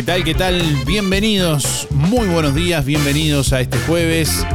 ¿Qué 0.00 0.06
tal? 0.06 0.24
¿Qué 0.24 0.32
tal? 0.32 0.62
Bienvenidos, 0.86 1.86
muy 1.90 2.26
buenos 2.26 2.54
días, 2.54 2.86
bienvenidos 2.86 3.52
a 3.52 3.60
este 3.60 3.76
jueves 3.80 4.46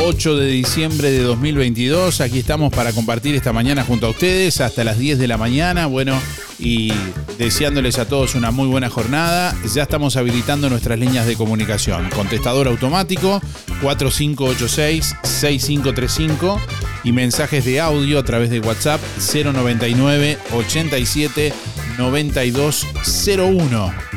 8 0.00 0.36
de 0.36 0.48
diciembre 0.48 1.12
de 1.12 1.20
2022. 1.20 2.20
Aquí 2.20 2.40
estamos 2.40 2.72
para 2.72 2.92
compartir 2.92 3.36
esta 3.36 3.52
mañana 3.52 3.84
junto 3.84 4.08
a 4.08 4.10
ustedes 4.10 4.60
hasta 4.60 4.82
las 4.82 4.98
10 4.98 5.20
de 5.20 5.28
la 5.28 5.38
mañana. 5.38 5.86
Bueno, 5.86 6.20
y 6.58 6.92
deseándoles 7.38 8.00
a 8.00 8.08
todos 8.08 8.34
una 8.34 8.50
muy 8.50 8.66
buena 8.66 8.90
jornada. 8.90 9.54
Ya 9.72 9.84
estamos 9.84 10.16
habilitando 10.16 10.68
nuestras 10.68 10.98
líneas 10.98 11.26
de 11.26 11.36
comunicación. 11.36 12.10
Contestador 12.10 12.66
automático 12.66 13.40
4586-6535 13.82 16.58
y 17.04 17.12
mensajes 17.12 17.64
de 17.64 17.78
audio 17.78 18.18
a 18.18 18.24
través 18.24 18.50
de 18.50 18.58
WhatsApp 18.58 19.00
099 19.32 20.38
87 20.52 21.52
9201. 21.98 24.11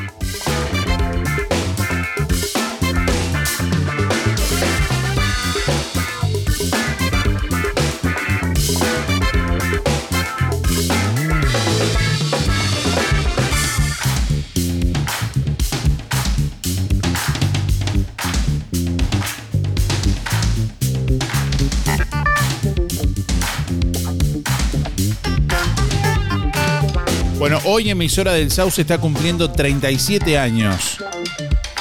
Hoy 27.75 27.89
emisora 27.89 28.31
del 28.31 28.51
Sauce 28.51 28.83
está 28.83 28.99
cumpliendo 28.99 29.51
37 29.51 30.37
años. 30.37 30.97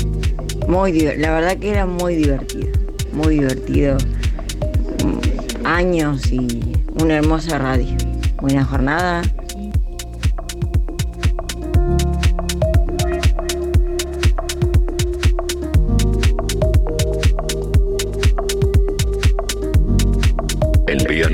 Muy 0.68 0.92
la 1.18 1.31
verdad 1.31 1.58
que 1.58 1.72
era 1.72 1.88
muy 1.88 2.14
divertido, 2.14 2.68
muy 3.12 3.40
divertido. 3.40 3.98
Años 5.64 6.31
y 6.31 6.62
una 7.02 7.16
hermosa 7.16 7.58
radio. 7.58 7.98
Buena 8.40 8.64
jornada. 8.64 9.24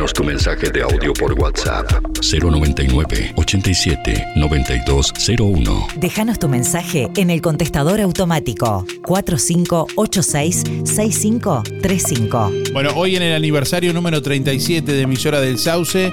Envíanos 0.01 0.13
tu 0.13 0.23
mensaje 0.23 0.71
de 0.71 0.81
audio 0.81 1.13
por 1.13 1.33
WhatsApp 1.33 1.85
099 2.21 3.33
87 3.35 4.25
9201. 4.35 5.87
Déjanos 5.97 6.39
tu 6.39 6.47
mensaje 6.47 7.07
en 7.17 7.29
el 7.29 7.39
contestador 7.39 8.01
automático 8.01 8.83
4586 9.03 10.63
6535. 10.85 12.51
Bueno, 12.73 12.89
hoy 12.95 13.15
en 13.15 13.21
el 13.21 13.35
aniversario 13.35 13.93
número 13.93 14.23
37 14.23 14.91
de 14.91 15.01
emisora 15.03 15.39
del 15.39 15.59
Sauce 15.59 16.11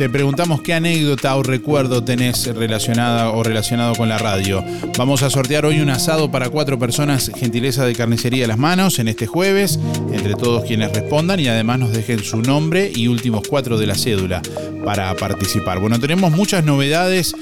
te 0.00 0.08
preguntamos 0.08 0.62
qué 0.62 0.72
anécdota 0.72 1.36
o 1.36 1.42
recuerdo 1.42 2.02
tenés 2.02 2.46
relacionada 2.56 3.32
o 3.32 3.42
relacionado 3.42 3.94
con 3.94 4.08
la 4.08 4.16
radio. 4.16 4.64
Vamos 4.96 5.22
a 5.22 5.28
sortear 5.28 5.66
hoy 5.66 5.80
un 5.80 5.90
asado 5.90 6.30
para 6.30 6.48
cuatro 6.48 6.78
personas, 6.78 7.30
gentileza 7.36 7.84
de 7.84 7.94
carnicería 7.94 8.46
a 8.46 8.48
las 8.48 8.56
manos, 8.56 8.98
en 8.98 9.08
este 9.08 9.26
jueves, 9.26 9.78
entre 10.10 10.36
todos 10.36 10.64
quienes 10.64 10.90
respondan 10.94 11.38
y 11.38 11.48
además 11.48 11.80
nos 11.80 11.92
dejen 11.92 12.24
su 12.24 12.40
nombre 12.40 12.90
y 12.94 13.08
últimos 13.08 13.42
cuatro 13.46 13.76
de 13.76 13.86
la 13.86 13.94
cédula 13.94 14.40
para 14.86 15.14
participar. 15.16 15.80
Bueno, 15.80 16.00
tenemos 16.00 16.32
muchas 16.32 16.64
novedades 16.64 17.34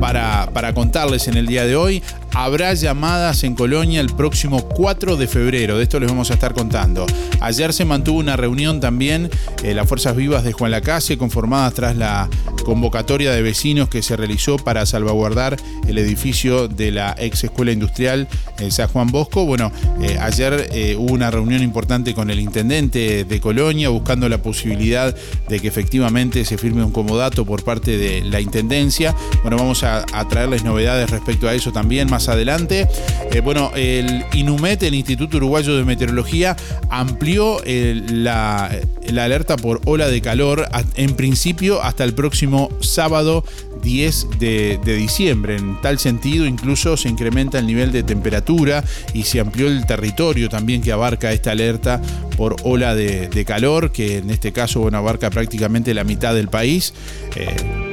para, 0.00 0.48
para 0.54 0.72
contarles 0.72 1.26
en 1.26 1.36
el 1.36 1.46
día 1.46 1.66
de 1.66 1.74
hoy. 1.74 2.00
Habrá 2.36 2.74
llamadas 2.74 3.44
en 3.44 3.54
Colonia 3.54 4.00
el 4.00 4.08
próximo 4.08 4.68
4 4.68 5.16
de 5.16 5.28
febrero, 5.28 5.78
de 5.78 5.84
esto 5.84 6.00
les 6.00 6.10
vamos 6.10 6.32
a 6.32 6.34
estar 6.34 6.52
contando. 6.52 7.06
Ayer 7.40 7.72
se 7.72 7.84
mantuvo 7.84 8.18
una 8.18 8.36
reunión 8.36 8.80
también, 8.80 9.30
eh, 9.62 9.72
las 9.72 9.88
Fuerzas 9.88 10.16
Vivas 10.16 10.42
de 10.42 10.52
Juan 10.52 10.72
Lacase, 10.72 11.16
conformadas 11.16 11.74
tras 11.74 11.96
la 11.96 12.28
convocatoria 12.64 13.30
de 13.30 13.42
vecinos 13.42 13.88
que 13.88 14.02
se 14.02 14.16
realizó 14.16 14.56
para 14.56 14.84
salvaguardar 14.84 15.56
el 15.86 15.98
edificio 15.98 16.66
de 16.66 16.90
la 16.90 17.14
ex 17.18 17.44
escuela 17.44 17.70
industrial 17.70 18.26
en 18.58 18.72
San 18.72 18.88
Juan 18.88 19.08
Bosco. 19.08 19.44
Bueno, 19.44 19.70
eh, 20.02 20.18
ayer 20.20 20.70
eh, 20.72 20.96
hubo 20.98 21.12
una 21.12 21.30
reunión 21.30 21.62
importante 21.62 22.14
con 22.14 22.30
el 22.30 22.40
intendente 22.40 23.24
de 23.24 23.40
Colonia 23.40 23.90
buscando 23.90 24.28
la 24.28 24.38
posibilidad 24.38 25.14
de 25.48 25.60
que 25.60 25.68
efectivamente 25.68 26.44
se 26.44 26.58
firme 26.58 26.82
un 26.82 26.90
comodato 26.90 27.44
por 27.44 27.62
parte 27.62 27.96
de 27.96 28.22
la 28.22 28.40
intendencia. 28.40 29.14
Bueno, 29.42 29.56
vamos 29.58 29.84
a, 29.84 30.04
a 30.12 30.26
traerles 30.26 30.64
novedades 30.64 31.10
respecto 31.10 31.46
a 31.46 31.54
eso 31.54 31.70
también 31.70 32.10
más 32.10 32.23
adelante. 32.28 32.88
Eh, 33.32 33.40
bueno, 33.40 33.70
el 33.74 34.24
INUMET, 34.32 34.82
el 34.82 34.94
Instituto 34.94 35.36
Uruguayo 35.36 35.76
de 35.76 35.84
Meteorología, 35.84 36.56
amplió 36.90 37.60
eh, 37.64 38.02
la, 38.08 38.70
alerta 39.18 39.56
por 39.56 39.80
ola 39.84 40.08
de 40.08 40.20
calor 40.20 40.66
en 40.96 41.14
principio 41.14 41.82
hasta 41.82 42.04
el 42.04 42.14
próximo 42.14 42.68
sábado 42.80 43.44
10 43.82 44.38
de, 44.38 44.78
diciembre. 44.84 45.56
En 45.56 45.80
tal 45.80 45.98
sentido, 45.98 46.46
incluso 46.46 46.96
se 46.96 47.08
incrementa 47.08 47.58
el 47.58 47.66
nivel 47.66 47.92
de 47.92 48.02
temperatura 48.02 48.84
y 49.12 49.24
se 49.24 49.40
amplió 49.40 49.68
el 49.68 49.86
territorio 49.86 50.48
también 50.48 50.82
que 50.82 50.92
abarca 50.92 51.32
esta 51.32 51.52
alerta 51.52 52.00
por 52.36 52.56
ola 52.62 52.94
de, 52.94 53.44
calor, 53.46 53.92
que 53.92 54.18
en 54.18 54.30
este 54.30 54.52
caso 54.52 54.88
abarca 54.94 55.30
prácticamente 55.30 55.94
la 55.94 56.04
mitad 56.04 56.34
del 56.34 56.48
país. 56.48 56.94
Eh, 57.36 57.83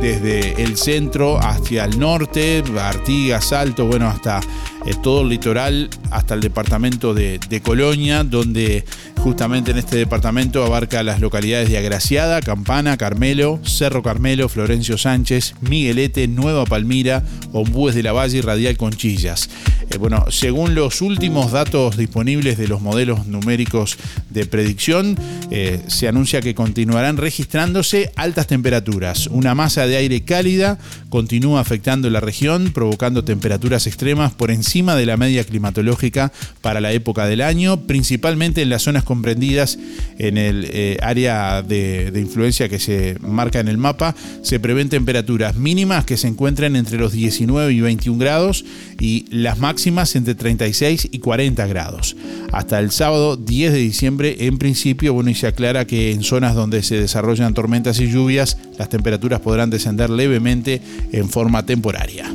desde 0.00 0.62
el 0.62 0.76
centro 0.76 1.38
hacia 1.38 1.84
el 1.84 1.98
norte, 1.98 2.62
Artigas, 2.80 3.46
Salto, 3.46 3.86
bueno, 3.86 4.08
hasta 4.08 4.40
eh, 4.86 4.94
todo 5.02 5.22
el 5.22 5.28
litoral, 5.28 5.90
hasta 6.10 6.34
el 6.34 6.40
departamento 6.40 7.14
de, 7.14 7.38
Colonia, 7.62 8.24
donde 8.24 8.84
Justamente 9.18 9.72
en 9.72 9.78
este 9.78 9.96
departamento 9.96 10.64
abarca 10.64 11.02
las 11.02 11.20
localidades 11.20 11.68
de 11.68 11.76
Agraciada, 11.76 12.40
Campana, 12.40 12.96
Carmelo, 12.96 13.58
Cerro 13.64 14.00
Carmelo, 14.00 14.48
Florencio 14.48 14.96
Sánchez, 14.96 15.54
Miguelete, 15.60 16.28
Nueva 16.28 16.64
Palmira, 16.64 17.24
Ombúes 17.52 17.96
de 17.96 18.04
la 18.04 18.12
Valle 18.12 18.38
y 18.38 18.40
Radial 18.42 18.76
Conchillas. 18.76 19.50
Eh, 19.90 19.98
bueno, 19.98 20.24
según 20.30 20.76
los 20.76 21.02
últimos 21.02 21.50
datos 21.50 21.96
disponibles 21.96 22.58
de 22.58 22.68
los 22.68 22.80
modelos 22.80 23.26
numéricos 23.26 23.98
de 24.30 24.46
predicción, 24.46 25.18
eh, 25.50 25.82
se 25.88 26.06
anuncia 26.06 26.40
que 26.40 26.54
continuarán 26.54 27.16
registrándose 27.16 28.12
altas 28.14 28.46
temperaturas. 28.46 29.26
Una 29.26 29.54
masa 29.56 29.88
de 29.88 29.96
aire 29.96 30.22
cálida 30.22 30.78
continúa 31.08 31.60
afectando 31.60 32.08
la 32.08 32.20
región, 32.20 32.70
provocando 32.72 33.24
temperaturas 33.24 33.88
extremas 33.88 34.32
por 34.32 34.52
encima 34.52 34.67
de 34.68 35.06
la 35.06 35.16
media 35.16 35.44
climatológica 35.44 36.30
para 36.60 36.80
la 36.80 36.92
época 36.92 37.26
del 37.26 37.40
año, 37.40 37.86
principalmente 37.86 38.60
en 38.60 38.68
las 38.68 38.82
zonas 38.82 39.02
comprendidas 39.02 39.78
en 40.18 40.36
el 40.36 40.68
eh, 40.70 40.98
área 41.00 41.62
de, 41.62 42.12
influencia 42.14 42.68
que 42.68 42.78
se 42.78 43.16
marca 43.20 43.60
en 43.60 43.68
el 43.68 43.78
mapa, 43.78 44.14
se 44.42 44.60
prevén 44.60 44.90
temperaturas 44.90 45.56
mínimas 45.56 46.04
que 46.04 46.18
se 46.18 46.28
encuentran 46.28 46.76
entre 46.76 46.98
los 46.98 47.12
19 47.12 47.72
y 47.72 47.80
21 47.80 48.18
grados 48.18 48.64
y 49.00 49.24
las 49.30 49.58
máximas 49.58 50.14
entre 50.16 50.34
36 50.34 51.08
y 51.10 51.18
40 51.18 51.66
grados. 51.66 52.14
Hasta 52.52 52.78
el 52.78 52.90
sábado 52.90 53.36
10 53.36 53.72
de 53.72 53.78
diciembre, 53.78 54.36
en 54.40 54.58
principio, 54.58 55.14
bueno, 55.14 55.30
y 55.30 55.34
se 55.34 55.46
aclara 55.46 55.86
que 55.86 56.12
en 56.12 56.22
zonas 56.22 56.54
donde 56.54 56.82
se 56.82 57.00
desarrollan 57.00 57.54
tormentas 57.54 58.00
y 58.00 58.10
lluvias, 58.10 58.58
las 58.78 58.90
temperaturas 58.90 59.40
podrán 59.40 59.70
descender 59.70 60.10
levemente 60.10 60.82
en 61.12 61.30
forma 61.30 61.64
temporaria. 61.64 62.30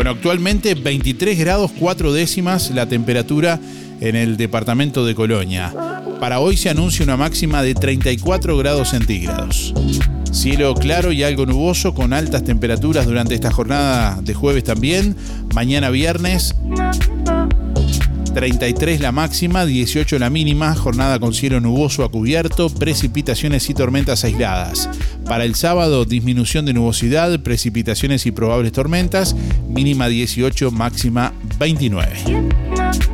Bueno, 0.00 0.12
actualmente 0.12 0.74
23 0.74 1.38
grados 1.38 1.72
4 1.78 2.14
décimas 2.14 2.70
la 2.70 2.86
temperatura 2.86 3.60
en 4.00 4.16
el 4.16 4.38
departamento 4.38 5.04
de 5.04 5.14
Colonia. 5.14 5.74
Para 6.18 6.40
hoy 6.40 6.56
se 6.56 6.70
anuncia 6.70 7.04
una 7.04 7.18
máxima 7.18 7.62
de 7.62 7.74
34 7.74 8.56
grados 8.56 8.88
centígrados. 8.88 9.74
Cielo 10.32 10.72
claro 10.72 11.12
y 11.12 11.22
algo 11.22 11.44
nuboso 11.44 11.92
con 11.92 12.14
altas 12.14 12.44
temperaturas 12.44 13.04
durante 13.04 13.34
esta 13.34 13.52
jornada 13.52 14.18
de 14.22 14.32
jueves 14.32 14.64
también. 14.64 15.14
Mañana 15.54 15.90
viernes 15.90 16.54
33 18.32 19.00
la 19.00 19.12
máxima, 19.12 19.66
18 19.66 20.18
la 20.18 20.30
mínima, 20.30 20.74
jornada 20.74 21.18
con 21.18 21.34
cielo 21.34 21.60
nuboso 21.60 22.04
a 22.04 22.10
cubierto, 22.10 22.70
precipitaciones 22.70 23.68
y 23.70 23.74
tormentas 23.74 24.24
aisladas. 24.24 24.88
Para 25.24 25.44
el 25.44 25.54
sábado, 25.54 26.04
disminución 26.04 26.64
de 26.66 26.72
nubosidad, 26.72 27.40
precipitaciones 27.40 28.26
y 28.26 28.30
probables 28.30 28.72
tormentas, 28.72 29.34
mínima 29.68 30.08
18, 30.08 30.70
máxima 30.70 31.32
29. 31.58 33.09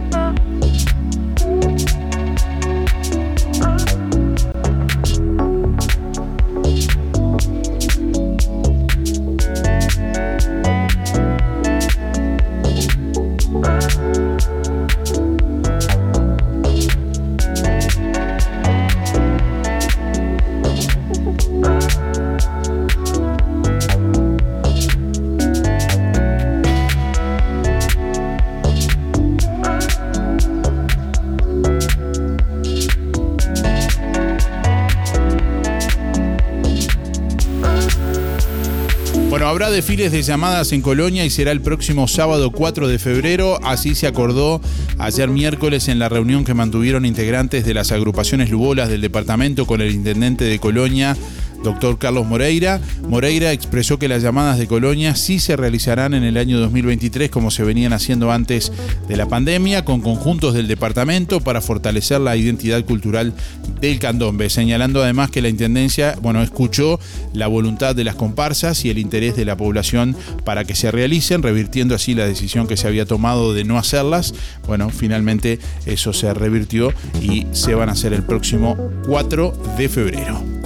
Habrá 39.56 39.70
desfiles 39.70 40.12
de 40.12 40.20
llamadas 40.20 40.70
en 40.72 40.82
Colonia 40.82 41.24
y 41.24 41.30
será 41.30 41.50
el 41.50 41.62
próximo 41.62 42.08
sábado 42.08 42.50
4 42.50 42.88
de 42.88 42.98
febrero. 42.98 43.58
Así 43.64 43.94
se 43.94 44.06
acordó 44.06 44.60
ayer 44.98 45.30
miércoles 45.30 45.88
en 45.88 45.98
la 45.98 46.10
reunión 46.10 46.44
que 46.44 46.52
mantuvieron 46.52 47.06
integrantes 47.06 47.64
de 47.64 47.72
las 47.72 47.90
agrupaciones 47.90 48.50
Lubolas 48.50 48.90
del 48.90 49.00
departamento 49.00 49.66
con 49.66 49.80
el 49.80 49.92
intendente 49.92 50.44
de 50.44 50.58
Colonia, 50.58 51.16
doctor 51.62 51.98
Carlos 51.98 52.26
Moreira. 52.26 52.80
Moreira 53.08 53.52
expresó 53.52 53.98
que 53.98 54.08
las 54.08 54.22
llamadas 54.22 54.58
de 54.58 54.66
Colonia 54.66 55.14
sí 55.14 55.38
se 55.38 55.56
realizarán 55.56 56.14
en 56.14 56.24
el 56.24 56.36
año 56.36 56.58
2023 56.60 57.30
como 57.30 57.50
se 57.50 57.64
venían 57.64 57.92
haciendo 57.92 58.32
antes 58.32 58.72
de 59.08 59.16
la 59.16 59.26
pandemia, 59.26 59.84
con 59.84 60.00
conjuntos 60.00 60.54
del 60.54 60.68
departamento 60.68 61.40
para 61.40 61.60
fortalecer 61.60 62.20
la 62.20 62.36
identidad 62.36 62.84
cultural 62.84 63.32
del 63.80 63.98
candombe, 63.98 64.50
señalando 64.50 65.02
además 65.02 65.30
que 65.30 65.42
la 65.42 65.48
Intendencia, 65.48 66.16
bueno, 66.20 66.42
escuchó 66.42 66.98
la 67.32 67.46
voluntad 67.46 67.94
de 67.94 68.04
las 68.04 68.14
comparsas 68.14 68.84
y 68.84 68.90
el 68.90 68.98
interés 68.98 69.36
de 69.36 69.44
la 69.44 69.56
población 69.56 70.16
para 70.44 70.64
que 70.64 70.74
se 70.74 70.90
realicen, 70.90 71.42
revirtiendo 71.42 71.94
así 71.94 72.14
la 72.14 72.26
decisión 72.26 72.66
que 72.66 72.76
se 72.76 72.86
había 72.86 73.06
tomado 73.06 73.54
de 73.54 73.64
no 73.64 73.78
hacerlas. 73.78 74.34
Bueno, 74.66 74.90
finalmente 74.90 75.58
eso 75.84 76.12
se 76.12 76.32
revirtió 76.34 76.92
y 77.22 77.46
se 77.52 77.74
van 77.74 77.88
a 77.88 77.92
hacer 77.92 78.12
el 78.12 78.22
próximo 78.22 78.76
4 79.06 79.76
de 79.78 79.88
febrero. 79.88 80.65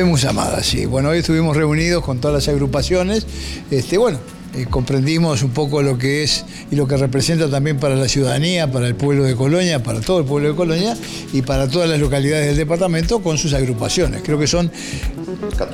Hemos 0.00 0.22
llamado, 0.22 0.62
sí. 0.62 0.86
Bueno, 0.86 1.10
hoy 1.10 1.18
estuvimos 1.18 1.54
reunidos 1.54 2.02
con 2.02 2.22
todas 2.22 2.34
las 2.34 2.48
agrupaciones. 2.48 3.26
Este, 3.70 3.98
bueno, 3.98 4.18
eh, 4.54 4.66
comprendimos 4.68 5.42
un 5.42 5.50
poco 5.50 5.82
lo 5.82 5.96
que 5.96 6.22
es 6.22 6.44
y 6.70 6.76
lo 6.76 6.88
que 6.88 6.96
representa 6.96 7.48
también 7.48 7.78
para 7.78 7.94
la 7.94 8.08
ciudadanía, 8.08 8.70
para 8.70 8.86
el 8.86 8.96
pueblo 8.96 9.24
de 9.24 9.36
Colonia, 9.36 9.82
para 9.82 10.00
todo 10.00 10.18
el 10.18 10.24
pueblo 10.24 10.48
de 10.48 10.56
Colonia 10.56 10.96
y 11.32 11.42
para 11.42 11.68
todas 11.68 11.88
las 11.88 12.00
localidades 12.00 12.46
del 12.46 12.56
departamento 12.56 13.22
con 13.22 13.38
sus 13.38 13.54
agrupaciones. 13.54 14.22
Creo 14.24 14.38
que 14.38 14.46
son 14.46 14.70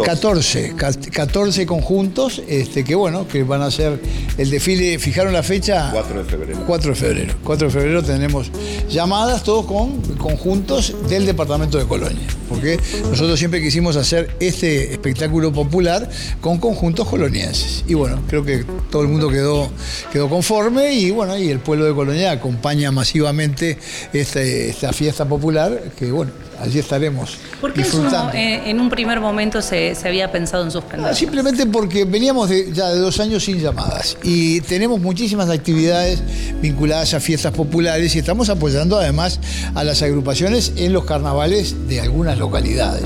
14, 0.04 0.74
14, 1.10 1.66
conjuntos 1.66 2.42
este, 2.48 2.84
que 2.84 2.94
bueno, 2.94 3.26
que 3.26 3.42
van 3.44 3.62
a 3.62 3.70
ser 3.70 3.98
el 4.36 4.50
desfile, 4.50 4.98
fijaron 4.98 5.32
la 5.32 5.42
fecha 5.42 5.90
4 5.92 6.22
de 6.22 6.24
febrero. 6.24 6.64
4 6.66 6.90
de 6.90 6.96
febrero. 6.96 7.34
4 7.44 7.66
de 7.68 7.72
febrero 7.72 8.02
tenemos 8.02 8.50
llamadas 8.90 9.42
todos 9.42 9.66
con 9.66 10.00
conjuntos 10.16 10.94
del 11.08 11.24
departamento 11.24 11.78
de 11.78 11.86
Colonia, 11.86 12.26
porque 12.48 12.78
nosotros 13.10 13.38
siempre 13.38 13.62
quisimos 13.62 13.96
hacer 13.96 14.36
este 14.40 14.92
espectáculo 14.92 15.52
popular 15.52 16.08
con 16.40 16.58
conjuntos 16.58 17.08
colonienses. 17.08 17.84
Y 17.86 17.94
bueno, 17.94 18.20
creo 18.28 18.44
que 18.44 18.65
todo 18.90 19.02
el 19.02 19.08
mundo 19.08 19.28
quedó, 19.28 19.68
quedó 20.12 20.28
conforme 20.28 20.92
y 20.92 21.10
bueno, 21.10 21.36
y 21.36 21.50
el 21.50 21.60
pueblo 21.60 21.84
de 21.84 21.94
Colonia 21.94 22.32
acompaña 22.32 22.90
masivamente 22.92 23.78
este, 24.12 24.70
esta 24.70 24.92
fiesta 24.92 25.24
popular 25.24 25.92
que 25.98 26.10
bueno, 26.10 26.32
allí 26.60 26.78
estaremos 26.78 27.36
¿Por 27.60 27.72
qué 27.72 27.82
disfrutando. 27.82 28.32
eh, 28.32 28.62
en 28.70 28.80
un 28.80 28.88
primer 28.88 29.20
momento 29.20 29.60
se, 29.62 29.94
se 29.94 30.08
había 30.08 30.30
pensado 30.32 30.64
en 30.64 30.70
suspender? 30.70 31.10
Ah, 31.10 31.14
Simplemente 31.14 31.66
porque 31.66 32.04
veníamos 32.04 32.48
de, 32.48 32.72
ya 32.72 32.88
de 32.88 32.98
dos 32.98 33.20
años 33.20 33.44
sin 33.44 33.58
llamadas 33.60 34.16
y 34.22 34.60
tenemos 34.62 35.00
muchísimas 35.00 35.48
actividades 35.50 36.22
vinculadas 36.60 37.14
a 37.14 37.20
fiestas 37.20 37.52
populares 37.52 38.14
y 38.14 38.18
estamos 38.18 38.48
apoyando 38.48 38.98
además 38.98 39.38
a 39.74 39.84
las 39.84 40.02
agrupaciones 40.02 40.72
en 40.76 40.92
los 40.92 41.04
carnavales 41.04 41.88
de 41.88 42.00
algunas 42.00 42.38
localidades. 42.38 43.04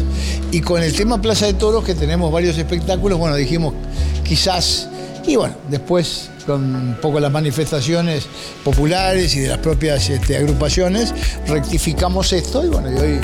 Y 0.53 0.61
con 0.61 0.83
el 0.83 0.93
tema 0.95 1.21
Plaza 1.23 1.47
de 1.47 1.55
Toros, 1.55 1.85
que 1.85 1.95
tenemos 1.95 2.33
varios 2.33 2.59
espectáculos, 2.59 3.19
bueno, 3.19 3.37
dijimos 3.37 3.75
quizás, 4.25 4.89
y 5.27 5.37
bueno, 5.37 5.55
después 5.69 6.31
con 6.51 6.75
un 6.75 6.97
poco 7.01 7.21
las 7.21 7.31
manifestaciones 7.31 8.27
populares 8.65 9.37
y 9.37 9.41
de 9.41 9.49
las 9.49 9.59
propias 9.59 10.11
este, 10.11 10.37
agrupaciones, 10.37 11.15
rectificamos 11.47 12.33
esto 12.33 12.65
y 12.65 12.69
bueno, 12.69 12.91
y 12.91 12.97
hoy 12.97 13.21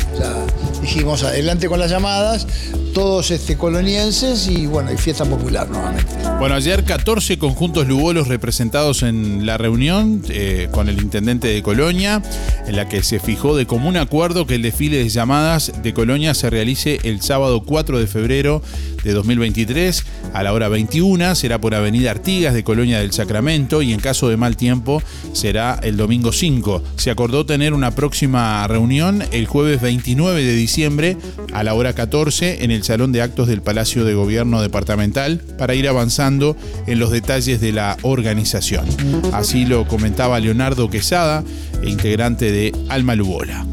dijimos 0.81 1.25
adelante 1.25 1.69
con 1.69 1.81
las 1.81 1.91
llamadas, 1.91 2.47
todos 2.95 3.33
este, 3.33 3.57
colonienses 3.57 4.47
y 4.47 4.67
bueno, 4.67 4.93
y 4.93 4.97
fiesta 4.97 5.25
popular 5.25 5.69
nuevamente. 5.69 6.13
Bueno, 6.39 6.55
ayer 6.55 6.85
14 6.85 7.37
conjuntos 7.39 7.89
lubolos 7.89 8.29
representados 8.29 9.03
en 9.03 9.45
la 9.45 9.59
reunión 9.59 10.23
eh, 10.29 10.69
con 10.71 10.89
el 10.89 11.01
intendente 11.01 11.49
de 11.49 11.63
Colonia, 11.63 12.23
en 12.67 12.77
la 12.77 12.89
que 12.89 13.03
se 13.03 13.19
fijó 13.19 13.57
de 13.57 13.67
común 13.67 13.97
acuerdo 13.97 14.47
que 14.47 14.55
el 14.55 14.63
desfile 14.63 14.99
de 14.99 15.09
llamadas 15.09 15.73
de 15.83 15.93
Colonia 15.95 16.33
se 16.35 16.49
realice 16.49 17.01
el 17.03 17.23
sábado 17.23 17.63
4 17.65 17.99
de 17.99 18.07
febrero 18.07 18.63
de 19.03 19.13
2023 19.13 20.05
a 20.33 20.43
la 20.43 20.53
hora 20.53 20.69
21. 20.69 21.35
Será 21.35 21.61
por 21.61 21.75
Avenida 21.75 22.11
Artigas 22.11 22.55
de 22.55 22.65
Colonia 22.65 23.01
del 23.01 23.13
Sacramento 23.17 23.81
y 23.81 23.93
en 23.93 24.01
caso 24.01 24.29
de 24.29 24.37
mal 24.37 24.57
tiempo 24.57 25.03
será 25.33 25.81
el 25.83 25.97
domingo 25.97 26.33
5. 26.33 26.83
Se 26.97 27.11
acordó 27.11 27.47
tener 27.47 27.73
una 27.73 27.93
próxima 27.93 28.67
reunión 28.69 29.25
el 29.33 29.47
jueves 29.47 29.81
29 29.81 30.45
de 30.45 30.55
diciembre 30.55 31.17
a 31.55 31.63
la 31.63 31.73
hora 31.73 31.95
14 31.95 32.63
en 32.63 32.71
el 32.71 32.85
Salón 32.85 33.13
de 33.13 33.23
Actos 33.23 33.49
del 33.49 33.63
Palacio 33.63 34.05
de 34.05 34.15
Gobierno 34.15 34.61
Departamental 34.61 35.41
para 35.57 35.75
ir 35.75 35.89
avanzando 35.89 36.57
en 36.87 36.99
los 36.99 37.11
detalles 37.11 37.61
de 37.61 37.73
la 37.73 37.97
organización. 38.03 38.87
Así 39.33 39.65
lo 39.65 39.87
comentaba 39.89 40.39
Leonardo 40.39 40.91
Quesada, 40.91 41.43
integrante 41.83 42.53
de 42.53 42.73
Alma 42.91 43.15
Lubola. 43.15 43.65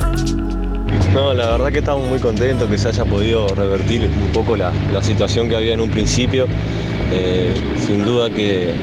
No, 1.13 1.33
la 1.33 1.51
verdad 1.51 1.71
que 1.71 1.79
estamos 1.79 2.07
muy 2.07 2.19
contentos 2.19 2.69
que 2.69 2.77
se 2.77 2.87
haya 2.87 3.05
podido 3.05 3.47
revertir 3.49 4.09
un 4.09 4.31
poco 4.31 4.55
la, 4.55 4.71
situación 5.01 5.49
que 5.49 5.55
había 5.57 5.73
en 5.73 5.81
un 5.81 5.89
principio. 5.89 6.47
Eh, 7.11 7.53
sin 7.85 8.03
duda 8.03 8.29
que, 8.31 8.73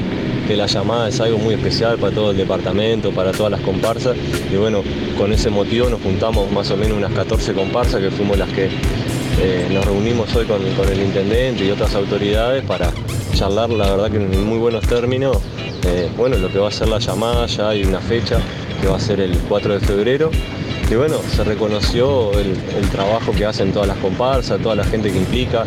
la 0.55 0.65
llamada 0.65 1.09
es 1.09 1.19
algo 1.19 1.37
muy 1.37 1.53
especial 1.53 1.97
para 1.97 2.13
todo 2.13 2.31
el 2.31 2.37
departamento, 2.37 3.11
para 3.11 3.31
todas 3.31 3.51
las 3.51 3.61
comparsas. 3.61 4.15
Y 4.51 4.55
bueno, 4.55 4.83
con 5.17 5.31
ese 5.31 5.49
motivo 5.49 5.89
nos 5.89 6.01
juntamos 6.01 6.51
más 6.51 6.69
o 6.71 6.77
menos 6.77 6.97
unas 6.97 7.11
14 7.11 7.53
comparsas 7.53 8.01
que 8.01 8.11
fuimos 8.11 8.37
las 8.37 8.49
que 8.49 8.69
eh, 9.39 9.67
nos 9.71 9.85
reunimos 9.85 10.33
hoy 10.35 10.45
con, 10.45 10.61
el 10.61 11.01
intendente 11.01 11.65
y 11.65 11.71
otras 11.71 11.95
autoridades 11.95 12.63
para 12.65 12.91
charlar, 13.33 13.69
la 13.69 13.89
verdad 13.89 14.11
que 14.11 14.17
en 14.17 14.45
muy 14.45 14.57
buenos 14.57 14.85
términos. 14.87 15.37
eh, 15.87 16.09
bueno, 16.15 16.37
lo 16.37 16.49
que 16.49 16.59
va 16.59 16.67
a 16.67 16.71
ser 16.71 16.89
la 16.89 16.99
llamada, 16.99 17.45
ya 17.47 17.69
hay 17.69 17.83
una 17.83 17.99
fecha 17.99 18.37
que 18.81 18.87
va 18.87 18.97
a 18.97 18.99
ser 18.99 19.19
el 19.19 19.37
4 19.47 19.73
de 19.73 19.79
febrero. 19.79 20.31
Y 20.89 20.95
bueno, 20.95 21.17
se 21.35 21.43
reconoció 21.43 22.31
el 22.33 22.89
trabajo 22.91 23.31
que 23.31 23.45
hacen 23.45 23.71
todas 23.71 23.87
las 23.87 23.97
comparsas, 23.97 24.61
toda 24.61 24.75
la 24.75 24.83
gente 24.83 25.09
que 25.11 25.17
implica. 25.17 25.63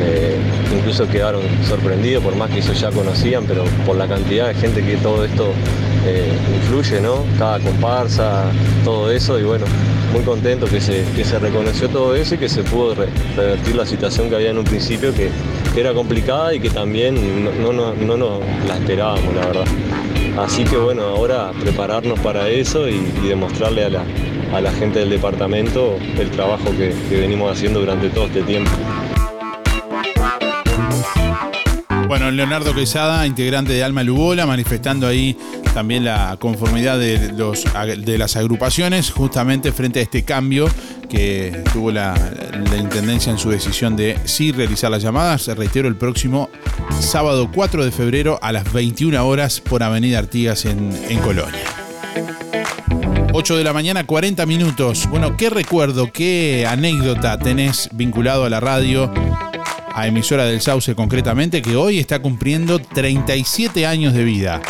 Eh, 0.00 0.36
incluso 0.76 1.06
quedaron 1.08 1.42
sorprendidos, 1.68 2.24
por 2.24 2.34
más 2.36 2.50
que 2.50 2.58
ellos 2.58 2.80
ya 2.80 2.90
conocían, 2.90 3.44
pero 3.46 3.64
por 3.86 3.96
la 3.96 4.08
cantidad 4.08 4.48
de 4.48 4.54
gente 4.54 4.82
que 4.82 4.96
todo 4.96 5.24
esto 5.24 5.52
eh, 6.06 6.32
influye, 6.56 7.00
¿no? 7.00 7.24
Cada 7.38 7.60
comparsa, 7.60 8.44
todo 8.84 9.10
eso. 9.10 9.38
Y 9.38 9.44
bueno, 9.44 9.64
muy 10.12 10.22
contento 10.22 10.66
que 10.66 10.80
se, 10.80 11.04
que 11.16 11.24
se 11.24 11.38
reconoció 11.38 11.88
todo 11.88 12.14
eso 12.14 12.34
y 12.34 12.38
que 12.38 12.48
se 12.48 12.62
pudo 12.62 12.94
re- 12.94 13.08
revertir 13.36 13.74
la 13.76 13.86
situación 13.86 14.28
que 14.28 14.36
había 14.36 14.50
en 14.50 14.58
un 14.58 14.64
principio, 14.64 15.14
que, 15.14 15.30
era 15.76 15.92
complicada 15.92 16.54
y 16.54 16.60
que 16.60 16.70
también 16.70 17.16
no, 17.60 17.72
no, 17.72 17.92
no, 17.94 18.16
no 18.16 18.40
la 18.68 18.76
esperábamos, 18.76 19.34
la 19.34 19.46
verdad. 19.46 19.64
Así 20.38 20.62
que 20.62 20.76
bueno, 20.76 21.02
ahora 21.02 21.50
prepararnos 21.60 22.18
para 22.20 22.48
eso 22.48 22.88
y, 22.88 23.00
demostrarle 23.26 23.84
a 23.84 23.90
la, 23.90 24.04
a 24.54 24.60
la 24.60 24.70
gente 24.70 25.00
del 25.00 25.10
departamento 25.10 25.96
el 26.16 26.30
trabajo 26.30 26.66
que 26.78 27.16
venimos 27.16 27.50
haciendo 27.50 27.80
durante 27.80 28.08
todo 28.08 28.26
este 28.26 28.42
tiempo. 28.42 28.70
Bueno, 32.24 32.38
Leonardo 32.38 32.74
Quesada, 32.74 33.26
integrante 33.26 33.74
de 33.74 33.84
Alma 33.84 34.02
Lubola, 34.02 34.46
manifestando 34.46 35.06
ahí 35.06 35.36
también 35.74 36.06
la 36.06 36.38
conformidad 36.40 36.98
de, 36.98 37.32
los, 37.32 37.64
de 37.98 38.16
las 38.16 38.36
agrupaciones 38.36 39.10
justamente 39.10 39.72
frente 39.72 39.98
a 39.98 40.02
este 40.04 40.22
cambio 40.22 40.66
que 41.10 41.62
tuvo 41.70 41.92
la, 41.92 42.14
la 42.14 42.76
Intendencia 42.78 43.30
en 43.30 43.36
su 43.36 43.50
decisión 43.50 43.94
de 43.94 44.18
sí 44.24 44.52
realizar 44.52 44.90
las 44.90 45.02
llamadas. 45.02 45.48
Reitero, 45.48 45.86
el 45.86 45.96
próximo 45.96 46.48
sábado 46.98 47.50
4 47.52 47.84
de 47.84 47.92
febrero 47.92 48.38
a 48.40 48.52
las 48.52 48.72
21 48.72 49.22
horas 49.22 49.60
por 49.60 49.82
Avenida 49.82 50.18
Artigas 50.18 50.64
en, 50.64 50.98
en 51.10 51.18
Colonia. 51.18 51.60
8 53.34 53.56
de 53.58 53.64
la 53.64 53.74
mañana, 53.74 54.06
40 54.06 54.46
minutos. 54.46 55.06
Bueno, 55.10 55.36
¿qué 55.36 55.50
recuerdo, 55.50 56.10
qué 56.10 56.66
anécdota 56.66 57.38
tenés 57.38 57.90
vinculado 57.92 58.46
a 58.46 58.48
la 58.48 58.60
radio? 58.60 59.12
A 59.94 60.08
emisora 60.08 60.44
del 60.44 60.60
Sauce 60.60 60.94
concretamente, 60.96 61.62
que 61.62 61.76
hoy 61.76 62.00
está 62.00 62.20
cumpliendo 62.20 62.80
37 62.80 63.86
años 63.86 64.12
de 64.12 64.24
vida. 64.24 64.60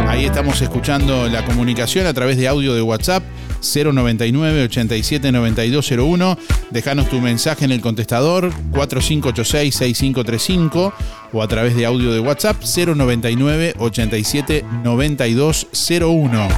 Ahí 0.00 0.24
estamos 0.24 0.60
escuchando 0.60 1.28
la 1.28 1.44
comunicación 1.44 2.06
a 2.06 2.12
través 2.12 2.36
de 2.36 2.48
audio 2.48 2.74
de 2.74 2.82
WhatsApp 2.82 3.22
099 3.60 4.64
87 4.64 5.32
9201. 5.32 6.38
Dejanos 6.70 7.08
tu 7.08 7.20
mensaje 7.20 7.64
en 7.64 7.72
el 7.72 7.80
contestador 7.80 8.52
4586 8.72 9.74
6535 9.74 10.92
o 11.32 11.42
a 11.42 11.48
través 11.48 11.74
de 11.76 11.86
audio 11.86 12.12
de 12.12 12.20
WhatsApp 12.20 12.62
099 12.62 13.74
87 13.78 14.64
9201. 14.84 16.48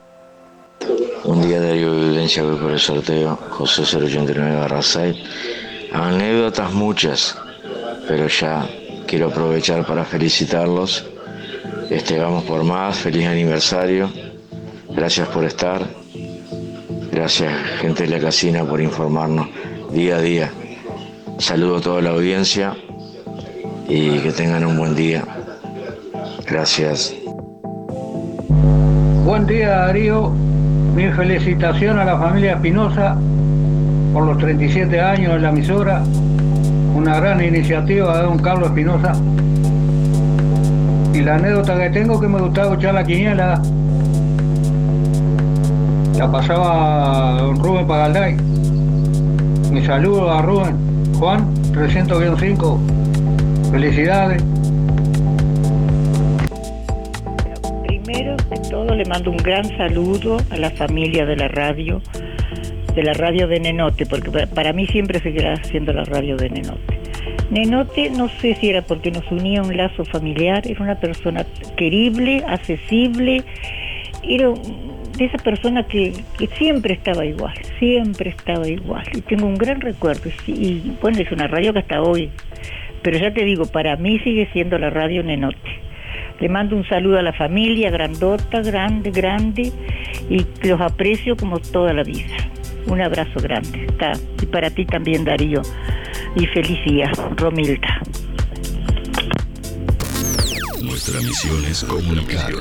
Un 1.27 1.41
día 1.41 1.59
Darío 1.59 1.93
Vivencia 1.93 2.41
voy 2.41 2.55
por 2.55 2.71
el 2.71 2.79
sorteo, 2.79 3.37
José 3.49 3.81
089 3.81 4.55
barra 4.55 4.81
6. 4.81 5.17
Anécdotas 5.91 6.71
muchas, 6.71 7.37
pero 8.07 8.27
ya 8.27 8.65
quiero 9.05 9.27
aprovechar 9.27 9.85
para 9.85 10.05
felicitarlos. 10.05 11.05
Este, 11.89 12.17
vamos 12.17 12.45
por 12.45 12.63
más, 12.63 12.97
feliz 12.99 13.27
aniversario. 13.27 14.09
Gracias 14.95 15.27
por 15.27 15.43
estar. 15.43 15.85
Gracias, 17.11 17.51
gente 17.81 18.03
de 18.03 18.09
la 18.09 18.19
casina, 18.19 18.63
por 18.63 18.79
informarnos 18.79 19.49
día 19.91 20.15
a 20.15 20.21
día. 20.21 20.53
Saludo 21.39 21.75
a 21.75 21.81
toda 21.81 22.01
la 22.01 22.11
audiencia 22.11 22.73
y 23.89 24.19
que 24.19 24.31
tengan 24.31 24.65
un 24.65 24.77
buen 24.77 24.95
día. 24.95 25.25
Gracias. 26.45 27.13
Buen 29.25 29.45
día 29.45 29.69
Darío, 29.71 30.33
mi 30.97 31.07
felicitación 31.09 31.99
a 31.99 32.05
la 32.05 32.17
familia 32.17 32.53
Espinosa 32.53 33.15
por 34.13 34.25
los 34.25 34.35
37 34.39 34.99
años 34.99 35.33
de 35.33 35.39
la 35.41 35.49
emisora, 35.49 36.01
una 36.95 37.19
gran 37.19 37.39
iniciativa 37.43 38.17
de 38.17 38.23
don 38.23 38.39
Carlos 38.39 38.69
Espinosa. 38.69 39.11
Y 41.13 41.21
la 41.21 41.35
anécdota 41.35 41.77
que 41.77 41.91
tengo 41.91 42.19
que 42.19 42.27
me 42.27 42.39
gustaba 42.39 42.69
escuchar 42.69 42.95
la 42.95 43.03
quiniela, 43.03 43.61
la 46.17 46.31
pasaba 46.31 47.41
don 47.41 47.59
Rubén 47.59 47.85
Pagalday. 47.85 48.35
Mi 49.71 49.85
saludo 49.85 50.31
a 50.31 50.41
Rubén, 50.41 50.77
Juan 51.19 51.53
300-5, 51.73 52.79
felicidades. 53.69 54.43
Le 58.97 59.05
mando 59.05 59.31
un 59.31 59.37
gran 59.37 59.65
saludo 59.77 60.37
a 60.49 60.57
la 60.57 60.69
familia 60.71 61.25
de 61.25 61.35
la 61.35 61.47
radio, 61.47 62.01
de 62.95 63.03
la 63.03 63.13
radio 63.13 63.47
de 63.47 63.59
Nenote, 63.59 64.05
porque 64.05 64.31
pa- 64.31 64.47
para 64.47 64.73
mí 64.73 64.87
siempre 64.87 65.19
seguirá 65.19 65.55
siendo 65.65 65.93
la 65.93 66.03
radio 66.03 66.35
de 66.35 66.49
Nenote. 66.49 66.97
Nenote 67.49 68.09
no 68.09 68.27
sé 68.27 68.55
si 68.55 68.69
era 68.69 68.81
porque 68.81 69.11
nos 69.11 69.29
unía 69.31 69.61
un 69.61 69.75
lazo 69.77 70.03
familiar, 70.05 70.63
era 70.67 70.81
una 70.83 70.99
persona 70.99 71.45
querible, 71.77 72.43
accesible, 72.47 73.43
era 74.27 74.49
de 75.17 75.25
esa 75.25 75.37
persona 75.37 75.83
que, 75.87 76.13
que 76.37 76.47
siempre 76.57 76.93
estaba 76.93 77.25
igual, 77.25 77.53
siempre 77.79 78.31
estaba 78.31 78.67
igual. 78.67 79.03
Y 79.15 79.21
tengo 79.21 79.45
un 79.47 79.55
gran 79.57 79.79
recuerdo. 79.81 80.29
Y, 80.45 80.51
y, 80.51 80.97
bueno, 81.01 81.19
es 81.19 81.31
una 81.31 81.47
radio 81.47 81.71
que 81.73 81.79
hasta 81.79 82.01
hoy, 82.01 82.29
pero 83.01 83.17
ya 83.17 83.31
te 83.33 83.43
digo, 83.45 83.65
para 83.65 83.95
mí 83.95 84.19
sigue 84.19 84.47
siendo 84.53 84.77
la 84.77 84.89
radio 84.89 85.23
Nenote. 85.23 85.57
Le 86.39 86.49
mando 86.49 86.75
un 86.75 86.87
saludo 86.87 87.17
a 87.17 87.21
la 87.21 87.33
familia, 87.33 87.89
grandota, 87.89 88.61
grande, 88.61 89.09
grande, 89.11 89.71
y 90.29 90.45
los 90.67 90.79
aprecio 90.79 91.35
como 91.35 91.59
toda 91.59 91.93
la 91.93 92.03
vida. 92.03 92.35
Un 92.85 93.01
abrazo 93.01 93.39
grande. 93.41 93.85
Está. 93.85 94.13
Y 94.41 94.45
para 94.45 94.69
ti 94.69 94.85
también, 94.85 95.25
Darío. 95.25 95.61
Y 96.35 96.45
feliz 96.47 96.77
día, 96.85 97.11
Romilda. 97.35 98.01
Nuestra 100.81 101.19
misión 101.21 101.65
es 101.65 101.83
comunicar. 101.83 102.51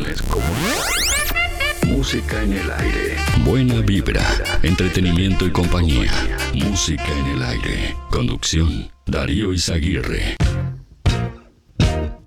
Música 1.87 2.43
en 2.43 2.53
el 2.55 2.71
aire. 2.71 3.17
Buena 3.45 3.81
vibra, 3.81 4.23
entretenimiento 4.63 5.47
y 5.47 5.51
compañía. 5.51 6.13
Música 6.55 7.07
en 7.07 7.37
el 7.37 7.43
aire. 7.43 7.95
Conducción, 8.11 8.89
Darío 9.07 9.53
Izaguirre. 9.53 10.46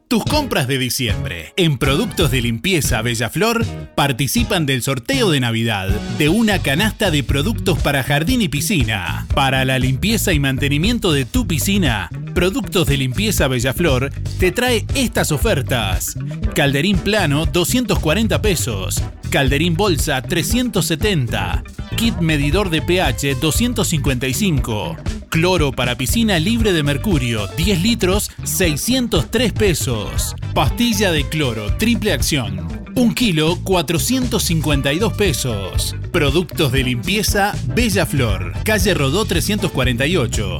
Tus 0.10 0.26
compras 0.26 0.68
de 0.68 0.80
diciembre 0.80 1.54
en 1.56 1.78
productos 1.78 2.32
de 2.32 2.42
limpieza 2.42 3.04
Bellaflor 3.04 3.64
participan 3.94 4.66
del 4.66 4.82
sorteo 4.82 5.30
de 5.30 5.40
Navidad 5.40 5.90
de 6.18 6.30
una 6.30 6.64
canasta 6.64 7.12
de 7.12 7.24
productos 7.24 7.78
para 7.78 8.02
jardín 8.02 8.42
y 8.42 8.48
piscina. 8.50 9.28
Para 9.36 9.66
la 9.66 9.78
limpieza 9.78 10.34
y 10.34 10.40
mantenimiento 10.40 11.12
de 11.12 11.26
tu 11.26 11.46
piscina, 11.46 12.10
Productos 12.34 12.88
de 12.88 12.98
Limpieza 12.98 13.48
Bellaflor 13.48 14.12
te 14.40 14.52
trae 14.52 14.86
estas 14.96 15.32
ofertas. 15.32 16.16
Calderín 16.56 16.98
plano 16.98 17.46
240 17.46 18.42
pesos. 18.42 19.04
Calderín 19.30 19.76
bolsa 19.76 20.22
370. 20.22 21.64
Kit 21.96 22.18
medidor 22.20 22.70
de 22.70 22.82
pH 22.82 23.36
255. 23.36 24.98
Cloro 25.30 25.72
para 25.72 25.96
piscina 25.96 26.40
libre 26.40 26.74
de 26.74 26.82
mercurio 26.82 27.48
10 27.56 27.82
litros 27.84 28.32
603 28.44 29.54
pesos. 29.54 30.36
Pastilla 30.54 31.12
de 31.12 31.28
cloro 31.30 31.78
triple 31.78 32.14
acción. 32.14 32.68
1 32.96 33.14
kilo 33.14 33.60
452 33.64 35.14
pesos. 35.14 35.96
Productos 36.12 36.72
de 36.72 36.84
limpieza 36.84 37.54
Bella 37.76 38.06
Flor. 38.06 38.54
Calle 38.64 38.94
Rodó 38.96 39.26
348. 39.26 40.60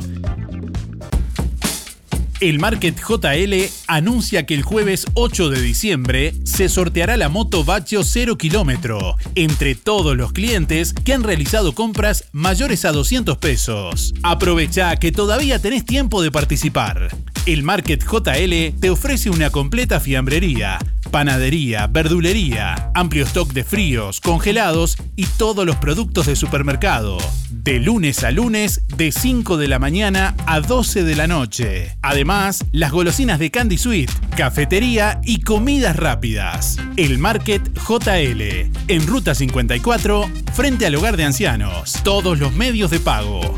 El 2.42 2.58
Market 2.58 2.98
JL 2.98 3.70
anuncia 3.88 4.46
que 4.46 4.54
el 4.54 4.62
jueves 4.62 5.06
8 5.14 5.50
de 5.50 5.62
diciembre 5.62 6.34
se 6.46 6.70
sorteará 6.70 7.18
la 7.18 7.28
moto 7.28 7.66
Baccio 7.66 8.02
0 8.02 8.38
kilómetro 8.38 9.18
entre 9.36 9.76
todos 9.76 10.16
los 10.16 10.32
clientes 10.32 10.94
que 10.94 11.14
han 11.14 11.24
realizado 11.24 11.76
compras 11.76 12.30
mayores 12.32 12.86
a 12.86 12.94
200 12.94 13.38
pesos. 13.40 14.14
Aprovecha 14.24 14.96
que 14.96 15.12
todavía 15.12 15.60
tenés 15.60 15.84
tiempo 15.84 16.22
de 16.22 16.32
participar. 16.32 17.10
El 17.50 17.64
Market 17.64 18.04
JL 18.04 18.80
te 18.80 18.92
ofrece 18.92 19.32
una 19.32 19.50
completa 19.50 20.00
fiambrería, 20.00 20.78
panadería, 21.10 21.88
verdulería, 21.88 22.92
amplio 22.94 23.24
stock 23.24 23.54
de 23.54 23.64
fríos, 23.64 24.22
congelados 24.22 24.98
y 25.16 25.26
todos 25.26 25.66
los 25.66 25.76
productos 25.78 26.28
de 26.28 26.36
supermercado. 26.36 27.18
De 27.50 27.80
lunes 27.80 28.24
a 28.24 28.30
lunes, 28.30 28.84
de 28.96 29.12
5 29.12 29.58
de 29.58 29.68
la 29.68 29.80
mañana 29.80 30.36
a 30.46 30.62
12 30.62 31.04
de 31.04 31.16
la 31.16 31.26
noche. 31.26 31.98
Además, 32.04 32.66
las 32.72 32.92
golosinas 32.92 33.40
de 33.40 33.50
Candy 33.50 33.80
Sweet, 33.80 34.12
cafetería 34.38 35.20
y 35.24 35.42
comidas 35.42 35.96
rápidas. 35.96 36.78
El 36.98 37.18
Market 37.18 37.68
JL, 37.80 38.70
en 38.88 39.08
Ruta 39.08 39.34
54, 39.34 40.30
frente 40.54 40.86
al 40.86 40.94
hogar 40.94 41.18
de 41.18 41.24
ancianos. 41.24 41.94
Todos 42.04 42.38
los 42.38 42.54
medios 42.54 42.92
de 42.92 43.00
pago. 43.00 43.58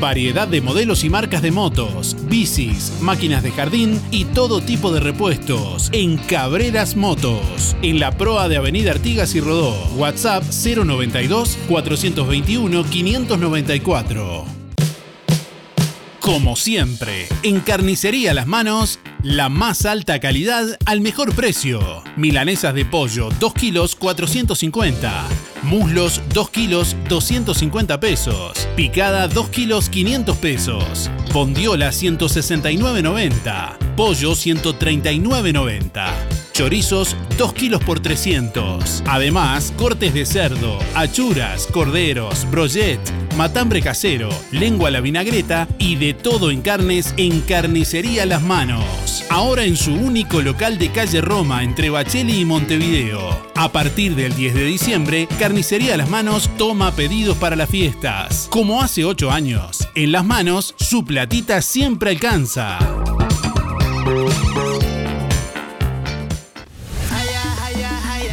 Variedad 0.00 0.46
de 0.46 0.60
modelos 0.60 1.02
y 1.02 1.10
marcas 1.10 1.42
de 1.42 1.50
motos, 1.50 2.16
bicis, 2.28 2.92
máquinas 3.00 3.42
de 3.42 3.50
jardín 3.50 4.00
y 4.12 4.26
todo 4.26 4.60
tipo 4.60 4.92
de 4.92 5.00
repuestos 5.00 5.88
en 5.92 6.18
Cabreras 6.18 6.94
Motos, 6.94 7.76
en 7.82 7.98
la 7.98 8.12
proa 8.12 8.48
de 8.48 8.58
Avenida 8.58 8.92
Artigas 8.92 9.34
y 9.34 9.40
Rodó. 9.40 9.74
WhatsApp 9.96 10.44
092 10.44 11.58
421 11.68 12.84
594. 12.84 14.44
Como 16.20 16.56
siempre, 16.56 17.26
en 17.42 17.60
Carnicería 17.60 18.34
Las 18.34 18.46
Manos, 18.46 19.00
la 19.22 19.48
más 19.48 19.84
alta 19.84 20.20
calidad 20.20 20.78
al 20.84 21.00
mejor 21.00 21.34
precio. 21.34 21.80
Milanesas 22.16 22.74
de 22.74 22.84
pollo 22.84 23.30
2 23.40 23.54
kilos 23.54 23.96
450. 23.96 25.26
Muslos 25.68 26.22
2 26.32 26.50
kilos 26.50 26.96
250 27.10 28.00
pesos. 28.00 28.66
Picada 28.74 29.28
2 29.28 29.50
kilos 29.50 29.90
500 29.90 30.38
pesos. 30.38 31.10
Bondiola 31.34 31.90
169.90. 31.90 33.76
Pollo 33.94 34.32
139.90. 34.32 36.37
Chorizos 36.58 37.14
2 37.36 37.52
kilos 37.52 37.84
por 37.84 38.00
300. 38.00 39.04
Además, 39.06 39.72
cortes 39.76 40.12
de 40.12 40.26
cerdo, 40.26 40.76
achuras, 40.96 41.68
corderos, 41.68 42.50
brochet, 42.50 42.98
matambre 43.36 43.80
casero, 43.80 44.28
lengua 44.50 44.88
a 44.88 44.90
la 44.90 45.00
vinagreta 45.00 45.68
y 45.78 45.94
de 45.94 46.14
todo 46.14 46.50
en 46.50 46.60
carnes 46.60 47.14
en 47.16 47.42
Carnicería 47.42 48.26
Las 48.26 48.42
Manos. 48.42 49.24
Ahora 49.30 49.62
en 49.62 49.76
su 49.76 49.94
único 49.94 50.42
local 50.42 50.78
de 50.78 50.90
calle 50.90 51.20
Roma 51.20 51.62
entre 51.62 51.90
Bacheli 51.90 52.40
y 52.40 52.44
Montevideo. 52.44 53.40
A 53.54 53.70
partir 53.70 54.16
del 54.16 54.34
10 54.34 54.54
de 54.54 54.64
diciembre, 54.64 55.28
Carnicería 55.38 55.96
Las 55.96 56.10
Manos 56.10 56.50
toma 56.58 56.90
pedidos 56.90 57.36
para 57.36 57.54
las 57.54 57.70
fiestas. 57.70 58.48
Como 58.50 58.82
hace 58.82 59.04
8 59.04 59.30
años, 59.30 59.88
en 59.94 60.10
Las 60.10 60.24
Manos 60.24 60.74
su 60.76 61.04
platita 61.04 61.62
siempre 61.62 62.10
alcanza. 62.10 62.80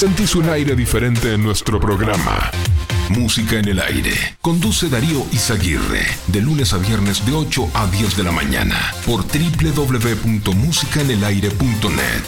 Sentís 0.00 0.32
un 0.34 0.48
aire 0.48 0.74
diferente 0.74 1.34
en 1.34 1.42
nuestro 1.42 1.78
programa. 1.78 2.50
Música 3.10 3.58
en 3.58 3.68
el 3.68 3.78
aire. 3.80 4.14
Conduce 4.40 4.88
Darío 4.88 5.26
Izaguirre. 5.30 6.06
De 6.28 6.40
lunes 6.40 6.72
a 6.72 6.78
viernes 6.78 7.26
de 7.26 7.32
8 7.32 7.68
a 7.74 7.86
10 7.86 8.16
de 8.16 8.24
la 8.24 8.32
mañana. 8.32 8.94
Por 9.04 9.26
www.musicaenelaire.net. 9.26 12.24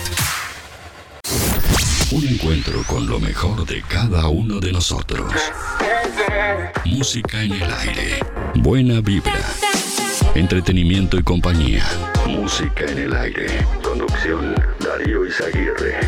Un 2.10 2.28
encuentro 2.28 2.82
con 2.82 3.06
lo 3.06 3.18
mejor 3.18 3.64
de 3.64 3.80
cada 3.80 4.28
uno 4.28 4.60
de 4.60 4.70
nosotros. 4.70 5.32
Música 6.84 7.42
en 7.42 7.52
el 7.52 7.72
aire. 7.72 8.18
Buena 8.56 9.00
vibra. 9.00 9.40
Entretenimiento 10.34 11.18
y 11.18 11.22
compañía. 11.22 11.86
Música 12.26 12.84
en 12.86 12.98
el 12.98 13.16
aire. 13.16 13.66
Conducción 13.82 14.54
Darío 14.78 15.24
Izaguirre. 15.24 16.00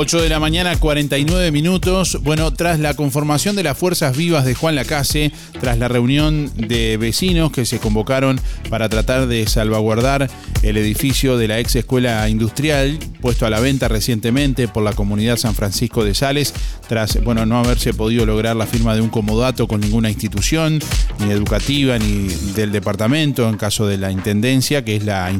De 0.00 0.30
la 0.30 0.40
mañana, 0.40 0.74
49 0.80 1.52
minutos. 1.52 2.20
Bueno, 2.22 2.54
tras 2.54 2.80
la 2.80 2.94
conformación 2.94 3.54
de 3.54 3.62
las 3.62 3.76
Fuerzas 3.76 4.16
Vivas 4.16 4.46
de 4.46 4.54
Juan 4.54 4.74
Lacase, 4.74 5.30
tras 5.60 5.76
la 5.76 5.88
reunión 5.88 6.50
de 6.56 6.96
vecinos 6.96 7.52
que 7.52 7.66
se 7.66 7.80
convocaron 7.80 8.40
para 8.70 8.88
tratar 8.88 9.26
de 9.26 9.46
salvaguardar 9.46 10.30
el 10.62 10.76
edificio 10.76 11.38
de 11.38 11.48
la 11.48 11.58
ex 11.58 11.76
escuela 11.76 12.28
industrial, 12.28 12.98
puesto 13.20 13.46
a 13.46 13.50
la 13.50 13.60
venta 13.60 13.88
recientemente 13.88 14.68
por 14.68 14.82
la 14.82 14.92
comunidad 14.92 15.36
San 15.36 15.54
Francisco 15.54 16.04
de 16.04 16.14
Sales, 16.14 16.52
tras 16.88 17.22
bueno, 17.22 17.46
no 17.46 17.58
haberse 17.58 17.94
podido 17.94 18.26
lograr 18.26 18.56
la 18.56 18.66
firma 18.66 18.94
de 18.94 19.00
un 19.00 19.08
comodato 19.08 19.66
con 19.66 19.80
ninguna 19.80 20.10
institución, 20.10 20.80
ni 21.18 21.30
educativa, 21.30 21.98
ni 21.98 22.28
del 22.54 22.72
departamento, 22.72 23.48
en 23.48 23.56
caso 23.56 23.86
de 23.86 23.96
la 23.96 24.10
intendencia, 24.10 24.84
que 24.84 24.96
es 24.96 25.04
la, 25.04 25.32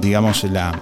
digamos, 0.00 0.44
la, 0.44 0.80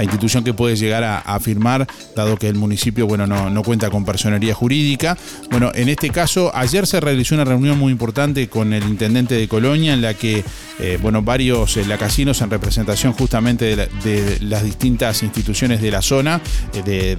institución 0.00 0.42
que 0.42 0.52
puede 0.52 0.76
llegar 0.76 1.04
a, 1.04 1.40
firmar, 1.40 1.86
dado 2.16 2.36
que 2.36 2.48
el 2.48 2.56
municipio 2.56 3.06
bueno, 3.06 3.26
no, 3.26 3.62
cuenta 3.62 3.90
con 3.90 4.04
personería 4.04 4.54
jurídica. 4.54 5.16
Bueno, 5.50 5.70
en 5.74 5.88
este 5.88 6.10
caso, 6.10 6.50
ayer 6.54 6.86
se 6.86 7.00
realizó 7.00 7.34
una 7.34 7.44
reunión 7.44 7.78
muy 7.78 7.92
importante 7.92 8.48
con 8.48 8.72
el 8.72 8.84
intendente 8.84 9.34
de 9.34 9.48
Colonia, 9.48 9.94
en 9.94 10.02
la 10.02 10.14
que 10.14 10.44
eh, 10.80 10.98
bueno, 11.00 11.22
varios 11.22 11.76
eh, 11.76 11.84
lacasinos 12.04 12.42
en 12.42 12.50
representación 12.50 13.14
justamente 13.14 13.76
de, 13.76 14.38
las 14.42 14.62
distintas 14.62 15.22
instituciones 15.22 15.80
de 15.80 15.90
la 15.90 16.02
zona, 16.02 16.42
eh, 16.74 17.16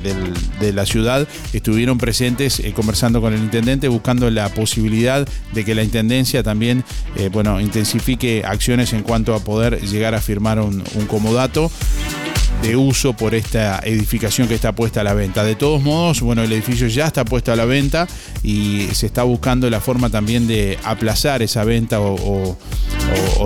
de, 0.60 0.74
la 0.74 0.86
ciudad, 0.86 1.28
estuvieron 1.54 1.98
presentes 1.98 2.62
conversando 2.76 3.20
con 3.20 3.34
el 3.34 3.40
intendente, 3.40 3.88
buscando 3.88 4.30
la 4.30 4.50
posibilidad 4.50 5.28
de 5.54 5.66
que 5.66 5.74
la 5.74 5.82
intendencia 5.82 6.44
también 6.44 6.84
bueno, 7.32 7.60
intensifique 7.60 8.44
acciones 8.46 8.94
en 8.94 9.02
cuanto 9.02 9.34
a 9.34 9.40
poder 9.40 9.82
llegar 9.82 10.14
a 10.14 10.22
firmar 10.22 10.60
un 10.60 10.84
comodato 11.08 11.72
de 12.66 12.76
uso 12.76 13.14
por 13.14 13.36
esta 13.36 13.80
edificación 13.84 14.48
que 14.48 14.56
está 14.56 14.74
puesta 14.74 15.02
a 15.02 15.04
la 15.04 15.14
venta. 15.14 15.44
De 15.44 15.56
todos 15.56 15.84
modos, 15.84 16.22
bueno, 16.22 16.42
el 16.42 16.52
edificio 16.52 16.88
ya 16.88 17.06
está 17.06 17.24
puesto 17.24 17.52
a 17.52 17.56
la 17.56 17.66
venta 17.66 18.08
y 18.42 18.88
se 18.94 19.06
está 19.06 19.22
buscando 19.22 19.70
la 19.70 19.80
forma 19.80 20.10
también 20.10 20.48
de 20.48 20.80
aplazar 20.84 21.44
esa 21.44 21.64
venta 21.64 22.00
o, 22.02 22.58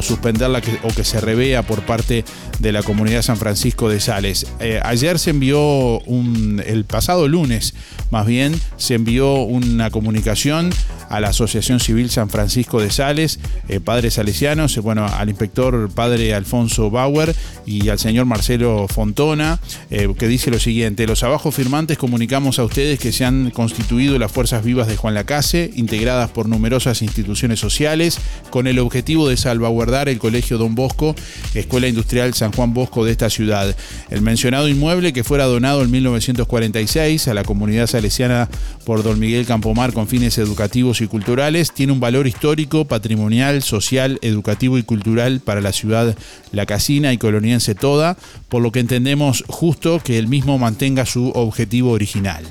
suspenderla 0.01 0.61
o 0.83 0.87
que 0.87 1.03
se 1.03 1.19
revea 1.19 1.63
por 1.63 1.81
parte 1.81 2.23
de 2.59 2.71
la 2.71 2.81
comunidad 2.81 3.21
San 3.21 3.35
Francisco 3.35 3.89
de 3.89 3.99
Sales. 3.99 4.47
Eh, 4.61 4.79
ayer 4.83 5.19
se 5.19 5.31
envió 5.31 5.99
un, 5.99 6.63
el 6.65 6.85
pasado 6.85 7.27
lunes, 7.27 7.73
más 8.11 8.25
bien, 8.25 8.59
se 8.77 8.95
envió 8.95 9.33
una 9.41 9.89
comunicación 9.89 10.69
a 11.09 11.19
la 11.19 11.29
Asociación 11.29 11.79
Civil 11.79 12.09
San 12.09 12.29
Francisco 12.29 12.79
de 12.79 12.91
Sales, 12.91 13.39
eh, 13.67 13.79
padres 13.79 14.13
salesianos, 14.13 14.77
eh, 14.77 14.79
bueno, 14.79 15.05
al 15.05 15.29
inspector 15.29 15.89
padre 15.89 16.33
Alfonso 16.33 16.89
Bauer 16.91 17.35
y 17.65 17.89
al 17.89 17.99
señor 17.99 18.25
Marcelo 18.25 18.87
Fontona, 18.87 19.59
eh, 19.89 20.07
que 20.17 20.27
dice 20.27 20.51
lo 20.51 20.59
siguiente, 20.59 21.07
los 21.07 21.23
abajo 21.23 21.51
firmantes 21.51 21.97
comunicamos 21.97 22.59
a 22.59 22.63
ustedes 22.63 22.99
que 22.99 23.11
se 23.11 23.25
han 23.25 23.49
constituido 23.49 24.17
las 24.19 24.31
fuerzas 24.31 24.63
vivas 24.63 24.87
de 24.87 24.97
Juan 24.97 25.15
Lacase, 25.15 25.71
integradas 25.75 26.29
por 26.29 26.47
numerosas 26.47 27.01
instituciones 27.01 27.59
sociales, 27.59 28.19
con 28.51 28.67
el 28.67 28.79
objetivo 28.79 29.27
de 29.27 29.37
salvaguardar 29.37 30.09
el 30.09 30.19
Colegio 30.19 30.57
Don 30.57 30.75
Bosco, 30.75 31.15
Escuela 31.55 31.87
Industrial 31.87 32.33
San 32.35 32.51
Juan 32.51 32.73
Bosco 32.73 33.03
de 33.03 33.11
esta 33.11 33.29
ciudad. 33.29 33.75
El 34.11 34.21
mencionado 34.21 34.67
inmueble 34.67 35.11
que 35.11 35.23
fuera 35.23 35.45
donado 35.45 35.81
en 35.81 35.89
1946 35.89 37.27
a 37.27 37.33
la 37.33 37.43
comunidad 37.43 37.87
salesiana 37.87 38.47
por 38.85 39.01
don 39.03 39.19
Miguel 39.19 39.45
Campomar 39.45 39.93
con 39.93 40.07
fines 40.07 40.37
educativos 40.37 40.98
y 41.03 41.07
culturales 41.07 41.71
tiene 41.71 41.93
un 41.93 41.99
valor 41.99 42.27
histórico, 42.27 42.85
patrimonial, 42.85 43.61
social, 43.63 44.19
educativo 44.21 44.77
y 44.77 44.83
cultural 44.83 45.39
para 45.39 45.61
la 45.61 45.71
ciudad 45.71 46.15
La 46.51 46.65
Casina 46.65 47.13
y 47.13 47.17
coloniense 47.17 47.75
toda, 47.75 48.17
por 48.49 48.61
lo 48.61 48.71
que 48.71 48.79
entendemos 48.79 49.43
justo 49.47 50.01
que 50.03 50.17
el 50.17 50.27
mismo 50.27 50.57
mantenga 50.57 51.05
su 51.05 51.29
objetivo 51.29 51.91
original. 51.91 52.43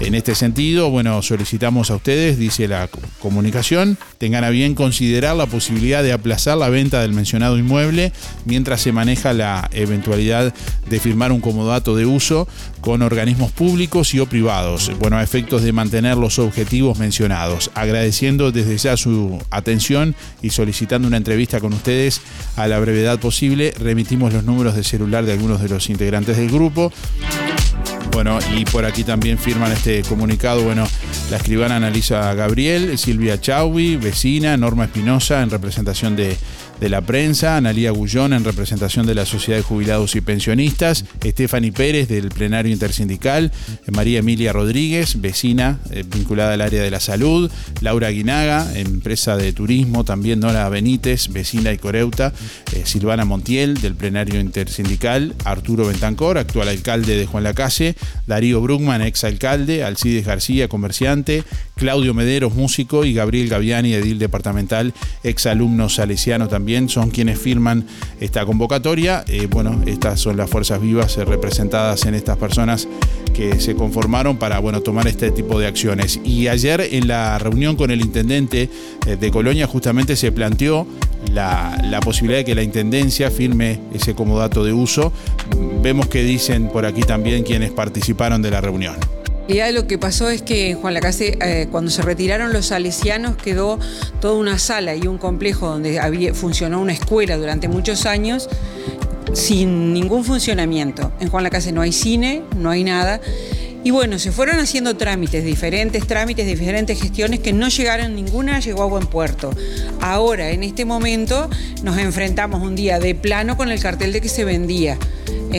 En 0.00 0.14
este 0.14 0.34
sentido, 0.34 0.90
bueno, 0.90 1.22
solicitamos 1.22 1.90
a 1.90 1.96
ustedes, 1.96 2.36
dice 2.36 2.66
la 2.66 2.88
comunicación, 3.20 3.96
tengan 4.18 4.42
a 4.42 4.50
bien 4.50 4.74
considerar 4.74 5.36
la 5.36 5.46
posibilidad 5.46 6.02
de 6.02 6.12
aplazar 6.12 6.58
la 6.58 6.68
venta 6.68 7.00
del 7.00 7.12
mencionado 7.12 7.58
inmueble 7.58 8.12
mientras 8.44 8.80
se 8.82 8.90
maneja 8.90 9.32
la 9.32 9.70
eventualidad 9.72 10.52
de 10.90 11.00
firmar 11.00 11.30
un 11.30 11.40
comodato 11.40 11.94
de 11.94 12.06
uso 12.06 12.48
con 12.80 13.02
organismos 13.02 13.52
públicos 13.52 14.12
y 14.14 14.18
o 14.18 14.26
privados, 14.26 14.90
bueno, 14.98 15.16
a 15.16 15.22
efectos 15.22 15.62
de 15.62 15.72
mantener 15.72 16.16
los 16.16 16.38
objetivos 16.38 16.98
mencionados. 16.98 17.70
Agradeciendo 17.74 18.50
desde 18.50 18.76
ya 18.76 18.96
su 18.96 19.38
atención 19.50 20.16
y 20.42 20.50
solicitando 20.50 21.06
una 21.06 21.16
entrevista 21.16 21.60
con 21.60 21.72
ustedes 21.72 22.20
a 22.56 22.66
la 22.66 22.80
brevedad 22.80 23.20
posible, 23.20 23.72
remitimos 23.78 24.32
los 24.32 24.44
números 24.44 24.74
de 24.74 24.82
celular 24.82 25.24
de 25.24 25.32
algunos 25.44 25.60
de 25.60 25.68
los 25.68 25.90
integrantes 25.90 26.38
del 26.38 26.50
grupo. 26.50 26.90
Bueno, 28.12 28.38
y 28.56 28.64
por 28.64 28.86
aquí 28.86 29.04
también 29.04 29.38
firman 29.38 29.72
este 29.72 30.02
comunicado, 30.02 30.62
bueno, 30.62 30.86
la 31.30 31.36
escribana 31.36 31.76
Analisa 31.76 32.32
Gabriel, 32.32 32.96
Silvia 32.96 33.38
Chauvi, 33.38 33.96
vecina, 33.96 34.56
Norma 34.56 34.84
Espinosa, 34.84 35.42
en 35.42 35.50
representación 35.50 36.16
de, 36.16 36.34
de 36.80 36.88
la 36.88 37.00
prensa, 37.00 37.56
Analía 37.56 37.90
Gullón, 37.90 38.32
en 38.32 38.44
representación 38.44 39.06
de 39.06 39.14
la 39.14 39.26
Sociedad 39.26 39.58
de 39.58 39.62
Jubilados 39.62 40.16
y 40.16 40.20
Pensionistas, 40.20 41.04
Stephanie 41.24 41.72
Pérez, 41.72 42.08
del 42.08 42.28
Plenario 42.28 42.72
Intersindical, 42.72 43.52
María 43.92 44.18
Emilia 44.18 44.52
Rodríguez, 44.52 45.20
vecina, 45.20 45.78
eh, 45.90 46.04
vinculada 46.06 46.54
al 46.54 46.60
área 46.60 46.82
de 46.82 46.90
la 46.90 47.00
salud, 47.00 47.50
Laura 47.80 48.10
Guinaga, 48.10 48.76
empresa 48.76 49.36
de 49.36 49.52
turismo, 49.52 50.04
también 50.04 50.40
Nora 50.40 50.68
Benítez, 50.68 51.28
vecina 51.28 51.72
y 51.72 51.78
coreuta, 51.78 52.32
eh, 52.72 52.82
Silvana 52.84 53.24
Montiel, 53.24 53.80
del 53.80 53.94
Plenario 53.94 54.40
Intersindical, 54.40 55.34
Arturo 55.44 55.86
Bentancor, 55.86 56.38
actual 56.38 56.68
alcalde 56.68 57.16
de 57.16 57.26
Juan 57.26 57.44
Lacase, 57.44 57.94
Darío 58.26 58.60
Brugman, 58.60 59.02
ex 59.02 59.24
alcalde, 59.24 59.84
Alcides 59.84 60.26
García, 60.26 60.68
comerciante, 60.68 61.44
Claudio 61.76 62.14
Mederos, 62.14 62.54
músico, 62.54 63.04
y 63.04 63.14
Gabriel 63.14 63.48
Gaviani, 63.48 63.92
edil 63.94 64.18
departamental, 64.18 64.92
ex 65.22 65.46
alumno 65.46 65.88
salesiano 65.88 66.48
también, 66.48 66.63
son 66.88 67.10
quienes 67.10 67.38
firman 67.38 67.84
esta 68.20 68.44
convocatoria. 68.46 69.24
Eh, 69.28 69.46
bueno, 69.50 69.82
estas 69.86 70.20
son 70.20 70.36
las 70.36 70.48
fuerzas 70.48 70.80
vivas 70.80 71.16
eh, 71.18 71.24
representadas 71.24 72.06
en 72.06 72.14
estas 72.14 72.36
personas 72.38 72.88
que 73.34 73.60
se 73.60 73.74
conformaron 73.74 74.38
para 74.38 74.58
bueno, 74.60 74.80
tomar 74.80 75.06
este 75.06 75.30
tipo 75.30 75.58
de 75.58 75.66
acciones. 75.66 76.20
Y 76.24 76.48
ayer 76.48 76.80
en 76.80 77.08
la 77.08 77.38
reunión 77.38 77.76
con 77.76 77.90
el 77.90 78.00
intendente 78.00 78.70
eh, 79.06 79.16
de 79.16 79.30
Colonia 79.30 79.66
justamente 79.66 80.16
se 80.16 80.32
planteó 80.32 80.86
la, 81.32 81.78
la, 81.84 82.00
posibilidad 82.00 82.38
de 82.38 82.44
que 82.44 82.54
la 82.54 82.62
Intendencia 82.62 83.30
firme 83.30 83.80
ese 83.92 84.14
comodato 84.14 84.64
de 84.64 84.72
uso. 84.72 85.12
Vemos 85.82 86.08
que 86.08 86.22
dicen 86.22 86.68
por 86.68 86.86
aquí 86.86 87.02
también 87.02 87.42
quienes 87.42 87.72
participaron 87.72 88.40
de 88.40 88.50
la 88.50 88.60
reunión. 88.60 88.94
Ya 89.48 89.70
lo 89.72 89.86
que 89.86 89.98
pasó 89.98 90.30
es 90.30 90.42
que 90.42 90.70
en 90.70 90.80
Juan 90.80 90.94
Lacase, 90.94 91.36
eh, 91.40 91.68
cuando 91.70 91.90
se 91.90 92.02
retiraron 92.02 92.52
los 92.52 92.66
salesianos, 92.66 93.36
quedó 93.36 93.78
toda 94.20 94.34
una 94.34 94.58
sala 94.58 94.94
y 94.94 95.06
un 95.06 95.18
complejo 95.18 95.68
donde 95.68 96.32
funcionó 96.34 96.80
una 96.80 96.92
escuela 96.92 97.36
durante 97.36 97.68
muchos 97.68 98.06
años 98.06 98.48
sin 99.34 99.92
ningún 99.92 100.24
funcionamiento. 100.24 101.12
En 101.20 101.28
Juan 101.28 101.44
Lacase 101.44 101.72
no 101.72 101.82
hay 101.82 101.92
cine, 101.92 102.42
no 102.56 102.70
hay 102.70 102.84
nada. 102.84 103.20
Y 103.82 103.90
bueno, 103.90 104.18
se 104.18 104.32
fueron 104.32 104.60
haciendo 104.60 104.96
trámites, 104.96 105.44
diferentes 105.44 106.06
trámites, 106.06 106.46
diferentes 106.46 106.98
gestiones 106.98 107.40
que 107.40 107.52
no 107.52 107.68
llegaron 107.68 108.14
ninguna, 108.14 108.58
llegó 108.60 108.82
a 108.82 108.86
buen 108.86 109.06
puerto. 109.06 109.50
Ahora, 110.00 110.52
en 110.52 110.62
este 110.62 110.86
momento, 110.86 111.50
nos 111.82 111.98
enfrentamos 111.98 112.62
un 112.62 112.76
día 112.76 112.98
de 112.98 113.14
plano 113.14 113.58
con 113.58 113.70
el 113.70 113.80
cartel 113.80 114.14
de 114.14 114.22
que 114.22 114.30
se 114.30 114.44
vendía. 114.44 114.96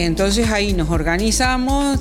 Entonces 0.04 0.50
ahí 0.50 0.74
nos 0.74 0.90
organizamos, 0.90 1.98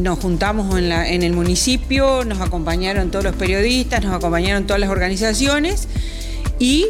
nos 0.00 0.18
juntamos 0.18 0.76
en, 0.76 0.88
la, 0.88 1.08
en 1.08 1.22
el 1.22 1.32
municipio, 1.32 2.24
nos 2.24 2.40
acompañaron 2.40 3.12
todos 3.12 3.24
los 3.24 3.36
periodistas, 3.36 4.02
nos 4.02 4.12
acompañaron 4.12 4.66
todas 4.66 4.80
las 4.80 4.90
organizaciones 4.90 5.86
y 6.58 6.86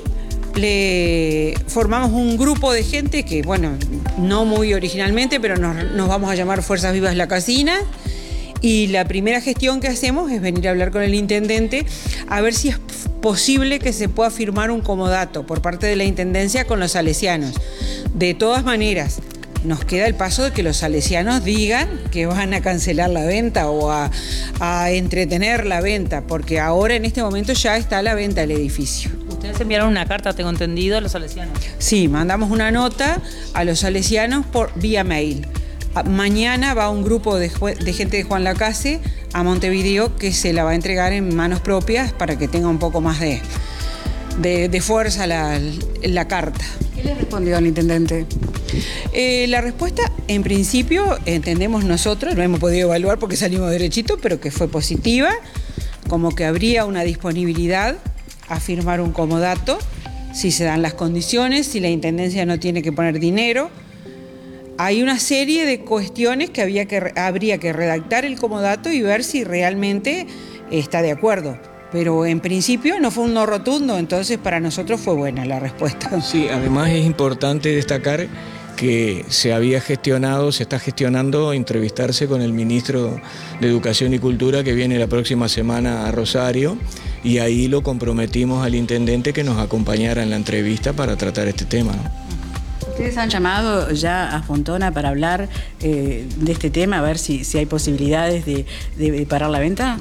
formamos 1.66 2.12
un 2.12 2.38
grupo 2.38 2.73
de 2.73 2.85
gente 2.85 3.23
que, 3.23 3.42
bueno, 3.42 3.77
no 4.16 4.47
muy 4.47 4.73
originalmente, 4.73 5.40
pero 5.40 5.59
nos, 5.59 5.92
nos, 5.92 6.09
vamos 6.09 6.31
a 6.31 6.35
llamar 6.35 6.62
Fuerzas 6.62 6.94
Vivas 6.94 7.14
La 7.14 7.29
Casina. 7.29 7.79
Y 8.62 8.87
la 8.88 9.05
primera 9.05 9.42
gestión 9.42 9.81
que 9.81 9.88
hacemos 9.88 10.33
es 10.33 10.40
venir 10.40 10.66
a 10.66 10.71
hablar 10.71 10.90
con 10.90 11.03
el 11.03 11.14
intendente 11.14 11.85
a 12.29 12.40
ver 12.40 12.55
si 12.55 12.71
es 12.71 12.79
posible 13.21 13.79
que 13.79 13.92
se 13.92 14.09
pueda 14.09 14.31
firmar 14.31 14.71
un 14.71 14.81
comodato 14.81 15.47
por 15.47 15.61
parte 15.61 15.87
de 15.87 15.97
la 15.97 16.05
intendencia 16.05 16.64
con 16.64 16.81
los 16.81 16.92
salesianos. 16.92 17.55
De 18.14 18.35
todas 18.35 18.64
maneras, 18.64 19.21
nos 19.64 19.85
queda 19.85 20.07
el 20.07 20.14
paso 20.14 20.44
de 20.44 20.53
que 20.53 20.62
los 20.62 20.79
salesianos 20.79 21.44
digan 21.44 21.88
que 22.11 22.27
van 22.27 22.55
a 22.55 22.61
cancelar 22.61 23.11
la 23.11 23.25
venta 23.25 23.68
o 23.68 23.90
a, 23.90 24.11
a, 24.61 24.90
entretener 24.90 25.66
la 25.66 25.81
venta, 25.81 26.23
porque 26.23 26.61
ahora 26.61 26.94
en 26.94 27.05
este 27.05 27.23
momento 27.23 27.53
ya 27.53 27.77
está 27.77 28.03
la 28.03 28.14
venta 28.14 28.42
del 28.42 28.53
edificio. 28.53 29.11
Ustedes 29.29 29.61
enviaron 29.61 29.88
una 29.88 30.07
carta, 30.07 30.33
tengo 30.33 30.51
entendido, 30.51 30.99
a 30.99 31.01
los 31.01 31.12
salesianos. 31.12 31.59
Sí, 31.79 32.09
mandamos 32.09 32.51
una 32.51 32.71
nota 32.71 33.21
a 33.55 33.64
los 33.64 33.81
salesianos 33.81 34.47
por 34.47 34.71
vía 34.75 35.05
mail. 35.05 35.47
Mañana 36.05 36.75
va 36.75 36.90
un 36.90 37.03
grupo 37.03 37.38
de, 37.38 37.51
de, 37.81 37.92
gente 37.92 38.18
de 38.18 38.23
Juan 38.23 38.44
Lacase 38.44 39.01
a 39.33 39.42
Montevideo 39.42 40.14
que 40.16 40.33
se 40.33 40.53
la 40.53 40.62
va 40.62 40.71
a 40.71 40.75
entregar 40.75 41.12
en 41.12 41.35
manos 41.35 41.61
propias 41.61 42.12
para 42.12 42.38
que 42.38 42.47
tenga 42.47 42.68
un 42.68 42.79
poco 42.79 43.01
más 43.01 43.18
de, 43.18 43.40
de, 44.40 44.68
de 44.68 44.81
fuerza 44.81 45.27
la, 45.27 45.59
la 46.03 46.29
carta. 46.29 46.64
¿Qué 46.94 47.03
le 47.03 47.14
respondió 47.14 47.57
al 47.57 47.66
intendente? 47.66 48.27
Eh, 49.12 49.46
la 49.48 49.61
respuesta, 49.61 50.02
en 50.28 50.42
principio, 50.42 51.18
entendemos 51.26 51.85
nosotros, 51.85 52.35
no 52.37 52.42
hemos 52.42 52.61
podido 52.61 52.88
evaluar 52.88 53.18
porque 53.18 53.37
salimos 53.37 53.70
derechito, 53.70 54.18
pero 54.18 54.40
que 54.40 54.50
fue 54.50 54.68
positiva, 54.68 55.31
como 56.09 56.35
que 56.35 56.44
habría 56.44 56.85
una 56.85 57.02
disponibilidad 57.02 57.96
a 58.48 58.61
firmar 58.61 59.00
un 59.00 59.12
comodato 59.12 59.78
si 60.33 60.50
se 60.50 60.64
dan 60.64 60.83
las 60.83 60.94
condiciones, 60.94 61.66
si 61.66 61.81
la 61.81 61.88
Intendencia 61.88 62.46
no 62.46 62.59
tiene 62.59 62.83
que 62.83 62.92
poner 62.92 63.18
dinero. 63.18 63.70
Hay 64.76 65.02
una 65.02 65.18
serie 65.18 65.66
de 65.66 65.81
cuestiones 65.81 66.50
que, 66.50 66.62
había 66.62 66.87
que 66.87 67.12
habría 67.16 67.59
que 67.59 67.72
redactar 67.72 68.24
el 68.24 68.38
comodato 68.38 68.92
y 68.92 69.02
ver 69.02 69.24
si 69.24 69.42
realmente 69.42 70.26
está 70.70 71.02
de 71.02 71.11
acuerdo 71.11 71.59
pero 71.90 72.26
en 72.26 72.40
principio 72.40 73.00
no 73.00 73.11
fue 73.11 73.24
un 73.24 73.35
no 73.35 73.46
rotundo, 73.46 73.98
entonces 73.98 74.38
para 74.38 74.61
nosotros 74.61 75.00
fue 75.00 75.14
buena 75.14 75.44
la 75.44 75.59
respuesta. 75.59 76.20
Sí, 76.20 76.48
además 76.50 76.90
es 76.90 77.04
importante 77.04 77.70
destacar 77.70 78.26
que 78.78 79.24
se 79.28 79.52
había 79.52 79.80
gestionado, 79.80 80.52
se 80.52 80.62
está 80.62 80.78
gestionando 80.78 81.52
entrevistarse 81.52 82.28
con 82.28 82.42
el 82.42 82.52
ministro 82.52 83.20
de 83.60 83.66
Educación 83.66 84.14
y 84.14 84.20
Cultura 84.20 84.62
que 84.62 84.72
viene 84.72 85.00
la 85.00 85.08
próxima 85.08 85.48
semana 85.48 86.06
a 86.06 86.12
Rosario 86.12 86.78
y 87.24 87.38
ahí 87.38 87.66
lo 87.66 87.82
comprometimos 87.82 88.64
al 88.64 88.76
intendente 88.76 89.32
que 89.32 89.42
nos 89.42 89.58
acompañara 89.58 90.22
en 90.22 90.30
la 90.30 90.36
entrevista 90.36 90.92
para 90.92 91.16
tratar 91.16 91.48
este 91.48 91.64
tema. 91.64 91.92
¿Ustedes 92.98 93.16
han 93.16 93.30
llamado 93.30 93.92
ya 93.92 94.34
a 94.34 94.42
Fontona 94.42 94.90
para 94.90 95.11
hablar 95.11 95.48
eh, 95.80 96.26
de 96.37 96.50
este 96.50 96.68
tema, 96.68 96.98
a 96.98 97.00
ver 97.00 97.16
si, 97.16 97.44
si 97.44 97.56
hay 97.56 97.64
posibilidades 97.64 98.44
de, 98.44 98.66
de, 98.96 99.24
parar 99.24 99.50
la 99.50 99.61
venta? 99.61 99.98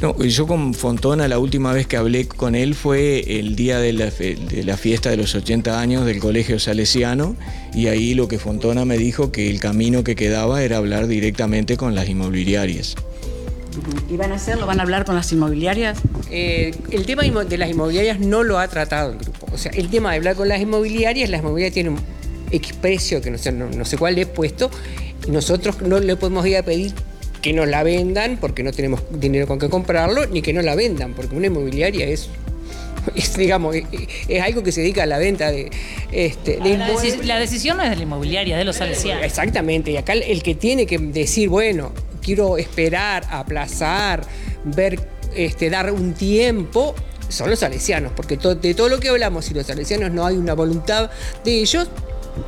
No, 0.00 0.16
yo 0.24 0.46
con 0.46 0.72
Fontona 0.72 1.28
la 1.28 1.38
última 1.38 1.74
vez 1.74 1.86
que 1.86 1.98
hablé 1.98 2.26
con 2.26 2.54
él 2.54 2.74
fue 2.74 3.38
el 3.40 3.56
día 3.56 3.78
de 3.78 3.92
la, 3.92 4.06
de 4.06 4.62
la 4.64 4.78
fiesta 4.78 5.10
de 5.10 5.18
los 5.18 5.34
80 5.34 5.78
años 5.78 6.06
del 6.06 6.18
Colegio 6.18 6.58
Salesiano 6.58 7.36
y 7.74 7.88
ahí 7.88 8.14
lo 8.14 8.26
que 8.26 8.38
Fontona 8.38 8.86
me 8.86 8.96
dijo 8.96 9.30
que 9.32 9.50
el 9.50 9.60
camino 9.60 10.02
que 10.02 10.16
quedaba 10.16 10.62
era 10.62 10.78
hablar 10.78 11.08
directamente 11.08 11.76
con 11.76 11.94
las 11.94 12.08
inmobiliarias. 12.08 12.96
¿Y 14.08 14.16
van 14.16 14.32
a 14.32 14.36
hacerlo? 14.36 14.64
¿Van 14.64 14.80
a 14.80 14.84
hablar 14.84 15.04
con 15.04 15.14
las 15.14 15.30
inmobiliarias? 15.30 15.98
Eh, 16.30 16.74
el 16.90 17.04
tema 17.04 17.22
de 17.22 17.58
las 17.58 17.68
inmobiliarias 17.68 18.18
no 18.18 18.44
lo 18.44 18.58
ha 18.58 18.66
tratado 18.68 19.12
el 19.12 19.18
grupo. 19.18 19.46
O 19.52 19.58
sea, 19.58 19.72
el 19.72 19.90
tema 19.90 20.12
de 20.12 20.16
hablar 20.16 20.36
con 20.36 20.48
las 20.48 20.58
inmobiliarias, 20.58 21.28
las 21.28 21.40
inmobiliarias 21.42 21.74
tienen 21.74 21.98
exprecio 22.50 23.20
que 23.20 23.30
no 23.30 23.38
sé, 23.38 23.52
no, 23.52 23.68
no 23.68 23.84
sé 23.84 23.96
cuál 23.98 24.14
le 24.16 24.22
he 24.22 24.26
puesto, 24.26 24.70
y 25.26 25.30
nosotros 25.30 25.80
no 25.82 25.98
le 26.00 26.16
podemos 26.16 26.46
ir 26.46 26.56
a 26.56 26.62
pedir 26.62 26.92
que 27.42 27.52
nos 27.52 27.68
la 27.68 27.82
vendan 27.82 28.36
porque 28.40 28.62
no 28.62 28.72
tenemos 28.72 29.00
dinero 29.10 29.46
con 29.46 29.58
que 29.58 29.68
comprarlo, 29.68 30.26
ni 30.26 30.42
que 30.42 30.52
no 30.52 30.60
la 30.62 30.74
vendan, 30.74 31.14
porque 31.14 31.34
una 31.34 31.46
inmobiliaria 31.46 32.06
es, 32.06 32.28
es, 33.14 33.34
digamos, 33.36 33.74
es, 33.76 33.84
es 34.28 34.42
algo 34.42 34.62
que 34.62 34.72
se 34.72 34.82
dedica 34.82 35.04
a 35.04 35.06
la 35.06 35.16
venta 35.18 35.50
de, 35.50 35.70
este, 36.12 36.58
de 36.58 36.76
La, 36.76 36.88
inmuebles. 36.90 37.18
deci- 37.18 37.22
la 37.24 37.38
decisión 37.38 37.78
no 37.78 37.82
es 37.82 37.90
de 37.90 37.96
la 37.96 38.02
inmobiliaria, 38.02 38.56
es 38.56 38.58
de 38.58 38.64
los 38.64 38.76
salesianos. 38.76 39.24
Exactamente, 39.24 39.90
y 39.90 39.96
acá 39.96 40.12
el- 40.12 40.22
el 40.24 40.42
que 40.42 40.54
tiene 40.54 40.84
que 40.86 40.98
decir, 40.98 41.48
bueno, 41.48 41.92
quiero 42.22 42.58
esperar, 42.58 43.24
aplazar, 43.30 44.22
ver, 44.64 45.00
este, 45.34 45.70
dar 45.70 45.90
un 45.92 46.12
tiempo, 46.12 46.94
son 47.30 47.48
los 47.48 47.60
salesianos, 47.60 48.12
porque 48.14 48.36
to- 48.36 48.54
de 48.56 48.74
todo 48.74 48.90
lo 48.90 49.00
que 49.00 49.08
hablamos, 49.08 49.46
si 49.46 49.54
los 49.54 49.66
salesianos 49.66 50.10
no 50.10 50.26
hay 50.26 50.36
una 50.36 50.52
voluntad 50.52 51.10
de 51.42 51.52
ellos, 51.60 51.88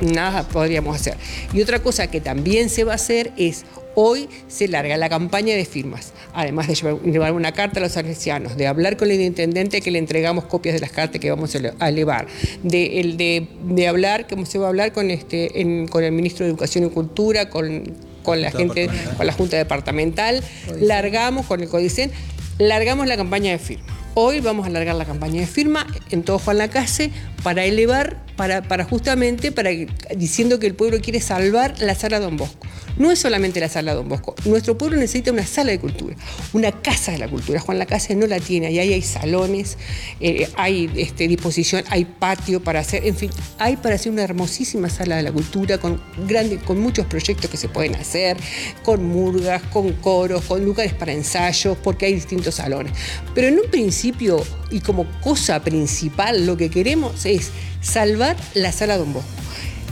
nada 0.01 0.43
podríamos 0.47 0.95
hacer. 0.95 1.15
Y 1.53 1.61
otra 1.61 1.79
cosa 1.79 2.07
que 2.07 2.21
también 2.21 2.69
se 2.69 2.83
va 2.83 2.93
a 2.93 2.95
hacer 2.95 3.31
es, 3.37 3.65
hoy 3.95 4.27
se 4.47 4.67
larga 4.67 4.97
la 4.97 5.07
campaña 5.09 5.55
de 5.55 5.65
firmas, 5.65 6.13
además 6.33 6.67
de 6.67 6.75
llevar, 6.75 7.33
una 7.33 7.51
carta 7.51 7.79
a 7.79 7.83
los 7.83 7.91
salesianos, 7.91 8.57
de 8.57 8.65
hablar 8.67 8.97
con 8.97 9.11
el 9.11 9.21
intendente 9.21 9.81
que 9.81 9.91
le 9.91 9.99
entregamos 9.99 10.45
copias 10.45 10.73
de 10.73 10.81
las 10.81 10.91
cartas 10.91 11.21
que 11.21 11.29
vamos 11.29 11.53
a 11.53 11.57
ele- 11.59 11.73
a 11.79 11.89
elevar, 11.89 12.25
de, 12.63 12.99
el 13.01 13.17
de, 13.17 13.47
de 13.65 13.87
hablar, 13.87 14.27
como 14.27 14.45
se 14.47 14.57
va 14.57 14.65
a 14.65 14.69
hablar 14.69 14.93
con, 14.93 15.11
este, 15.11 15.61
en- 15.61 15.87
con 15.87 16.03
el 16.03 16.11
ministro 16.11 16.45
de 16.45 16.49
Educación 16.51 16.85
y 16.85 16.89
Cultura, 16.89 17.49
con, 17.49 17.83
con 18.23 18.41
la 18.41 18.49
gente, 18.51 18.89
con 19.17 19.27
la 19.27 19.33
Junta 19.33 19.57
Departamental, 19.57 20.43
largamos 20.79 21.45
con 21.45 21.61
el 21.61 21.69
Codicen, 21.69 22.11
largamos 22.57 23.05
la 23.05 23.15
campaña 23.17 23.51
de 23.51 23.59
firma. 23.59 23.85
Hoy 24.15 24.39
vamos 24.39 24.65
a 24.65 24.69
largar 24.69 24.95
la 24.95 25.05
campaña 25.05 25.41
de 25.41 25.47
firma 25.47 25.85
en 26.09 26.23
todo 26.23 26.39
Juan 26.39 26.57
Lacase 26.59 27.11
para 27.43 27.65
elevar, 27.65 28.22
para, 28.35 28.83
justamente, 28.83 29.51
para 29.51 29.69
diciendo 30.15 30.59
que 30.59 30.67
el 30.67 30.75
pueblo 30.75 30.99
quiere 31.01 31.21
salvar 31.21 31.79
la 31.79 31.95
sala 31.95 32.19
Don 32.19 32.37
Bosco. 32.37 32.67
No 32.97 33.11
es 33.11 33.19
solamente 33.19 33.59
la 33.59 33.69
sala 33.69 33.93
Don 33.95 34.07
Bosco, 34.07 34.35
nuestro 34.45 34.77
pueblo 34.77 34.97
necesita 34.97 35.31
una 35.31 35.45
sala 35.45 35.71
de 35.71 35.79
cultura, 35.79 36.15
una 36.53 36.71
casa 36.71 37.11
de 37.11 37.17
la 37.17 37.27
cultura. 37.27 37.59
Juan 37.59 37.79
Lacase 37.79 38.15
no 38.15 38.27
la 38.27 38.39
tiene, 38.39 38.71
y 38.71 38.79
ahí 38.79 38.93
hay 38.93 39.01
salones, 39.01 39.77
eh, 40.19 40.47
hay 40.55 40.91
este, 40.95 41.27
disposición, 41.27 41.83
hay 41.89 42.05
patio 42.05 42.61
para 42.61 42.81
hacer, 42.81 43.05
en 43.05 43.15
fin, 43.15 43.31
hay 43.57 43.77
para 43.77 43.95
hacer 43.95 44.11
una 44.11 44.23
hermosísima 44.23 44.89
sala 44.89 45.15
de 45.15 45.23
la 45.23 45.31
cultura 45.31 45.79
con, 45.79 45.99
grande, 46.27 46.57
con 46.57 46.79
muchos 46.79 47.07
proyectos 47.07 47.49
que 47.49 47.57
se 47.57 47.67
pueden 47.67 47.95
hacer, 47.95 48.37
con 48.83 49.03
murgas, 49.03 49.63
con 49.63 49.93
coros, 49.93 50.43
con 50.43 50.63
lugares 50.63 50.93
para 50.93 51.13
ensayos, 51.13 51.77
porque 51.83 52.05
hay 52.05 52.13
distintos 52.13 52.55
salones. 52.55 52.93
Pero 53.33 53.47
en 53.47 53.59
un 53.59 53.71
principio 53.71 54.43
y 54.69 54.79
como 54.81 55.05
cosa 55.21 55.63
principal, 55.63 56.45
lo 56.45 56.57
que 56.57 56.69
queremos 56.69 57.25
es 57.25 57.51
salvar 57.83 58.35
la 58.53 58.71
sala 58.71 58.97
Don 58.97 59.13
Bosco. 59.13 59.29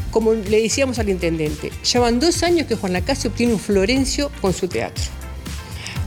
Como 0.10 0.34
le 0.34 0.62
decíamos 0.62 1.00
al 1.00 1.10
intendente, 1.10 1.72
ya 1.84 2.00
van 2.00 2.20
dos 2.20 2.44
años 2.44 2.68
que 2.68 2.76
Juan 2.76 2.94
Lacase 2.94 3.28
obtiene 3.28 3.54
un 3.54 3.60
Florencio 3.60 4.32
con 4.42 4.54
su 4.54 4.68
teatro. 4.68 5.04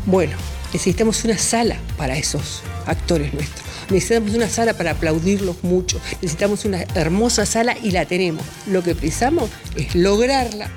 Bueno, 0.07 0.37
necesitamos 0.73 1.25
una 1.25 1.39
sala 1.39 1.77
para 1.97 2.17
esos 2.19 2.63
actores 2.87 3.33
nuestros. 3.33 3.65
Necesitamos 3.91 4.35
una 4.35 4.49
sala 4.49 4.75
para 4.75 4.93
aplaudirlos 4.93 5.63
mucho. 5.63 6.01
Necesitamos 6.21 6.65
una 6.65 6.83
hermosa 6.95 7.47
sala 7.47 7.77
y 7.83 7.93
la 7.93 8.05
tenemos. 8.07 8.45
Lo 8.67 8.83
que 8.83 8.95
precisamos 8.95 9.51
es 9.77 9.95
lograrla, 9.95 10.71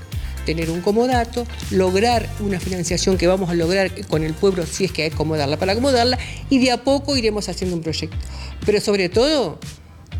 tener 0.45 0.69
un 0.69 0.81
comodato, 0.81 1.45
lograr 1.71 2.29
una 2.39 2.59
financiación 2.59 3.17
que 3.17 3.27
vamos 3.27 3.49
a 3.49 3.53
lograr 3.53 3.91
con 4.07 4.23
el 4.23 4.33
pueblo 4.33 4.65
si 4.65 4.85
es 4.85 4.93
que 4.93 5.03
hay 5.03 5.09
que 5.09 5.15
acomodarla 5.15 5.57
para 5.57 5.73
acomodarla 5.73 6.17
y 6.49 6.59
de 6.59 6.71
a 6.71 6.83
poco 6.83 7.17
iremos 7.17 7.49
haciendo 7.49 7.75
un 7.75 7.81
proyecto. 7.81 8.17
Pero 8.65 8.79
sobre 8.79 9.09
todo, 9.09 9.59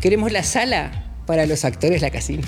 queremos 0.00 0.32
la 0.32 0.42
sala 0.42 1.04
para 1.26 1.46
los 1.46 1.64
actores 1.64 2.02
la 2.02 2.10
casina. 2.10 2.46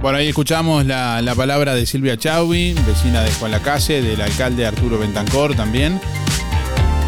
Bueno, 0.00 0.18
ahí 0.18 0.28
escuchamos 0.28 0.84
la, 0.84 1.22
la 1.22 1.34
palabra 1.36 1.76
de 1.76 1.86
Silvia 1.86 2.16
Chauvi, 2.16 2.74
vecina 2.86 3.22
de 3.22 3.30
Juan 3.34 3.52
Lacase, 3.52 4.02
del 4.02 4.20
alcalde 4.20 4.66
Arturo 4.66 4.98
Bentancor 4.98 5.54
también, 5.54 6.00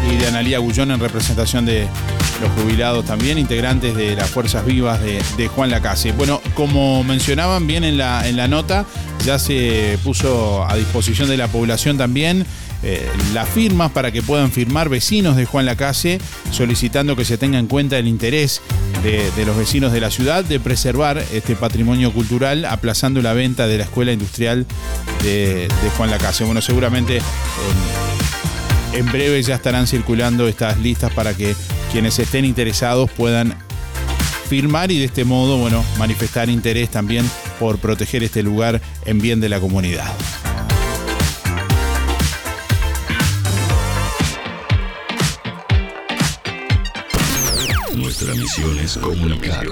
y 0.09 0.15
de 0.15 0.27
Analía 0.27 0.59
Gullón 0.59 0.91
en 0.91 1.01
representación 1.01 1.65
de 1.65 1.89
los 2.41 2.51
jubilados 2.53 3.03
también, 3.03 3.37
integrantes 3.37 3.95
de 3.97 4.15
las 4.15 4.29
Fuerzas 4.29 4.65
Vivas 4.65 5.01
de, 5.01 5.21
de 5.35 5.47
Juan 5.49 5.71
Lacase. 5.71 6.13
Bueno, 6.13 6.41
como 6.53 7.03
mencionaban 7.03 7.67
bien 7.67 7.83
en 7.83 7.97
la, 7.97 8.29
en 8.29 8.37
la 8.37 8.47
nota, 8.47 8.85
ya 9.25 9.39
se 9.39 9.99
puso 10.01 10.65
a 10.65 10.75
disposición 10.77 11.27
de 11.27 11.35
la 11.35 11.49
población 11.49 11.97
también 11.97 12.45
eh, 12.87 13.03
las 13.33 13.49
firmas 13.49 13.91
para 13.91 14.11
que 14.11 14.21
puedan 14.21 14.51
firmar 14.51 14.89
vecinos 14.89 15.35
de 15.35 15.45
Juan 15.45 15.65
Lacase, 15.65 16.19
solicitando 16.51 17.15
que 17.15 17.25
se 17.25 17.35
tenga 17.35 17.57
en 17.57 17.65
cuenta 17.65 17.97
el 17.97 18.05
interés 18.05 18.61
de, 19.01 19.31
los 19.43 19.57
vecinos 19.57 19.91
de 19.91 20.01
la 20.01 20.11
ciudad 20.11 20.45
de 20.45 20.59
preservar 20.59 21.17
este 21.33 21.55
patrimonio 21.55 22.13
cultural, 22.13 22.63
aplazando 22.63 23.23
la 23.23 23.33
venta 23.33 23.65
de 23.65 23.79
la 23.79 23.85
escuela 23.85 24.11
industrial 24.11 24.67
de, 25.23 25.67
de 25.67 25.89
Juan 25.97 26.11
Lacase. 26.11 26.43
Bueno, 26.43 26.61
seguramente 26.61 27.17
en, 28.93 28.99
en 28.99 29.11
breve 29.11 29.41
ya 29.41 29.55
estarán 29.55 29.87
circulando 29.87 30.47
estas 30.47 30.77
listas 30.77 31.11
para 31.11 31.33
que 31.33 31.55
quienes 31.91 32.19
estén 32.19 32.45
interesados 32.45 33.09
puedan 33.09 33.55
firmar 34.47 34.91
y 34.91 34.99
de 34.99 35.05
este 35.05 35.25
modo, 35.25 35.57
bueno, 35.57 35.83
manifestar 35.97 36.51
interés 36.51 36.91
también 36.91 37.27
por 37.59 37.79
proteger 37.79 38.23
este 38.23 38.43
lugar 38.43 38.79
en 39.05 39.19
bien 39.19 39.39
de 39.41 39.49
la 39.49 39.59
comunidad. 39.59 40.13
Nuestra 48.25 48.43
misión 48.43 48.79
es 48.79 48.97
comunicar. 48.97 49.67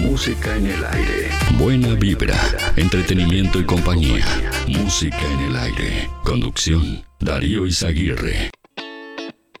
Música 0.00 0.56
en 0.56 0.66
el 0.68 0.82
aire. 0.82 1.28
Buena 1.58 1.88
vibra, 1.88 2.40
entretenimiento 2.76 3.60
y 3.60 3.64
compañía. 3.64 4.24
Música 4.68 5.20
en 5.30 5.40
el 5.40 5.56
aire. 5.56 6.08
Conducción, 6.22 7.04
Darío 7.20 7.66
Izaguirre. 7.66 8.50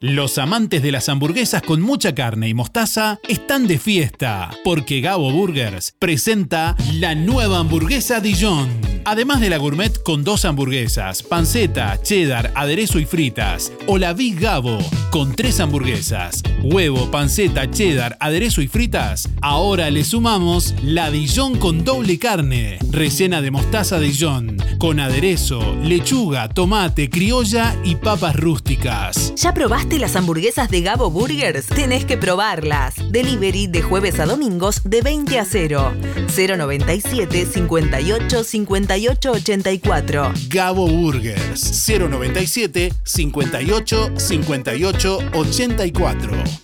Los 0.00 0.38
amantes 0.38 0.82
de 0.82 0.92
las 0.92 1.10
hamburguesas 1.10 1.60
con 1.60 1.82
mucha 1.82 2.14
carne 2.14 2.48
y 2.48 2.54
mostaza 2.54 3.20
están 3.28 3.66
de 3.66 3.78
fiesta, 3.78 4.50
porque 4.64 5.02
Gabo 5.02 5.30
Burgers 5.30 5.94
presenta 5.98 6.74
la 6.94 7.14
nueva 7.14 7.58
hamburguesa 7.58 8.20
Dijon. 8.20 8.93
Además 9.06 9.40
de 9.40 9.50
la 9.50 9.58
gourmet 9.58 10.02
con 10.02 10.24
dos 10.24 10.46
hamburguesas, 10.46 11.22
panceta, 11.22 12.00
cheddar, 12.00 12.52
aderezo 12.54 12.98
y 12.98 13.04
fritas, 13.04 13.70
o 13.86 13.98
la 13.98 14.14
Big 14.14 14.40
Gabo 14.40 14.78
con 15.10 15.36
tres 15.36 15.60
hamburguesas, 15.60 16.42
huevo, 16.62 17.10
panceta, 17.10 17.70
cheddar, 17.70 18.16
aderezo 18.18 18.62
y 18.62 18.68
fritas, 18.68 19.28
ahora 19.42 19.90
le 19.90 20.04
sumamos 20.04 20.74
la 20.82 21.10
Dijon 21.10 21.58
con 21.58 21.84
doble 21.84 22.18
carne, 22.18 22.78
rellena 22.90 23.42
de 23.42 23.50
mostaza 23.50 24.00
Dijon, 24.00 24.56
con 24.78 24.98
aderezo, 24.98 25.60
lechuga, 25.82 26.48
tomate, 26.48 27.10
criolla 27.10 27.76
y 27.84 27.96
papas 27.96 28.36
rústicas. 28.36 29.34
¿Ya 29.36 29.52
probaste 29.52 29.98
las 29.98 30.16
hamburguesas 30.16 30.70
de 30.70 30.80
Gabo 30.80 31.10
Burgers? 31.10 31.66
Tenés 31.66 32.06
que 32.06 32.16
probarlas. 32.16 32.94
Delivery 33.14 33.68
de 33.68 33.80
jueves 33.80 34.18
a 34.18 34.26
domingos 34.26 34.82
de 34.82 35.00
20 35.00 35.38
a 35.38 35.44
0. 35.44 35.92
097 36.36 37.46
58 37.46 38.42
58 38.42 39.30
84. 39.30 40.32
Gabo 40.48 40.88
Burgers 40.88 41.86
097 41.86 42.92
58 43.04 44.18
58 44.18 45.18
84. 45.32 46.63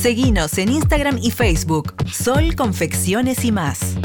Seguinos 0.00 0.56
en 0.58 0.70
Instagram 0.70 1.18
y 1.20 1.32
Facebook, 1.32 1.92
Sol 2.12 2.54
Confecciones 2.54 3.44
y 3.44 3.50
más. 3.50 3.96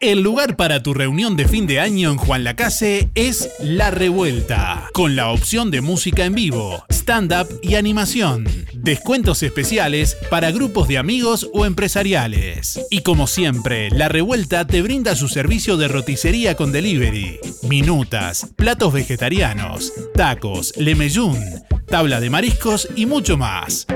El 0.00 0.22
lugar 0.22 0.56
para 0.56 0.82
tu 0.82 0.94
reunión 0.94 1.36
de 1.36 1.46
fin 1.46 1.66
de 1.66 1.78
año 1.78 2.10
en 2.10 2.16
Juan 2.16 2.42
Lacase 2.42 3.10
es 3.14 3.50
La 3.60 3.90
Revuelta, 3.90 4.88
con 4.92 5.14
la 5.14 5.28
opción 5.28 5.70
de 5.70 5.80
música 5.80 6.24
en 6.24 6.34
vivo, 6.34 6.84
stand-up 6.90 7.46
y 7.62 7.76
animación. 7.76 8.48
Descuentos 8.74 9.42
especiales 9.44 10.16
para 10.28 10.50
grupos 10.50 10.88
de 10.88 10.98
amigos 10.98 11.48
o 11.52 11.66
empresariales. 11.66 12.80
Y 12.90 13.02
como 13.02 13.28
siempre, 13.28 13.90
La 13.90 14.08
Revuelta 14.08 14.66
te 14.66 14.82
brinda 14.82 15.14
su 15.14 15.28
servicio 15.28 15.76
de 15.76 15.86
roticería 15.86 16.56
con 16.56 16.72
delivery, 16.72 17.38
minutas, 17.68 18.48
platos 18.56 18.92
vegetarianos, 18.92 19.92
tacos, 20.14 20.72
lemeyún, 20.76 21.38
tabla 21.86 22.20
de 22.20 22.30
mariscos 22.30 22.88
y 22.96 23.06
mucho 23.06 23.36
más. 23.36 23.86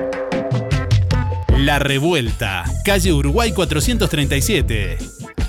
La 1.64 1.78
Revuelta, 1.78 2.64
calle 2.84 3.14
Uruguay 3.14 3.52
437. 3.52 4.98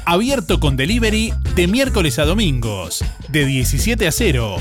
Abierto 0.05 0.61
con 0.61 0.77
delivery 0.77 1.33
de 1.55 1.67
miércoles 1.67 2.19
a 2.19 2.23
domingos, 2.23 3.03
de 3.27 3.45
17 3.45 4.07
a 4.07 4.13
0. 4.13 4.55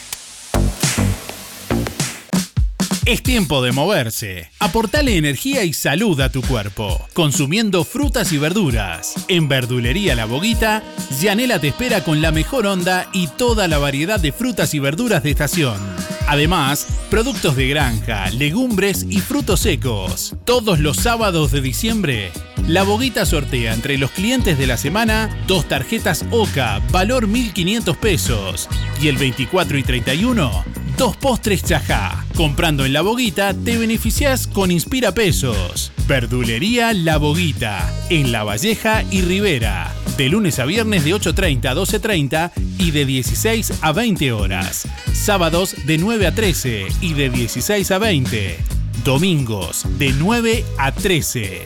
Es 3.03 3.23
tiempo 3.23 3.63
de 3.63 3.71
moverse. 3.71 4.51
Aportale 4.59 5.17
energía 5.17 5.63
y 5.63 5.73
salud 5.73 6.21
a 6.21 6.31
tu 6.31 6.43
cuerpo, 6.43 7.03
consumiendo 7.13 7.83
frutas 7.83 8.31
y 8.31 8.37
verduras. 8.37 9.15
En 9.27 9.47
Verdulería 9.47 10.13
La 10.13 10.25
Boguita, 10.25 10.83
Yanela 11.19 11.59
te 11.59 11.69
espera 11.69 12.03
con 12.03 12.21
la 12.21 12.31
mejor 12.31 12.67
onda 12.67 13.09
y 13.11 13.25
toda 13.25 13.67
la 13.67 13.79
variedad 13.79 14.19
de 14.19 14.31
frutas 14.31 14.75
y 14.75 14.79
verduras 14.79 15.23
de 15.23 15.31
estación. 15.31 15.79
Además, 16.27 16.85
productos 17.09 17.55
de 17.55 17.67
granja, 17.69 18.29
legumbres 18.29 19.07
y 19.09 19.19
frutos 19.19 19.61
secos. 19.61 20.35
Todos 20.45 20.77
los 20.77 20.97
sábados 20.97 21.51
de 21.51 21.61
diciembre, 21.61 22.31
La 22.67 22.83
Boguita 22.83 23.25
sortea 23.25 23.73
entre 23.73 23.97
los 23.97 24.11
clientes 24.11 24.59
de 24.59 24.67
la 24.67 24.77
semana 24.77 25.43
dos 25.47 25.67
tarjetas 25.67 26.23
OCA, 26.29 26.79
valor 26.91 27.27
1.500 27.27 27.97
pesos. 27.97 28.69
Y 29.01 29.07
el 29.07 29.17
24 29.17 29.79
y 29.79 29.83
31, 29.83 30.65
dos 30.97 31.17
postres 31.17 31.63
chajá. 31.63 32.25
Comprando 32.35 32.85
en 32.85 32.93
La 32.93 33.01
Boguita 33.01 33.53
te 33.53 33.77
beneficias 33.77 34.47
con 34.47 34.71
Inspira 34.71 35.13
Pesos. 35.13 35.91
Verdulería 36.07 36.93
La 36.93 37.17
Boguita, 37.17 37.91
en 38.09 38.31
La 38.31 38.43
Valleja 38.43 39.03
y 39.11 39.21
Rivera. 39.21 39.93
De 40.17 40.29
lunes 40.29 40.59
a 40.59 40.65
viernes 40.65 41.03
de 41.03 41.15
8.30 41.15 41.65
a 41.65 41.75
12.30 41.75 42.51
y 42.77 42.91
de 42.91 43.05
16 43.05 43.73
a 43.81 43.91
20 43.91 44.31
horas. 44.33 44.87
Sábados 45.13 45.75
de 45.85 45.97
9 45.97 46.27
a 46.27 46.35
13 46.35 46.87
y 47.01 47.13
de 47.13 47.29
16 47.29 47.91
a 47.91 47.97
20. 47.97 48.57
Domingos 49.03 49.85
de 49.97 50.13
9 50.13 50.65
a 50.77 50.91
13. 50.91 51.65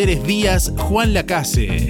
Díaz 0.05 0.73
Juan 0.75 1.13
Lacase. 1.13 1.89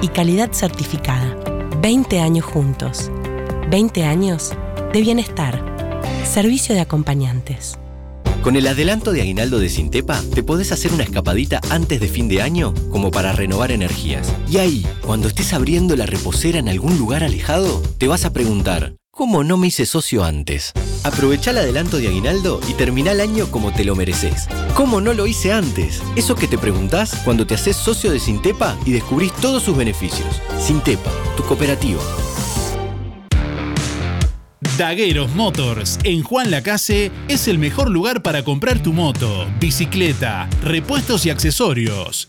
y 0.00 0.08
calidad 0.08 0.52
certificada. 0.52 1.36
20 1.80 2.20
años 2.20 2.44
juntos. 2.44 3.10
20 3.70 4.04
años 4.04 4.52
de 4.92 5.00
bienestar. 5.00 5.64
Servicio 6.24 6.74
de 6.74 6.80
acompañantes. 6.80 7.78
Con 8.42 8.54
el 8.54 8.66
adelanto 8.68 9.10
de 9.10 9.22
aguinaldo 9.22 9.58
de 9.58 9.68
Sintepa, 9.68 10.22
te 10.32 10.42
podés 10.44 10.70
hacer 10.70 10.92
una 10.92 11.02
escapadita 11.02 11.60
antes 11.70 11.98
de 12.00 12.06
fin 12.06 12.28
de 12.28 12.42
año 12.42 12.74
como 12.90 13.10
para 13.10 13.32
renovar 13.32 13.72
energías. 13.72 14.32
Y 14.48 14.58
ahí, 14.58 14.86
cuando 15.04 15.26
estés 15.26 15.52
abriendo 15.52 15.96
la 15.96 16.06
reposera 16.06 16.60
en 16.60 16.68
algún 16.68 16.96
lugar 16.96 17.24
alejado, 17.24 17.82
te 17.98 18.06
vas 18.06 18.24
a 18.24 18.32
preguntar, 18.32 18.94
¿cómo 19.16 19.42
no 19.42 19.56
me 19.56 19.68
hice 19.68 19.86
socio 19.86 20.24
antes? 20.24 20.72
Aprovecha 21.02 21.50
el 21.50 21.58
adelanto 21.58 21.96
de 21.96 22.08
aguinaldo 22.08 22.60
y 22.68 22.74
termina 22.74 23.12
el 23.12 23.22
año 23.22 23.50
como 23.50 23.72
te 23.72 23.82
lo 23.82 23.96
mereces. 23.96 24.46
¿Cómo 24.74 25.00
no 25.00 25.14
lo 25.14 25.26
hice 25.26 25.54
antes? 25.54 26.02
Eso 26.16 26.34
que 26.34 26.46
te 26.46 26.58
preguntás 26.58 27.16
cuando 27.24 27.46
te 27.46 27.54
haces 27.54 27.76
socio 27.76 28.12
de 28.12 28.20
Sintepa 28.20 28.76
y 28.84 28.92
descubrís 28.92 29.32
todos 29.36 29.62
sus 29.62 29.74
beneficios. 29.74 30.42
Sintepa, 30.60 31.10
tu 31.34 31.44
cooperativa. 31.44 32.02
Dagueros 34.76 35.34
Motors 35.34 35.98
en 36.04 36.22
Juan 36.22 36.50
Lacase 36.50 37.10
es 37.28 37.48
el 37.48 37.58
mejor 37.58 37.90
lugar 37.90 38.22
para 38.22 38.44
comprar 38.44 38.82
tu 38.82 38.92
moto, 38.92 39.46
bicicleta, 39.58 40.46
repuestos 40.62 41.24
y 41.24 41.30
accesorios. 41.30 42.28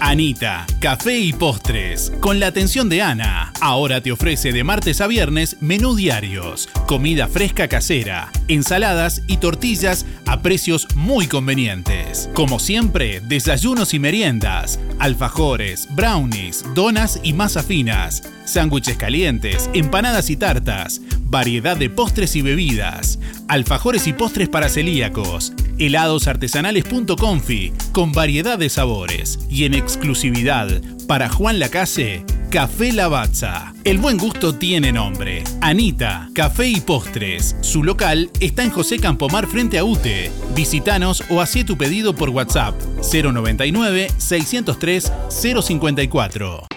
Anita, 0.00 0.66
café 0.80 1.18
y 1.18 1.34
postres, 1.34 2.10
con 2.20 2.40
la 2.40 2.46
atención 2.46 2.88
de 2.88 3.02
Ana. 3.02 3.52
Ahora 3.60 4.00
te 4.00 4.10
ofrece 4.10 4.50
de 4.50 4.64
martes 4.64 5.02
a 5.02 5.06
viernes 5.06 5.58
menú 5.60 5.94
diarios, 5.94 6.70
comida 6.86 7.28
fresca 7.28 7.68
casera, 7.68 8.32
ensaladas 8.48 9.22
y 9.26 9.36
tortillas 9.36 10.06
a 10.26 10.40
precios 10.40 10.88
muy 10.94 11.26
convenientes. 11.26 12.30
Como 12.32 12.58
siempre, 12.58 13.20
desayunos 13.20 13.92
y 13.92 13.98
meriendas, 13.98 14.80
alfajores, 14.98 15.86
brownies, 15.90 16.64
donas 16.74 17.20
y 17.22 17.34
masas 17.34 17.66
finas, 17.66 18.22
sándwiches 18.46 18.96
calientes, 18.96 19.68
empanadas 19.74 20.30
y 20.30 20.36
tartas, 20.36 21.02
variedad 21.24 21.76
de 21.76 21.90
postres 21.90 22.36
y 22.36 22.42
bebidas, 22.42 23.18
alfajores 23.48 24.06
y 24.06 24.14
postres 24.14 24.48
para 24.48 24.70
celíacos, 24.70 25.52
heladosartesanales.confi 25.80 27.72
con 27.92 28.12
variedad 28.12 28.58
de 28.58 28.68
sabores 28.68 29.40
y 29.48 29.64
en 29.64 29.74
exclusividad 29.74 30.80
para 31.08 31.28
Juan 31.28 31.58
Lacase, 31.58 32.24
Café 32.50 32.92
Lavazza. 32.92 33.74
El 33.84 33.98
buen 33.98 34.16
gusto 34.18 34.54
tiene 34.54 34.92
nombre. 34.92 35.42
Anita, 35.60 36.28
Café 36.34 36.68
y 36.68 36.80
Postres. 36.80 37.56
Su 37.62 37.82
local 37.82 38.30
está 38.38 38.62
en 38.62 38.70
José 38.70 38.98
Campomar 38.98 39.46
frente 39.46 39.78
a 39.78 39.84
UTE. 39.84 40.30
Visítanos 40.54 41.24
o 41.30 41.40
hacé 41.40 41.64
tu 41.64 41.76
pedido 41.76 42.14
por 42.14 42.30
WhatsApp 42.30 42.74
099 43.12 44.08
603 44.18 45.12
054. 45.28 46.68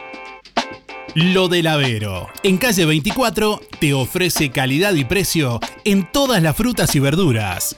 Lo 1.16 1.48
del 1.48 1.68
Avero. 1.68 2.28
En 2.42 2.58
calle 2.58 2.86
24 2.86 3.62
te 3.80 3.94
ofrece 3.94 4.50
calidad 4.50 4.96
y 4.96 5.06
precio 5.06 5.60
en 5.86 6.12
todas 6.12 6.42
las 6.42 6.56
frutas 6.56 6.96
y 6.96 7.00
verduras. 7.00 7.78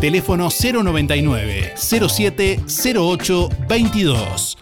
Teléfono 0.00 0.48
099 0.48 1.74
07 1.76 2.60
08 2.96 3.48
22. 3.68 4.58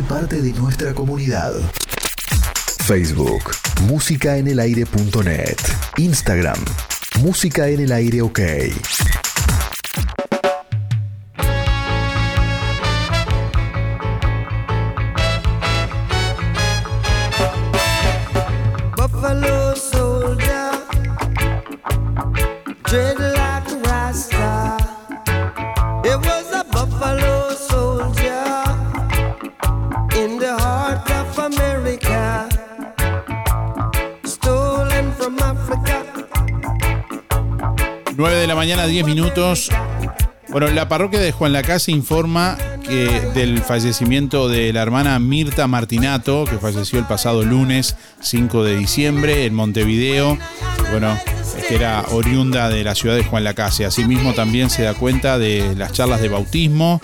Parte 0.00 0.40
de 0.40 0.52
nuestra 0.54 0.94
comunidad. 0.94 1.52
Facebook, 2.86 3.52
músicaenelaire.net. 3.82 5.58
Instagram, 5.98 6.58
Música 7.20 7.68
en 7.68 7.80
el 7.80 7.92
Aire 7.92 8.22
OK. 8.22 8.40
Mañana, 38.62 38.86
10 38.86 39.06
minutos. 39.06 39.70
Bueno, 40.50 40.68
la 40.68 40.88
parroquia 40.88 41.18
de 41.18 41.32
Juan 41.32 41.52
Lacase 41.52 41.90
informa 41.90 42.56
que 42.84 43.06
del 43.34 43.60
fallecimiento 43.60 44.48
de 44.48 44.72
la 44.72 44.82
hermana 44.82 45.18
Mirta 45.18 45.66
Martinato, 45.66 46.44
que 46.44 46.58
falleció 46.58 47.00
el 47.00 47.04
pasado 47.04 47.42
lunes 47.42 47.96
5 48.20 48.62
de 48.62 48.76
diciembre 48.76 49.46
en 49.46 49.54
Montevideo. 49.54 50.38
Bueno, 50.92 51.18
que 51.66 51.74
era 51.74 52.04
oriunda 52.12 52.68
de 52.68 52.84
la 52.84 52.94
ciudad 52.94 53.16
de 53.16 53.24
Juan 53.24 53.42
Lacase. 53.42 53.84
Asimismo, 53.84 54.32
también 54.32 54.70
se 54.70 54.84
da 54.84 54.94
cuenta 54.94 55.40
de 55.40 55.74
las 55.74 55.90
charlas 55.90 56.22
de 56.22 56.28
bautismo 56.28 57.00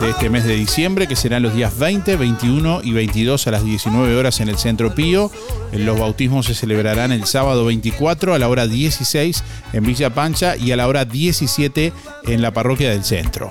de 0.00 0.10
este 0.10 0.28
mes 0.28 0.44
de 0.44 0.56
diciembre, 0.56 1.06
que 1.06 1.16
serán 1.16 1.42
los 1.42 1.54
días 1.54 1.78
20, 1.78 2.16
21 2.16 2.80
y 2.82 2.92
22 2.92 3.46
a 3.46 3.50
las 3.52 3.64
19 3.64 4.16
horas 4.16 4.40
en 4.40 4.48
el 4.48 4.58
Centro 4.58 4.94
Pío. 4.94 5.30
Los 5.72 5.98
bautismos 5.98 6.46
se 6.46 6.54
celebrarán 6.54 7.12
el 7.12 7.26
sábado 7.26 7.64
24 7.64 8.34
a 8.34 8.38
la 8.38 8.48
hora 8.48 8.66
16 8.66 9.44
en 9.72 9.84
Villa 9.84 10.10
Pancha 10.10 10.56
y 10.56 10.72
a 10.72 10.76
la 10.76 10.88
hora 10.88 11.04
17 11.04 11.92
en 12.24 12.42
la 12.42 12.52
parroquia 12.52 12.90
del 12.90 13.04
centro. 13.04 13.50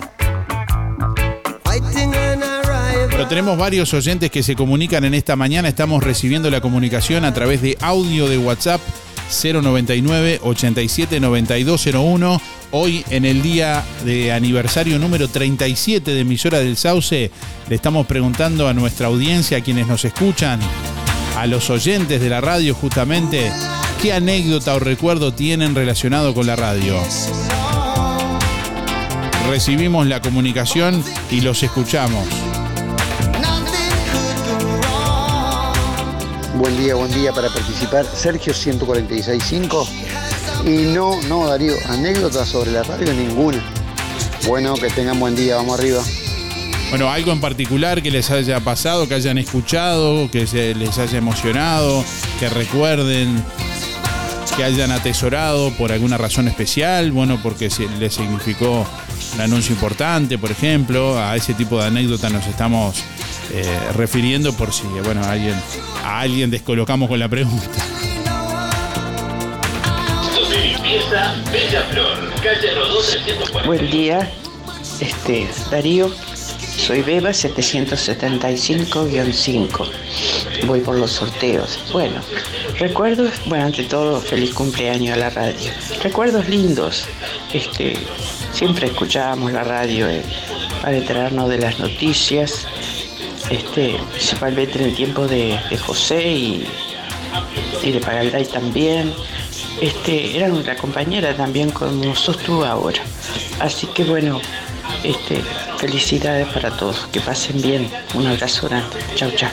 Pero 3.09 3.27
tenemos 3.27 3.57
varios 3.57 3.93
oyentes 3.93 4.31
que 4.31 4.43
se 4.43 4.55
comunican 4.55 5.05
en 5.05 5.13
esta 5.13 5.35
mañana. 5.35 5.69
Estamos 5.69 6.03
recibiendo 6.03 6.49
la 6.49 6.59
comunicación 6.59 7.23
a 7.23 7.33
través 7.33 7.61
de 7.61 7.77
audio 7.79 8.27
de 8.27 8.37
WhatsApp 8.37 8.81
099 9.31 10.39
87 10.43 11.19
9201. 11.19 12.41
Hoy 12.71 13.03
en 13.09 13.25
el 13.25 13.41
día 13.41 13.83
de 14.05 14.31
aniversario 14.31 14.99
número 14.99 15.27
37 15.27 16.13
de 16.13 16.19
emisora 16.19 16.59
del 16.59 16.77
Sauce, 16.77 17.31
le 17.67 17.75
estamos 17.75 18.05
preguntando 18.05 18.67
a 18.67 18.73
nuestra 18.73 19.07
audiencia, 19.07 19.57
a 19.57 19.61
quienes 19.61 19.87
nos 19.87 20.05
escuchan, 20.05 20.59
a 21.37 21.47
los 21.47 21.69
oyentes 21.69 22.21
de 22.21 22.29
la 22.29 22.41
radio 22.41 22.73
justamente, 22.73 23.51
qué 24.01 24.13
anécdota 24.13 24.75
o 24.75 24.79
recuerdo 24.79 25.33
tienen 25.33 25.75
relacionado 25.75 26.33
con 26.33 26.47
la 26.47 26.55
radio. 26.55 26.97
Recibimos 29.49 30.07
la 30.07 30.21
comunicación 30.21 31.03
y 31.29 31.41
los 31.41 31.63
escuchamos. 31.63 32.50
Buen 36.61 36.77
día, 36.77 36.93
buen 36.93 37.11
día 37.11 37.33
para 37.33 37.49
participar. 37.49 38.05
Sergio 38.05 38.53
1465. 38.53 39.87
Y 40.63 40.93
no, 40.93 41.19
no, 41.23 41.47
Darío, 41.47 41.73
anécdotas 41.89 42.49
sobre 42.49 42.69
la 42.69 42.83
radio 42.83 43.11
ninguna. 43.15 43.57
Bueno, 44.45 44.75
que 44.75 44.87
tengan 44.91 45.19
buen 45.19 45.35
día, 45.35 45.55
vamos 45.55 45.79
arriba. 45.79 46.03
Bueno, 46.91 47.09
algo 47.09 47.31
en 47.31 47.41
particular 47.41 48.03
que 48.03 48.11
les 48.11 48.29
haya 48.29 48.59
pasado, 48.59 49.07
que 49.07 49.15
hayan 49.15 49.39
escuchado, 49.39 50.29
que 50.29 50.45
se 50.45 50.75
les 50.75 50.99
haya 50.99 51.17
emocionado, 51.17 52.05
que 52.39 52.47
recuerden, 52.47 53.43
que 54.55 54.63
hayan 54.63 54.91
atesorado 54.91 55.71
por 55.71 55.91
alguna 55.91 56.19
razón 56.19 56.47
especial, 56.47 57.11
bueno, 57.11 57.39
porque 57.41 57.71
les 57.97 58.13
significó 58.13 58.85
un 59.33 59.41
anuncio 59.41 59.73
importante, 59.73 60.37
por 60.37 60.51
ejemplo, 60.51 61.17
a 61.17 61.35
ese 61.35 61.55
tipo 61.55 61.79
de 61.79 61.87
anécdota 61.87 62.29
nos 62.29 62.45
estamos 62.45 63.03
eh, 63.53 63.63
refiriendo 63.95 64.53
por 64.53 64.73
si, 64.73 64.87
bueno, 65.03 65.23
a 65.23 65.31
alguien, 65.31 65.55
a 66.03 66.21
alguien 66.21 66.49
descolocamos 66.49 67.09
con 67.09 67.19
la 67.19 67.29
pregunta. 67.29 67.67
Buen 73.65 73.91
día, 73.91 74.31
este, 74.99 75.47
Darío. 75.69 76.11
Soy 76.81 77.01
Beba 77.01 77.29
775-5. 77.29 79.87
Voy 80.65 80.79
por 80.79 80.97
los 80.97 81.11
sorteos. 81.11 81.79
Bueno, 81.91 82.21
recuerdos, 82.79 83.33
bueno, 83.45 83.65
ante 83.65 83.83
todo, 83.83 84.19
feliz 84.19 84.51
cumpleaños 84.53 85.15
a 85.15 85.19
la 85.19 85.29
radio. 85.29 85.71
Recuerdos 86.01 86.49
lindos. 86.49 87.05
Este, 87.53 87.95
siempre 88.51 88.87
escuchábamos 88.87 89.51
la 89.51 89.63
radio 89.63 90.09
eh, 90.09 90.23
para 90.81 90.97
enterarnos 90.97 91.49
de 91.49 91.59
las 91.59 91.77
noticias. 91.79 92.65
Este, 93.51 93.99
principalmente 94.11 94.79
en 94.79 94.85
el 94.85 94.95
tiempo 94.95 95.27
de, 95.27 95.59
José 95.85 96.25
y, 96.25 96.67
y 97.83 97.91
de 97.91 97.99
Pagalday 97.99 98.45
también. 98.45 99.13
Este, 99.81 100.37
era 100.37 100.47
nuestra 100.47 100.75
compañera 100.75 101.35
también 101.35 101.69
como 101.71 102.15
sos 102.15 102.37
tú 102.37 102.63
ahora. 102.63 103.01
Así 103.59 103.87
que 103.87 104.03
bueno, 104.05 104.39
este, 105.03 105.41
felicidades 105.77 106.47
para 106.47 106.71
todos, 106.71 107.07
que 107.11 107.19
pasen 107.19 107.61
bien. 107.61 107.91
Un 108.13 108.27
abrazo 108.27 108.67
grande. 108.69 108.95
Chau, 109.15 109.31
chau. 109.31 109.49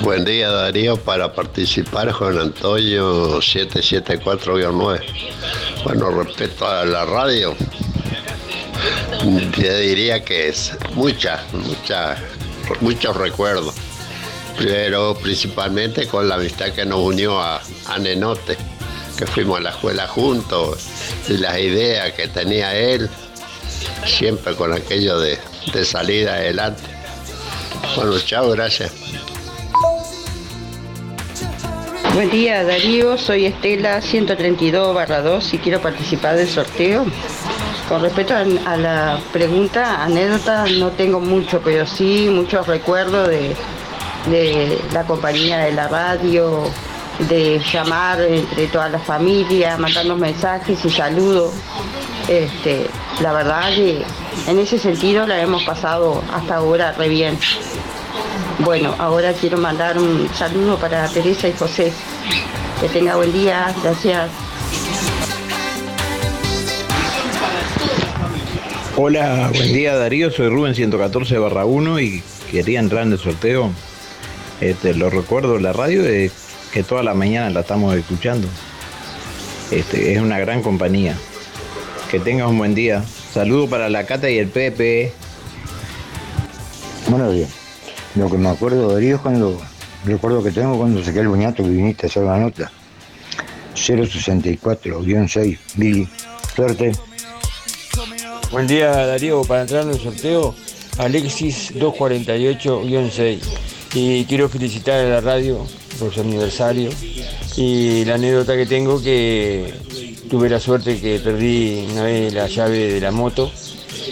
Buen 0.00 0.24
día 0.24 0.48
Darío, 0.50 0.96
para 0.96 1.32
participar 1.32 2.10
Juan 2.12 2.38
Antonio 2.38 3.38
774-9. 3.38 5.00
Bueno, 5.84 6.10
respecto 6.10 6.66
a 6.66 6.84
la 6.84 7.04
radio, 7.04 7.54
yo 9.24 9.78
diría 9.78 10.24
que 10.24 10.48
es 10.48 10.72
mucha, 10.94 11.42
mucha, 11.52 12.16
muchos 12.80 13.16
recuerdos, 13.16 13.74
pero 14.56 15.14
principalmente 15.14 16.06
con 16.06 16.28
la 16.28 16.36
amistad 16.36 16.70
que 16.70 16.84
nos 16.84 17.00
unió 17.00 17.40
a, 17.40 17.60
a 17.86 17.98
Nenote, 17.98 18.56
que 19.16 19.26
fuimos 19.26 19.58
a 19.58 19.62
la 19.62 19.70
escuela 19.70 20.06
juntos 20.06 20.86
y 21.28 21.38
las 21.38 21.58
ideas 21.58 22.12
que 22.12 22.28
tenía 22.28 22.76
él, 22.76 23.08
siempre 24.06 24.54
con 24.54 24.72
aquello 24.72 25.18
de, 25.18 25.38
de 25.72 25.84
salir 25.84 26.28
adelante. 26.28 26.82
Bueno, 27.96 28.18
chao, 28.20 28.50
gracias. 28.50 28.92
Buen 32.14 32.30
día 32.30 32.64
Darío, 32.64 33.16
soy 33.16 33.46
Estela 33.46 34.00
132 34.00 35.08
2 35.08 35.54
y 35.54 35.58
quiero 35.58 35.80
participar 35.80 36.36
del 36.36 36.48
sorteo. 36.48 37.04
Con 37.88 38.02
respecto 38.02 38.34
a, 38.34 38.76
la 38.76 39.18
pregunta, 39.32 40.04
anécdota, 40.04 40.66
no 40.78 40.90
tengo 40.90 41.20
mucho, 41.20 41.60
pero 41.64 41.86
sí 41.86 42.28
muchos 42.30 42.66
recuerdos 42.66 43.28
de, 43.28 43.56
de 44.30 44.78
la 44.92 45.04
compañía 45.04 45.58
de 45.58 45.72
la 45.72 45.88
radio, 45.88 46.64
de 47.18 47.60
llamar 47.72 48.20
entre 48.20 48.66
toda 48.68 48.88
la 48.88 48.98
familia, 48.98 49.76
mandarnos 49.76 50.18
mensajes 50.18 50.84
y 50.84 50.90
saludos. 50.90 51.54
Este, 52.28 52.86
la 53.20 53.32
verdad 53.32 53.70
que 53.74 54.04
en 54.46 54.58
ese 54.58 54.78
sentido 54.78 55.26
la 55.26 55.40
hemos 55.40 55.64
pasado 55.64 56.22
hasta 56.32 56.56
ahora 56.56 56.92
re 56.92 57.08
bien. 57.08 57.38
Bueno, 58.60 58.94
ahora 58.98 59.32
quiero 59.32 59.56
mandar 59.56 59.98
un 59.98 60.28
saludo 60.34 60.76
para 60.76 61.08
Teresa 61.08 61.48
y 61.48 61.52
José. 61.52 61.92
Que 62.80 62.88
tenga 62.88 63.16
buen 63.16 63.32
día, 63.32 63.74
gracias. 63.82 64.30
Hola, 69.00 69.52
buen 69.54 69.72
día 69.72 69.94
Darío, 69.94 70.28
soy 70.32 70.48
Rubén 70.48 70.74
114 70.74 71.38
barra 71.38 71.64
1 71.64 72.00
y 72.00 72.20
quería 72.50 72.80
entrar 72.80 73.04
en 73.06 73.12
el 73.12 73.18
sorteo. 73.20 73.70
Este, 74.60 74.92
lo 74.92 75.08
recuerdo, 75.08 75.60
la 75.60 75.72
radio 75.72 76.04
es 76.04 76.32
que 76.72 76.82
toda 76.82 77.04
la 77.04 77.14
mañana 77.14 77.48
la 77.48 77.60
estamos 77.60 77.94
escuchando. 77.94 78.48
Este, 79.70 80.14
es 80.14 80.20
una 80.20 80.40
gran 80.40 80.62
compañía. 80.62 81.16
Que 82.10 82.18
tengas 82.18 82.48
un 82.48 82.58
buen 82.58 82.74
día. 82.74 83.04
Saludo 83.04 83.70
para 83.70 83.88
la 83.88 84.04
Cata 84.04 84.28
y 84.30 84.38
el 84.38 84.48
Pepe. 84.48 85.12
Buenos 87.08 87.32
días. 87.32 87.50
Lo 88.16 88.28
que 88.28 88.36
me 88.36 88.48
acuerdo 88.48 88.92
Darío 88.92 89.14
es 89.14 89.20
cuando, 89.20 89.62
recuerdo 90.06 90.42
que 90.42 90.50
tengo 90.50 90.76
cuando 90.76 91.04
saqué 91.04 91.20
el 91.20 91.28
buñato 91.28 91.62
que 91.62 91.70
viniste 91.70 92.06
a 92.06 92.08
hacer 92.08 92.24
la 92.24 92.36
nota. 92.36 92.72
064-6, 93.76 95.58
Billy. 95.76 96.08
Suerte. 96.56 97.07
Buen 98.50 98.66
día 98.66 98.90
Darío, 99.06 99.42
para 99.42 99.60
entrar 99.62 99.82
en 99.82 99.90
el 99.90 100.00
sorteo, 100.00 100.54
Alexis 100.96 101.74
248-6. 101.74 103.40
Y 103.92 104.24
quiero 104.24 104.48
felicitar 104.48 105.04
a 105.04 105.08
la 105.08 105.20
radio 105.20 105.66
por 105.98 106.14
su 106.14 106.22
aniversario. 106.22 106.88
Y 107.56 108.06
la 108.06 108.14
anécdota 108.14 108.56
que 108.56 108.64
tengo 108.64 109.02
que 109.02 109.74
tuve 110.30 110.48
la 110.48 110.60
suerte 110.60 110.98
que 110.98 111.18
perdí 111.20 111.88
una 111.92 112.04
vez 112.04 112.32
la 112.32 112.46
llave 112.46 112.92
de 112.94 113.00
la 113.00 113.10
moto 113.10 113.50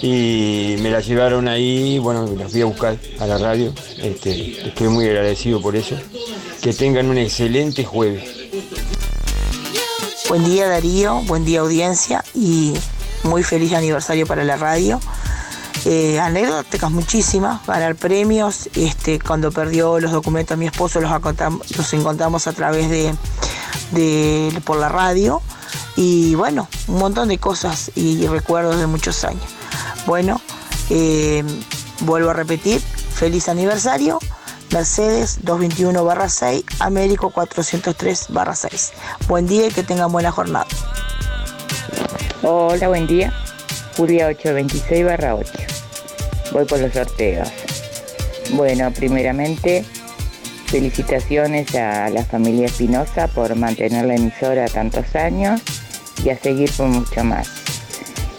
y 0.03 0.77
me 0.81 0.91
la 0.91 1.01
llevaron 1.01 1.49
ahí, 1.49 1.99
bueno, 1.99 2.27
la 2.37 2.47
fui 2.47 2.61
a 2.61 2.67
buscar 2.67 2.99
a 3.19 3.27
la 3.27 3.39
radio. 3.39 3.73
Este, 4.03 4.69
estoy 4.69 4.89
muy 4.89 5.07
agradecido 5.07 5.63
por 5.63 5.77
eso. 5.77 5.97
Que 6.61 6.75
tengan 6.75 7.09
un 7.09 7.17
excelente 7.17 7.85
jueves. 7.85 8.29
Buen 10.29 10.45
día 10.45 10.69
Darío, 10.69 11.23
buen 11.23 11.45
día 11.45 11.61
audiencia 11.61 12.23
y 12.35 12.75
muy 13.27 13.43
feliz 13.43 13.73
aniversario 13.73 14.27
para 14.27 14.45
la 14.45 14.57
radio. 14.57 15.01
Eh, 15.85 16.19
anécdotas 16.19 16.91
muchísimas, 16.91 17.65
ganar 17.65 17.95
premios, 17.95 18.69
este, 18.75 19.21
cuando 19.21 19.53
perdió 19.53 20.01
los 20.01 20.11
documentos 20.11 20.59
mi 20.59 20.67
esposo 20.67 21.01
los, 21.01 21.13
encontramos 21.93 22.49
a 22.49 22.53
través 22.53 22.91
de, 22.91 23.15
de- 23.93 24.61
por 24.65 24.79
la 24.79 24.89
radio 24.89 25.41
y 25.95 26.35
bueno, 26.35 26.69
un 26.89 26.99
montón 26.99 27.29
de 27.29 27.39
cosas 27.39 27.93
y, 27.95 28.27
recuerdos 28.27 28.81
de 28.81 28.89
muchos 28.89 29.23
años. 29.23 29.45
Bueno, 30.07 30.41
eh, 30.91 31.45
vuelvo 32.01 32.31
a 32.31 32.33
repetir, 32.33 32.81
feliz 32.81 33.49
aniversario, 33.49 34.19
Mercedes 34.73 35.39
221 35.43 36.29
6, 36.29 36.65
Américo 36.81 37.31
403 37.31 38.27
6. 38.55 38.93
Buen 39.29 39.47
día 39.47 39.69
y 39.69 39.71
que 39.71 39.85
tengan 39.85 40.11
buena 40.11 40.33
jornada. 40.33 40.67
Hola, 42.43 42.89
buen 42.89 43.07
día. 43.07 43.33
Julia 43.97 44.27
826 44.27 45.07
barra 45.07 45.35
8. 45.35 45.51
Voy 46.53 46.67
por 46.67 46.79
los 46.79 46.93
sorteos. 46.93 47.49
Bueno, 48.53 48.93
primeramente, 48.93 49.85
felicitaciones 50.67 51.75
a 51.75 52.11
la 52.11 52.25
familia 52.25 52.67
Espinosa 52.67 53.29
por 53.29 53.57
mantener 53.57 54.05
la 54.05 54.17
emisora 54.17 54.67
tantos 54.69 55.17
años 55.17 55.63
y 56.23 56.29
a 56.29 56.39
seguir 56.39 56.71
por 56.73 56.89
mucho 56.89 57.25
más. 57.25 57.49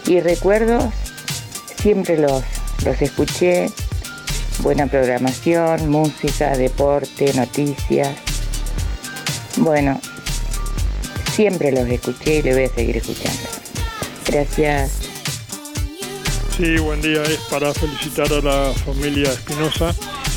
Y 0.06 0.20
recuerdos, 0.20 0.94
siempre 1.76 2.18
los, 2.18 2.44
los 2.84 3.02
escuché. 3.02 3.68
Buena 4.60 4.86
programación, 4.86 5.90
música, 5.90 6.56
deporte, 6.56 7.32
noticias. 7.34 8.16
Bueno, 9.56 10.00
siempre 11.32 11.72
los 11.72 11.88
escuché 11.88 12.36
y 12.36 12.42
le 12.42 12.54
voy 12.54 12.64
a 12.64 12.68
seguir 12.68 12.96
escuchando. 12.96 13.57
Gracias. 14.28 14.92
Sí, 16.56 16.76
buen 16.78 17.00
día. 17.00 17.22
Es 17.22 17.38
para 17.50 17.72
felicitar 17.72 18.26
a 18.32 18.40
la 18.40 18.72
familia 18.84 19.30
Espinosa 19.32 19.94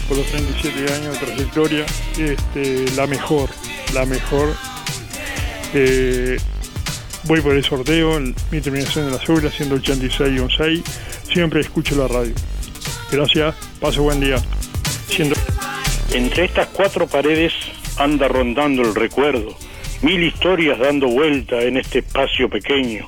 por 0.07 0.17
los 0.17 0.25
37 0.27 0.93
años 0.93 1.19
de 1.19 1.25
trayectoria. 1.25 1.85
Este, 2.17 2.85
la 2.95 3.07
mejor, 3.07 3.49
la 3.93 4.05
mejor. 4.05 4.53
Eh, 5.73 6.37
voy 7.23 7.41
por 7.41 7.55
el 7.55 7.63
sorteo, 7.63 8.17
el- 8.17 8.35
mi 8.51 8.61
terminación 8.61 9.05
de 9.07 9.11
la 9.17 9.25
cédula 9.25 9.49
186-16. 9.51 10.83
Siempre 11.31 11.61
escucho 11.61 11.95
la 11.95 12.07
radio. 12.07 12.33
Gracias, 13.11 13.55
pase 13.79 13.99
buen 13.99 14.19
día. 14.19 14.37
Siendo- 15.09 15.35
Entre 16.13 16.43
estas 16.45 16.67
cuatro 16.67 17.07
paredes 17.07 17.53
anda 17.97 18.27
rondando 18.27 18.81
el 18.81 18.93
recuerdo, 18.93 19.55
mil 20.01 20.23
historias 20.23 20.79
dando 20.79 21.07
vuelta 21.07 21.61
en 21.61 21.77
este 21.77 21.99
espacio 21.99 22.49
pequeño, 22.49 23.05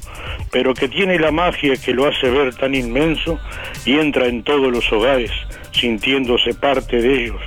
pero 0.52 0.74
que 0.74 0.88
tiene 0.88 1.18
la 1.18 1.32
magia 1.32 1.76
que 1.76 1.94
lo 1.94 2.08
hace 2.08 2.30
ver 2.30 2.54
tan 2.56 2.76
inmenso 2.76 3.40
y 3.86 3.94
entra 3.98 4.28
en 4.28 4.44
todos 4.44 4.72
los 4.72 4.92
hogares, 4.92 5.32
sintiéndose 5.72 6.54
parte 6.54 7.02
de 7.02 7.24
ellos. 7.24 7.42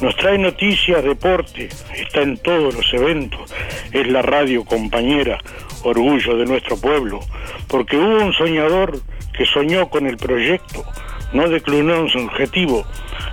Nos 0.00 0.16
trae 0.16 0.38
noticias, 0.38 1.04
deporte, 1.04 1.68
está 1.94 2.22
en 2.22 2.36
todos 2.38 2.74
los 2.74 2.92
eventos, 2.92 3.54
es 3.92 4.08
la 4.08 4.22
radio 4.22 4.64
compañera, 4.64 5.38
orgullo 5.84 6.36
de 6.36 6.46
nuestro 6.46 6.76
pueblo, 6.80 7.20
porque 7.68 7.96
hubo 7.96 8.24
un 8.24 8.32
soñador 8.32 9.00
que 9.32 9.46
soñó 9.46 9.88
con 9.88 10.06
el 10.06 10.16
proyecto, 10.16 10.84
no 11.32 11.48
declinó 11.48 12.00
en 12.00 12.08
su 12.08 12.18
objetivo 12.18 12.84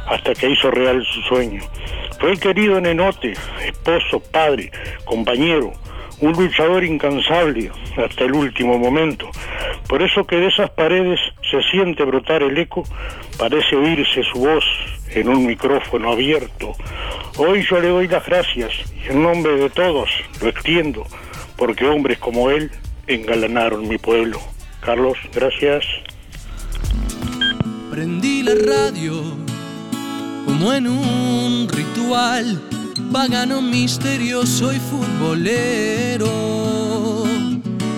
hasta 0.07 0.33
que 0.33 0.49
hizo 0.49 0.71
real 0.71 1.05
su 1.05 1.21
sueño. 1.21 1.61
Fue 2.19 2.31
el 2.31 2.39
querido 2.39 2.81
Nenote, 2.81 3.33
esposo, 3.65 4.19
padre, 4.19 4.71
compañero, 5.05 5.73
un 6.19 6.33
luchador 6.33 6.83
incansable 6.83 7.71
hasta 7.95 8.23
el 8.23 8.33
último 8.33 8.79
momento. 8.79 9.29
Por 9.87 10.01
eso 10.01 10.25
que 10.25 10.37
de 10.37 10.47
esas 10.47 10.69
paredes 10.71 11.19
se 11.49 11.61
siente 11.69 12.03
brotar 12.03 12.41
el 12.43 12.57
eco, 12.57 12.83
parece 13.37 13.75
oírse 13.75 14.23
su 14.23 14.39
voz 14.39 14.65
en 15.11 15.29
un 15.29 15.45
micrófono 15.45 16.11
abierto. 16.11 16.73
Hoy 17.37 17.65
yo 17.69 17.79
le 17.79 17.89
doy 17.89 18.07
las 18.07 18.25
gracias 18.25 18.71
y 19.05 19.11
en 19.11 19.21
nombre 19.23 19.53
de 19.57 19.69
todos 19.69 20.09
lo 20.41 20.49
extiendo, 20.49 21.05
porque 21.55 21.85
hombres 21.85 22.17
como 22.17 22.49
él 22.49 22.71
engalanaron 23.05 23.87
mi 23.87 23.97
pueblo. 23.97 24.39
Carlos, 24.81 25.17
gracias. 25.33 25.85
Prendí 27.91 28.43
la 28.43 28.53
radio 28.55 29.46
como 30.57 30.73
en 30.73 30.87
un 30.87 31.67
ritual 31.69 32.59
pagano, 33.11 33.61
misterioso 33.61 34.73
y 34.73 34.79
futbolero. 34.79 36.31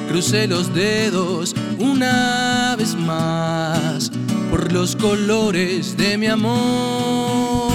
Crucé 0.09 0.45
los 0.47 0.73
dedos 0.73 1.55
una 1.79 2.75
vez 2.77 2.95
más 2.95 4.11
por 4.51 4.73
los 4.73 4.97
colores 4.97 5.95
de 5.95 6.17
mi 6.17 6.27
amor. 6.27 7.71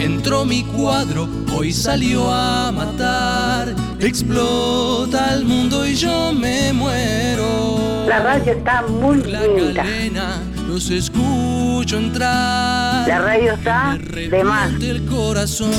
Entró 0.00 0.46
mi 0.46 0.62
cuadro, 0.62 1.28
hoy 1.54 1.74
salió 1.74 2.32
a 2.32 2.72
matar. 2.72 3.74
Explota 4.00 5.34
el 5.34 5.44
mundo 5.44 5.86
y 5.86 5.94
yo 5.94 6.32
me 6.32 6.72
muero. 6.72 8.06
La 8.08 8.20
radio 8.20 8.52
está 8.52 8.82
muy 8.82 9.22
linda. 9.22 10.40
Los 10.66 10.90
escucho 10.90 11.98
entrar. 11.98 13.06
La 13.08 13.18
radio 13.20 13.54
está 13.54 13.98
de 13.98 14.44
más. 14.44 14.72
El 14.80 15.04
corazón. 15.06 15.70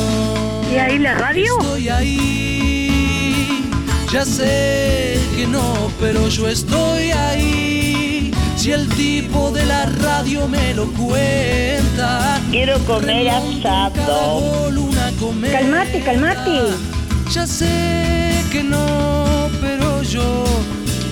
¿Y 0.72 0.78
ahí 0.78 1.00
la 1.00 1.16
radio? 1.16 1.60
Estoy 1.60 1.90
ahí. 1.90 3.70
Ya 4.12 4.26
sé 4.26 5.20
que 5.36 5.48
no, 5.48 5.92
pero 6.00 6.28
yo 6.28 6.48
estoy 6.48 7.12
ahí. 7.12 8.32
Si 8.56 8.72
el 8.72 8.88
tipo 8.90 9.52
de 9.52 9.66
la 9.66 9.86
radio 9.88 10.48
me 10.48 10.74
lo 10.74 10.86
cuenta. 10.94 12.40
Quiero 12.52 12.78
comer 12.86 13.30
asado. 13.30 14.70
Luna 14.72 15.12
comer. 15.20 15.52
Calmate, 15.52 16.00
calmate. 16.02 16.62
Ya 17.32 17.48
sé 17.48 18.44
que 18.52 18.64
no, 18.64 19.50
pero 19.62 20.04
yo 20.04 20.44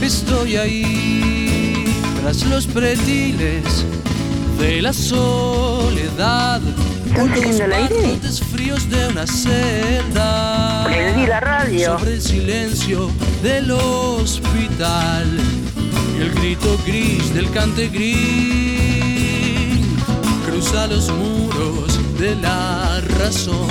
estoy 0.01 0.57
ahí. 0.57 1.41
Tras 2.22 2.45
los 2.45 2.67
pretiles 2.67 3.84
de 4.59 4.80
la 4.80 4.93
soledad. 4.93 6.61
Los 7.15 7.30
haciendo 7.32 7.63
el 7.65 7.74
aire? 7.74 7.95
barrotes 7.95 8.43
fríos 8.43 8.88
de 8.91 9.07
una 9.07 9.26
celda. 9.26 10.84
Prendí 10.86 11.26
la 11.26 11.39
radio. 11.39 11.97
Sobre 11.97 12.13
el 12.13 12.22
silencio 12.22 13.09
del 13.41 13.72
hospital. 13.72 15.26
Y 16.15 16.22
el 16.22 16.32
grito 16.36 16.78
gris 16.86 17.34
del 17.34 17.49
cante 17.49 17.88
gris. 17.88 18.19
Cruza 20.45 20.86
los 20.86 21.09
muros 21.09 21.99
de 22.19 22.36
la 22.36 23.01
razón. 23.17 23.67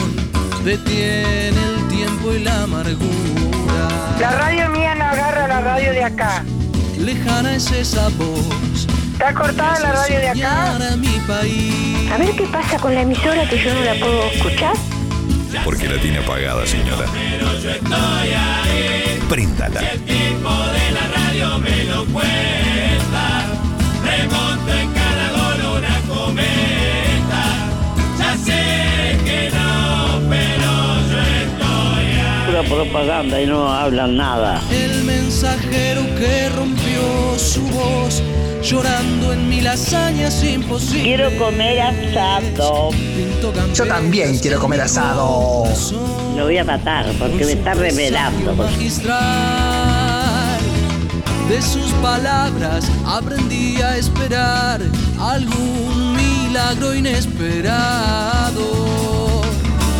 Detiene 0.64 1.51
el 1.51 1.86
tiempo 1.88 2.32
y 2.32 2.40
la 2.40 2.64
amargura. 2.64 4.16
La 4.20 4.32
radio 4.32 4.68
mía 4.70 4.96
no 4.96 5.05
agarra 5.05 5.46
la 5.46 5.61
radio 5.61 5.92
de 5.92 6.03
acá. 6.03 6.44
Lejana 7.01 7.57
es 7.57 7.70
esa 7.72 8.09
voz. 8.11 8.86
¿Está 9.12 9.32
cortada 9.34 9.80
la 9.80 9.92
radio 9.92 10.18
de 10.18 10.28
acá? 10.28 10.76
A 10.76 12.16
ver 12.18 12.30
qué 12.36 12.46
pasa 12.53 12.78
con 12.78 12.94
la 12.94 13.03
emisora 13.03 13.48
que 13.48 13.59
yo 13.59 13.72
no 13.74 13.80
la 13.82 13.94
puedo 13.94 14.30
escuchar. 14.30 14.74
Porque 15.64 15.88
la 15.88 16.01
tiene 16.01 16.18
apagada, 16.18 16.66
señora. 16.66 17.07
Préndala. 19.28 19.80
Pura 32.61 32.85
propaganda 32.85 33.41
y 33.41 33.47
no 33.47 33.73
hablan 33.73 34.17
nada. 34.17 34.61
El 34.71 35.05
mensajero 35.05 36.03
que 36.17 36.51
rompió 36.51 37.39
su 37.39 37.63
voz, 37.69 38.23
llorando 38.63 39.33
en 39.33 39.49
mil 39.49 39.67
hazañas 39.67 40.45
imposibles. 40.45 41.03
Quiero 41.05 41.35
comer 41.39 41.81
asado. 41.81 42.91
Yo 43.75 43.87
también 43.87 44.39
quiero 44.39 44.61
comer 44.61 44.83
asado. 44.83 45.65
Lo 46.37 46.45
voy 46.45 46.59
a 46.59 46.65
matar 46.65 47.07
porque 47.19 47.47
me 47.47 47.53
está 47.53 47.73
revelando. 47.73 48.55
De 51.49 51.63
sus 51.63 51.91
palabras 52.03 52.91
aprendí 53.07 53.81
a 53.81 53.97
esperar 53.97 54.83
algún 55.19 56.15
milagro 56.15 56.95
inesperado. 56.95 58.61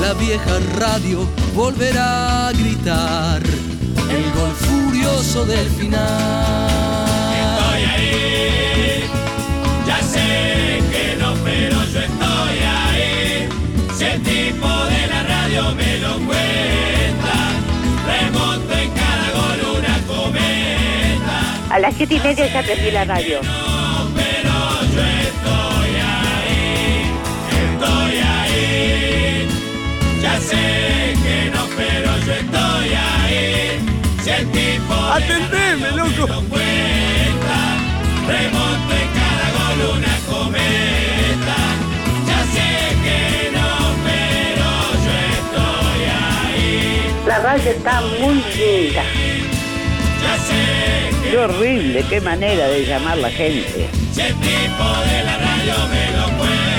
La 0.01 0.14
vieja 0.14 0.59
radio 0.76 1.28
volverá 1.55 2.48
a 2.48 2.53
gritar 2.53 3.42
el 4.11 4.32
gol 4.32 4.51
furioso 4.53 5.44
del 5.44 5.68
final. 5.68 6.70
Estoy 7.36 7.82
ahí. 7.84 9.05
Ya 9.86 10.03
sé 10.03 10.82
que 10.90 11.16
no, 11.20 11.34
pero 11.44 11.76
yo 11.92 12.01
estoy 12.01 12.59
ahí. 12.66 13.48
Si 13.96 14.05
el 14.05 14.22
tipo 14.22 14.68
de 14.68 15.07
la 15.07 15.22
radio 15.22 15.74
me 15.74 15.98
lo 15.98 16.14
cuenta. 16.26 17.36
Remonto 18.07 18.72
en 18.72 18.90
cada 18.92 19.30
gol 19.32 19.78
una 19.78 19.98
cometa. 20.07 21.74
A 21.74 21.78
las 21.78 21.94
siete 21.94 22.14
y 22.14 22.20
media 22.20 22.53
ya 22.53 22.62
prendí 22.62 22.90
la 22.90 23.05
radio. 23.05 23.40
Sé 30.41 31.14
que 31.22 31.51
no, 31.55 31.62
pero 31.76 32.11
yo 32.26 32.32
estoy 32.32 32.88
ahí. 32.95 33.80
Si 34.22 34.30
el 34.30 34.51
tipo 34.51 34.95
Atendeme, 34.95 35.91
loco. 35.93 36.26
cuenta, 36.49 37.59
remonto 38.26 38.93
en 39.03 39.09
cada 39.18 39.47
gol 39.57 39.78
una 39.99 40.14
cometa. 40.30 41.59
Ya 42.28 42.41
sé 42.55 42.70
que 43.05 43.20
no, 43.57 43.70
pero 44.07 44.68
yo 45.05 45.14
estoy 45.36 46.03
ahí. 46.22 47.26
La 47.26 47.38
radio 47.38 47.70
está 47.70 48.01
muy 48.01 48.34
linda. 48.57 49.05
Ya 50.22 50.34
sé 50.47 50.61
que 51.22 51.30
Qué 51.30 51.38
horrible, 51.38 52.05
qué 52.09 52.20
manera 52.20 52.66
de 52.68 52.84
llamar 52.86 53.18
la 53.18 53.30
gente. 53.30 53.88
si 54.12 54.20
el 54.20 54.34
tipo 54.34 54.84
de 55.11 55.24
la 55.24 55.36
radio 55.38 55.74
me 55.93 56.05
lo 56.16 56.24
cuenta, 56.38 56.70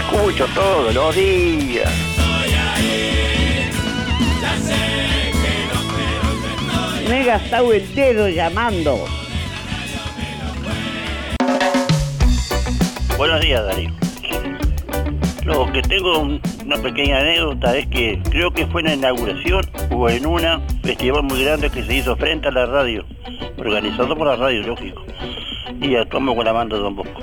escucho 0.00 0.46
todos 0.54 0.94
los 0.94 1.14
días. 1.14 1.90
Me 7.08 7.22
he 7.22 7.24
gastado 7.24 7.72
el 7.72 7.94
dedo 7.94 8.28
llamando. 8.28 9.04
Buenos 13.16 13.40
días, 13.40 13.64
Darío. 13.64 13.90
Lo 15.44 15.72
que 15.72 15.82
tengo 15.82 16.18
un- 16.20 16.40
una 16.64 16.76
pequeña 16.76 17.18
anécdota 17.18 17.76
es 17.76 17.86
que 17.88 18.20
creo 18.30 18.52
que 18.52 18.66
fue 18.66 18.82
en 18.82 18.86
la 18.88 18.94
inauguración 18.94 19.62
o 19.90 20.08
en 20.08 20.24
una 20.26 20.60
festival 20.82 21.24
muy 21.24 21.42
grande 21.42 21.70
que 21.70 21.82
se 21.82 21.96
hizo 21.96 22.14
frente 22.16 22.48
a 22.48 22.52
la 22.52 22.66
radio, 22.66 23.04
organizado 23.58 24.16
por 24.16 24.28
la 24.28 24.36
radio, 24.36 24.62
lógico. 24.62 25.02
Y 25.80 25.96
actuamos 25.96 26.36
con 26.36 26.44
la 26.44 26.52
banda 26.52 26.76
de 26.76 26.82
Don 26.82 26.94
Bosco. 26.94 27.20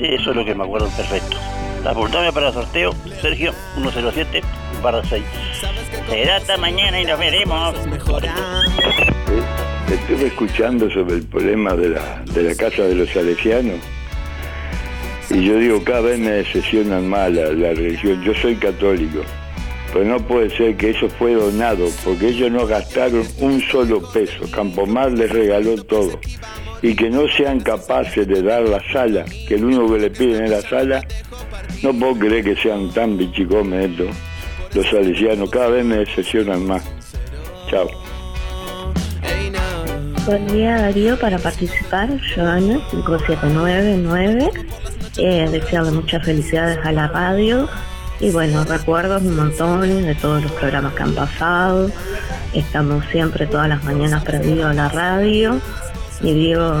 Eso 0.00 0.30
es 0.30 0.36
lo 0.36 0.44
que 0.44 0.54
me 0.54 0.64
acuerdo 0.64 0.88
perfecto. 0.96 1.36
Apuntame 1.84 2.32
para 2.32 2.48
el 2.48 2.54
sorteo, 2.54 2.92
Sergio 3.20 3.52
107 3.74 4.42
barra 4.82 5.02
6. 5.04 5.22
Será 6.08 6.36
hasta 6.36 6.56
mañana 6.56 7.00
y 7.00 7.04
nos 7.04 7.18
veremos. 7.18 7.74
Estuve 9.90 10.26
escuchando 10.26 10.90
sobre 10.90 11.16
el 11.16 11.26
problema 11.26 11.74
de 11.74 11.90
la, 11.90 12.22
de 12.32 12.42
la 12.42 12.54
casa 12.54 12.82
de 12.82 12.94
los 12.94 13.10
salesianos 13.10 13.80
y 15.32 15.44
yo 15.44 15.58
digo, 15.58 15.82
cada 15.82 16.02
vez 16.02 16.18
me 16.18 16.30
decepcionan 16.30 17.08
más 17.08 17.32
la, 17.32 17.52
la 17.52 17.72
religión. 17.72 18.22
Yo 18.22 18.34
soy 18.34 18.54
católico, 18.56 19.20
pero 19.90 20.04
no 20.04 20.18
puede 20.18 20.50
ser 20.50 20.76
que 20.76 20.90
eso 20.90 21.08
fue 21.08 21.32
donado, 21.32 21.86
porque 22.04 22.28
ellos 22.28 22.50
no 22.50 22.66
gastaron 22.66 23.26
un 23.38 23.60
solo 23.62 24.02
peso. 24.12 24.44
Campomar 24.50 25.12
les 25.12 25.30
regaló 25.30 25.82
todo. 25.84 26.20
Y 26.82 26.94
que 26.94 27.08
no 27.08 27.28
sean 27.28 27.60
capaces 27.60 28.28
de 28.28 28.42
dar 28.42 28.68
la 28.68 28.82
sala, 28.92 29.24
que 29.48 29.54
el 29.54 29.64
único 29.64 29.94
que 29.94 30.00
le 30.00 30.10
piden 30.10 30.44
es 30.44 30.50
la 30.50 30.60
sala, 30.62 31.06
no 31.82 31.92
puedo 31.92 32.14
creer 32.14 32.44
que 32.44 32.56
sean 32.56 32.90
tan 32.90 33.16
bichicomes 33.16 33.90
estos, 33.90 34.16
los 34.74 34.86
salesianos. 34.88 35.50
Cada 35.50 35.68
vez 35.68 35.84
me 35.84 35.96
decepcionan 35.98 36.66
más. 36.66 36.82
Chao. 37.68 37.88
Buen 40.24 40.46
día 40.46 40.78
Darío, 40.78 41.18
para 41.18 41.38
participar, 41.38 42.08
Joana 42.34 42.80
5799. 42.90 44.50
Eh, 45.18 45.48
desearle 45.50 45.90
muchas 45.90 46.24
felicidades 46.24 46.78
a 46.84 46.92
la 46.92 47.08
radio 47.08 47.68
y 48.20 48.30
bueno, 48.30 48.64
recuerdos 48.64 49.22
un 49.22 49.36
montón 49.36 50.04
de 50.04 50.14
todos 50.14 50.42
los 50.42 50.52
programas 50.52 50.94
que 50.94 51.02
han 51.02 51.14
pasado. 51.14 51.90
Estamos 52.54 53.04
siempre 53.10 53.46
todas 53.46 53.68
las 53.68 53.82
mañanas 53.82 54.22
prendidos 54.22 54.66
a 54.66 54.74
la 54.74 54.88
radio 54.88 55.60
y 56.20 56.32
digo, 56.32 56.76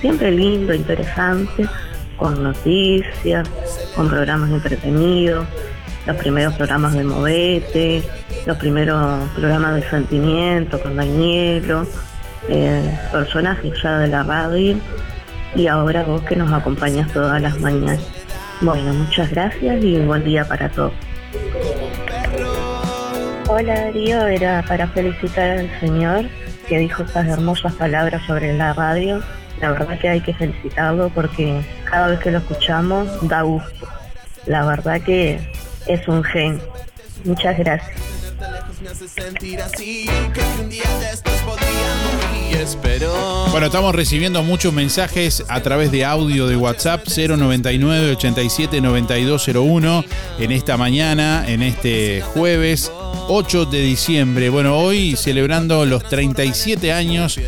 siempre 0.00 0.30
lindo, 0.30 0.72
interesante, 0.72 1.68
con 2.18 2.42
noticias, 2.42 3.48
con 3.96 4.08
programas 4.08 4.50
entretenidos, 4.50 5.46
los 6.06 6.16
primeros 6.16 6.54
programas 6.54 6.92
de 6.92 7.04
Movete, 7.04 8.02
los 8.46 8.56
primeros 8.58 9.28
programas 9.30 9.76
de 9.76 9.88
Sentimiento 9.88 10.80
con 10.80 10.96
Danielo, 10.96 11.86
eh, 12.48 12.98
personajes 13.12 13.72
ya 13.82 13.98
de 13.98 14.08
la 14.08 14.22
radio 14.22 14.76
y 15.54 15.66
ahora 15.66 16.02
vos 16.02 16.22
que 16.22 16.36
nos 16.36 16.52
acompañas 16.52 17.10
todas 17.12 17.40
las 17.40 17.58
mañanas. 17.60 18.00
Bueno, 18.60 18.92
muchas 18.92 19.30
gracias 19.30 19.82
y 19.82 19.98
buen 20.00 20.24
día 20.24 20.46
para 20.46 20.68
todos. 20.68 20.92
Hola 23.48 23.80
Darío, 23.80 24.26
era 24.26 24.62
para 24.68 24.88
felicitar 24.88 25.58
al 25.58 25.80
señor 25.80 26.26
que 26.68 26.78
dijo 26.78 27.02
esas 27.02 27.26
hermosas 27.26 27.72
palabras 27.74 28.22
sobre 28.26 28.52
la 28.52 28.74
radio. 28.74 29.22
La 29.60 29.70
verdad 29.72 29.98
que 29.98 30.08
hay 30.08 30.20
que 30.20 30.34
felicitarlo 30.34 31.08
porque 31.10 31.60
cada 31.84 32.08
vez 32.08 32.20
que 32.20 32.30
lo 32.30 32.38
escuchamos 32.38 33.08
da 33.28 33.42
gusto. 33.42 33.88
La 34.46 34.64
verdad 34.64 35.00
que 35.00 35.40
es 35.86 36.06
un 36.08 36.22
gen. 36.24 36.60
Muchas 37.24 37.58
gracias. 37.58 37.98
Bueno, 43.50 43.66
estamos 43.66 43.94
recibiendo 43.94 44.42
muchos 44.42 44.72
mensajes 44.72 45.44
a 45.48 45.60
través 45.60 45.90
de 45.90 46.04
audio 46.04 46.46
de 46.46 46.56
WhatsApp 46.56 47.06
099 47.08 48.12
87 48.12 48.80
9201 48.80 50.04
en 50.38 50.52
esta 50.52 50.76
mañana, 50.76 51.44
en 51.48 51.62
este 51.62 52.20
jueves 52.20 52.92
8 53.28 53.66
de 53.66 53.80
diciembre. 53.80 54.48
Bueno, 54.50 54.78
hoy 54.78 55.16
celebrando 55.16 55.84
los 55.84 56.04
37 56.04 56.92
años 56.92 57.38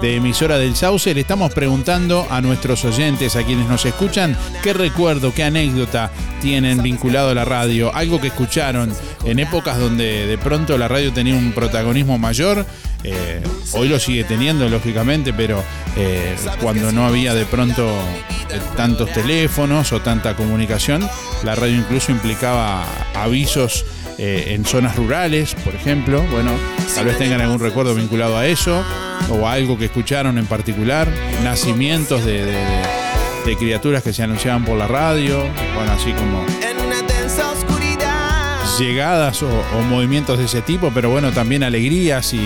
de 0.00 0.16
emisora 0.16 0.58
del 0.58 0.76
Sauce, 0.76 1.12
le 1.14 1.20
estamos 1.20 1.52
preguntando 1.52 2.26
a 2.30 2.40
nuestros 2.40 2.84
oyentes, 2.84 3.36
a 3.36 3.42
quienes 3.42 3.68
nos 3.68 3.84
escuchan, 3.84 4.36
qué 4.62 4.72
recuerdo, 4.72 5.34
qué 5.34 5.44
anécdota 5.44 6.10
tienen 6.40 6.82
vinculado 6.82 7.30
a 7.30 7.34
la 7.34 7.44
radio, 7.44 7.94
algo 7.94 8.20
que 8.20 8.28
escucharon 8.28 8.92
en 9.24 9.38
épocas 9.38 9.78
donde 9.78 10.26
de 10.26 10.38
pronto 10.38 10.78
la 10.78 10.88
radio 10.88 11.12
tenía 11.12 11.34
un 11.34 11.52
protagonismo 11.52 12.18
mayor. 12.18 12.64
eh, 13.02 13.42
hoy 13.72 13.88
lo 13.88 13.98
sigue 13.98 14.24
teniendo, 14.24 14.68
lógicamente, 14.68 15.32
pero 15.32 15.62
eh, 15.96 16.36
cuando 16.60 16.92
no 16.92 17.06
había 17.06 17.34
de 17.34 17.44
pronto 17.46 17.88
eh, 17.88 18.60
tantos 18.76 19.10
teléfonos 19.12 19.92
o 19.92 20.00
tanta 20.00 20.34
comunicación, 20.36 21.08
la 21.42 21.54
radio 21.54 21.76
incluso 21.76 22.12
implicaba 22.12 22.86
avisos 23.14 23.84
eh, 24.18 24.46
en 24.54 24.64
zonas 24.64 24.96
rurales, 24.96 25.54
por 25.64 25.74
ejemplo. 25.74 26.22
Bueno, 26.30 26.52
tal 26.94 27.06
vez 27.06 27.18
tengan 27.18 27.40
algún 27.40 27.60
recuerdo 27.60 27.94
vinculado 27.94 28.36
a 28.36 28.46
eso 28.46 28.82
o 29.30 29.46
a 29.46 29.52
algo 29.52 29.78
que 29.78 29.86
escucharon 29.86 30.38
en 30.38 30.46
particular, 30.46 31.08
nacimientos 31.44 32.24
de, 32.24 32.44
de- 32.44 32.52
de- 32.52 33.00
de 33.46 33.56
criaturas 33.56 34.02
que 34.02 34.12
se 34.12 34.22
anunciaban 34.22 34.64
por 34.66 34.76
la 34.76 34.86
radio, 34.86 35.38
bueno, 35.74 35.92
así 35.92 36.12
como 36.12 36.44
llegadas 38.78 39.42
o, 39.42 39.48
o 39.48 39.82
movimientos 39.82 40.38
de 40.38 40.44
ese 40.44 40.60
tipo, 40.62 40.90
pero 40.94 41.08
bueno, 41.10 41.32
también 41.32 41.62
alegrías 41.62 42.34
y, 42.34 42.40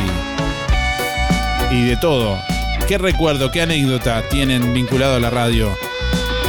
y 1.70 1.84
de 1.86 1.96
todo. 1.96 2.38
¿Qué 2.86 2.98
recuerdo, 2.98 3.50
qué 3.50 3.62
anécdota 3.62 4.22
tienen 4.28 4.72
vinculado 4.74 5.16
a 5.16 5.20
la 5.20 5.30
radio 5.30 5.76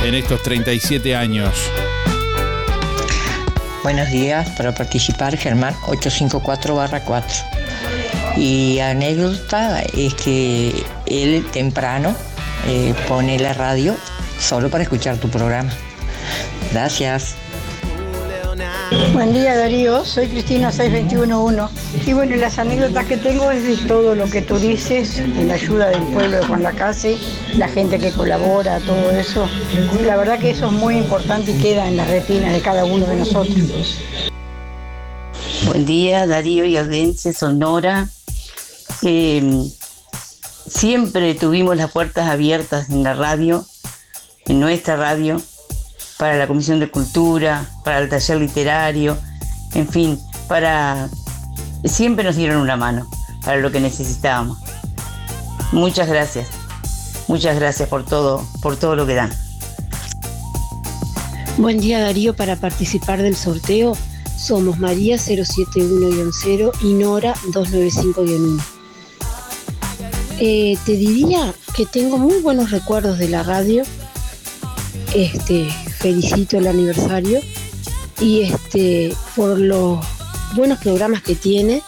en 0.06 0.14
estos 0.16 0.42
37 0.44 1.16
años? 1.16 1.56
Buenos 3.86 4.10
días, 4.10 4.50
para 4.58 4.74
participar 4.74 5.38
Germán 5.38 5.76
854-4. 5.86 7.22
Y 8.36 8.80
anécdota 8.80 9.84
es 9.96 10.16
que 10.16 10.84
él 11.06 11.46
temprano 11.54 12.16
eh, 12.68 12.96
pone 13.08 13.38
la 13.38 13.54
radio 13.54 13.96
solo 14.40 14.72
para 14.72 14.82
escuchar 14.82 15.18
tu 15.18 15.30
programa. 15.30 15.70
Gracias. 16.74 17.36
Buen 19.14 19.34
día 19.34 19.56
Darío, 19.56 20.04
soy 20.04 20.30
Cristina 20.30 20.72
6211 20.72 21.72
y 22.06 22.14
bueno, 22.14 22.36
las 22.36 22.60
anécdotas 22.60 23.06
que 23.06 23.18
tengo 23.18 23.50
es 23.50 23.64
de 23.64 23.88
todo 23.88 24.14
lo 24.14 24.30
que 24.30 24.44
tú 24.44 24.60
dices, 24.60 25.18
de 25.18 25.44
la 25.44 25.56
ayuda 25.56 25.90
del 25.90 26.04
pueblo 26.04 26.38
de 26.38 26.46
Juan 26.46 26.62
Lacase, 26.62 27.18
la 27.58 27.68
gente 27.68 27.98
que 27.98 28.12
colabora, 28.12 28.80
todo 28.82 29.10
eso. 29.10 29.50
La 30.04 30.16
verdad 30.16 30.38
que 30.38 30.52
eso 30.52 30.68
es 30.68 30.72
muy 30.72 30.98
importante 30.98 31.52
y 31.52 31.58
queda 31.58 31.88
en 31.88 31.98
la 31.98 32.06
retina 32.06 32.52
de 32.52 32.62
cada 32.62 32.86
uno 32.86 33.08
de 33.08 33.16
nosotros. 33.16 34.00
Buen 35.66 35.86
día, 35.88 36.28
Darío 36.28 36.66
y 36.66 36.78
audiencia 36.78 37.34
sonora. 37.34 38.08
Eh, 39.02 39.68
siempre 40.68 41.34
tuvimos 41.34 41.76
las 41.76 41.92
puertas 41.92 42.30
abiertas 42.30 42.90
en 42.92 43.02
la 43.02 43.16
radio, 43.16 43.66
en 44.46 44.60
nuestra 44.60 44.96
radio, 44.96 45.42
para 46.20 46.38
la 46.38 46.46
Comisión 46.46 46.80
de 46.80 46.92
Cultura, 46.92 47.68
para 47.84 47.98
el 47.98 48.10
taller 48.10 48.38
literario, 48.38 49.18
en 49.74 49.88
fin, 49.88 50.20
para 50.48 51.10
siempre 51.86 52.24
nos 52.24 52.36
dieron 52.36 52.58
una 52.58 52.76
mano 52.76 53.08
para 53.44 53.58
lo 53.58 53.72
que 53.72 53.80
necesitábamos. 53.80 54.58
Muchas 55.72 56.08
gracias. 56.08 56.48
Muchas 57.28 57.56
gracias 57.60 57.90
por 57.90 58.06
todo, 58.06 58.46
por 58.62 58.78
todo 58.78 58.96
lo 58.96 59.06
que 59.06 59.16
dan. 59.16 59.32
Buen 61.58 61.80
día 61.80 62.02
Darío, 62.02 62.36
para 62.36 62.56
participar 62.58 63.22
del 63.22 63.36
sorteo 63.36 63.96
somos 64.38 64.78
María 64.78 65.16
071-0 65.16 66.72
y 66.82 66.94
Nora 66.94 67.34
295-1. 67.48 68.62
Eh, 70.40 70.78
te 70.86 70.92
diría 70.92 71.54
que 71.76 71.86
tengo 71.86 72.18
muy 72.18 72.42
buenos 72.42 72.72
recuerdos 72.72 73.18
de 73.18 73.30
la 73.30 73.44
radio. 73.44 73.84
Este, 75.16 75.70
felicito 75.98 76.58
el 76.58 76.68
aniversario 76.68 77.40
y 78.20 78.42
este 78.42 79.16
por 79.36 79.58
los 79.58 80.06
buenos 80.56 80.80
programas 80.80 81.22
que 81.22 81.36
tiene. 81.36 81.82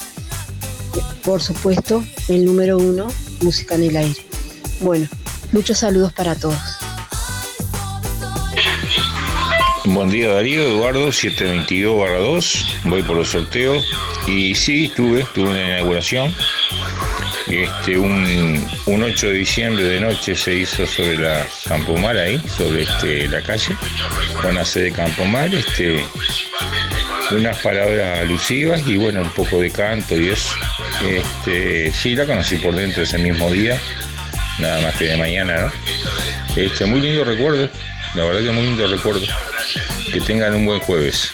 Por 1.24 1.42
supuesto, 1.42 2.04
el 2.28 2.46
número 2.46 2.78
uno, 2.78 3.08
música 3.42 3.76
en 3.76 3.84
el 3.84 3.98
aire. 3.98 4.22
Bueno, 4.82 5.08
muchos 5.52 5.80
saludos 5.80 6.14
para 6.14 6.36
todos. 6.36 6.58
Buen 9.86 10.10
día 10.10 10.34
Darío, 10.34 10.62
Eduardo 10.64 11.12
722 11.12 11.98
barra 11.98 12.20
2, 12.20 12.80
voy 12.84 13.04
por 13.04 13.16
los 13.16 13.30
sorteos 13.30 13.86
y 14.28 14.54
sí, 14.54 14.86
estuve 14.86 15.26
en 15.36 15.54
la 15.54 15.68
inauguración. 15.78 16.34
Este, 17.48 17.98
un, 17.98 18.68
un 18.88 19.04
8 19.04 19.28
de 19.28 19.34
diciembre 19.34 19.86
de 19.86 20.02
noche 20.02 20.36
se 20.36 20.54
hizo 20.54 20.86
sobre 20.86 21.18
la 21.18 21.48
Campomar 21.66 22.18
ahí, 22.18 22.42
sobre 22.58 22.84
este, 22.84 23.30
la 23.30 23.42
calle, 23.42 23.78
con 24.42 24.56
la 24.56 24.66
sede 24.66 24.86
de 24.86 24.92
Campomar, 24.92 25.56
este, 25.56 26.04
unas 27.32 27.58
palabras 27.60 28.20
alusivas 28.20 28.82
y 28.88 28.98
bueno, 28.98 29.22
un 29.22 29.30
poco 29.30 29.60
de 29.60 29.72
canto 29.72 30.16
y 30.16 30.30
eso. 30.30 30.50
Este, 31.06 31.92
sí, 31.92 32.16
la 32.16 32.26
conocí 32.26 32.58
por 32.58 32.76
dentro 32.76 33.04
ese 33.04 33.18
mismo 33.18 33.50
día, 33.52 33.80
nada 34.60 34.82
más 34.82 34.96
que 34.96 35.06
de 35.06 35.18
mañana, 35.18 35.62
¿no? 35.62 35.72
Este, 36.56 36.86
muy 36.86 37.02
lindo 37.02 37.24
recuerdo, 37.24 37.70
la 38.16 38.24
verdad 38.24 38.42
que 38.42 38.52
muy 38.52 38.64
lindo 38.64 38.88
recuerdo. 38.88 39.26
Que 40.12 40.22
tengan 40.22 40.56
un 40.56 40.66
buen 40.66 40.80
jueves. 40.80 41.32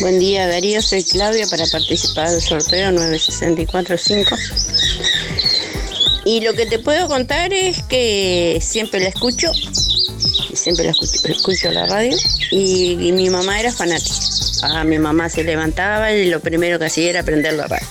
Buen 0.00 0.18
día 0.20 0.46
Darío, 0.46 0.80
soy 0.80 1.02
Claudia 1.02 1.46
para 1.48 1.66
participar 1.66 2.30
del 2.30 2.40
sorteo 2.40 2.92
9645. 2.92 4.36
Y 6.24 6.40
lo 6.40 6.54
que 6.54 6.66
te 6.66 6.78
puedo 6.78 7.08
contar 7.08 7.52
es 7.52 7.82
que 7.84 8.58
siempre 8.60 9.00
la 9.00 9.08
escucho, 9.08 9.50
siempre 10.54 10.84
la 10.84 10.90
escucho, 10.92 11.28
escucho 11.28 11.70
la 11.70 11.86
radio 11.86 12.16
y, 12.50 13.12
mi 13.12 13.30
mamá 13.30 13.60
era 13.60 13.72
fanática. 13.72 14.16
Ah, 14.62 14.84
mi 14.84 14.98
mamá 14.98 15.28
se 15.28 15.44
levantaba 15.44 16.12
y 16.12 16.28
lo 16.28 16.40
primero 16.40 16.78
que 16.78 16.86
hacía 16.86 17.10
era 17.10 17.22
prender 17.22 17.54
la 17.54 17.66
radio. 17.66 17.86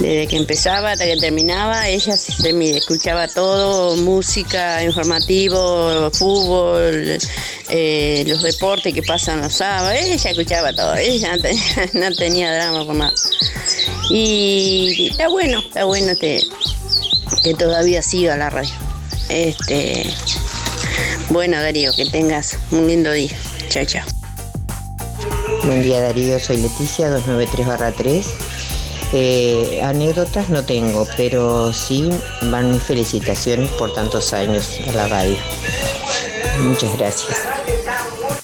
Desde 0.00 0.28
que 0.28 0.36
empezaba 0.36 0.92
hasta 0.92 1.06
que 1.06 1.16
terminaba, 1.16 1.88
ella 1.88 2.16
se 2.16 2.52
me 2.52 2.76
escuchaba 2.76 3.26
todo, 3.26 3.96
música, 3.96 4.84
informativo, 4.84 6.10
fútbol, 6.12 7.18
eh, 7.70 8.24
los 8.26 8.42
deportes 8.42 8.94
que 8.94 9.02
pasan 9.02 9.40
los 9.40 9.54
sábados, 9.54 9.98
ella 10.00 10.30
escuchaba 10.30 10.72
todo, 10.72 10.94
ella 10.94 11.34
no 11.34 11.42
tenía, 11.42 11.90
no 11.94 12.14
tenía 12.14 12.54
drama 12.54 12.84
por 12.84 12.94
nada. 12.94 13.12
Y 14.10 15.08
está 15.10 15.28
bueno, 15.28 15.58
está 15.58 15.84
bueno 15.84 16.14
que, 16.16 16.42
que 17.42 17.54
todavía 17.54 18.02
siga 18.02 18.36
la 18.36 18.50
radio. 18.50 18.74
Este, 19.28 20.06
bueno 21.30 21.60
Darío, 21.60 21.92
que 21.94 22.06
tengas 22.06 22.58
un 22.70 22.86
lindo 22.86 23.12
día. 23.12 23.36
Chao, 23.68 23.84
chao. 23.84 24.04
Buen 25.64 25.82
día 25.82 26.00
Darío, 26.00 26.38
soy 26.38 26.58
Leticia, 26.58 27.10
293-3. 27.18 28.24
Eh, 29.12 29.80
anécdotas 29.82 30.50
no 30.50 30.64
tengo, 30.64 31.06
pero 31.16 31.72
sí 31.72 32.10
van 32.50 32.72
mis 32.72 32.82
felicitaciones 32.82 33.70
por 33.70 33.94
tantos 33.94 34.32
años 34.32 34.78
a 34.88 34.92
la 34.92 35.08
radio. 35.08 35.36
Muchas 36.60 36.96
gracias. 36.98 37.38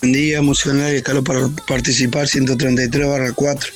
Buen 0.01 0.13
día, 0.13 0.39
emocional 0.39 0.97
y 0.97 1.03
Carlos 1.03 1.25
para 1.25 1.49
participar, 1.67 2.29
133 2.29 3.09
barra 3.09 3.33
4. 3.33 3.73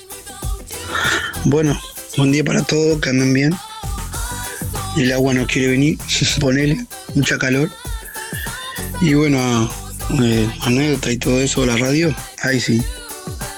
Bueno, 1.45 1.79
buen 2.17 2.33
día 2.33 2.45
para 2.45 2.63
todos, 2.63 3.01
que 3.01 3.11
andan 3.11 3.33
bien. 3.33 3.55
El 4.97 5.13
agua 5.13 5.35
no 5.35 5.47
quiere 5.47 5.69
venir, 5.69 5.99
ponele, 6.41 6.87
mucha 7.15 7.39
calor. 7.39 7.71
Y 9.01 9.15
bueno, 9.15 9.71
eh, 10.23 10.51
anécdota 10.63 11.11
y 11.13 11.19
todo 11.19 11.41
eso, 11.41 11.65
la 11.65 11.77
radio, 11.77 12.15
ahí 12.43 12.61
sí. 12.61 12.83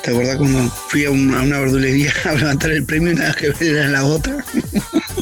¿Te 0.03 0.11
acordás 0.11 0.37
cuando 0.37 0.69
fui 0.89 1.05
a, 1.05 1.11
un- 1.11 1.35
a 1.35 1.43
una 1.43 1.59
verdulería 1.61 2.13
a 2.25 2.33
levantar 2.33 2.71
el 2.71 2.85
premio 2.85 3.15
nada 3.15 3.35
que 3.35 3.51
ver 3.51 3.63
era 3.63 3.89
la 3.89 4.05
otra? 4.05 4.45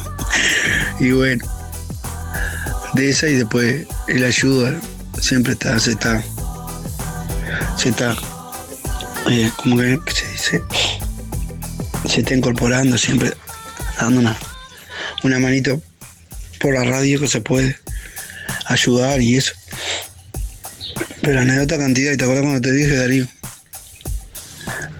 y 0.99 1.11
bueno, 1.11 1.45
de 2.93 3.09
esa 3.09 3.27
y 3.27 3.35
después 3.35 3.85
el 4.07 4.23
ayuda 4.23 4.75
siempre 5.21 5.53
está, 5.53 5.79
se 5.79 5.91
está, 5.91 6.21
se 7.77 7.89
está, 7.89 8.15
eh, 9.29 9.51
como 9.57 9.77
que 9.77 9.99
se 10.13 10.31
dice, 10.31 10.63
se 12.07 12.19
está 12.21 12.33
incorporando 12.33 12.97
siempre, 12.97 13.33
dando 13.99 14.19
una, 14.21 14.37
una 15.23 15.39
manito 15.39 15.81
por 16.59 16.73
la 16.73 16.83
radio 16.83 17.19
que 17.19 17.27
se 17.27 17.41
puede 17.41 17.77
ayudar 18.65 19.21
y 19.21 19.37
eso. 19.37 19.53
Pero 21.21 21.39
anécdota 21.41 21.77
cantidad, 21.77 22.13
y 22.13 22.17
te 22.17 22.23
acuerdas 22.23 22.43
cuando 22.45 22.61
te 22.61 22.71
dije, 22.71 22.95
Darío, 22.95 23.27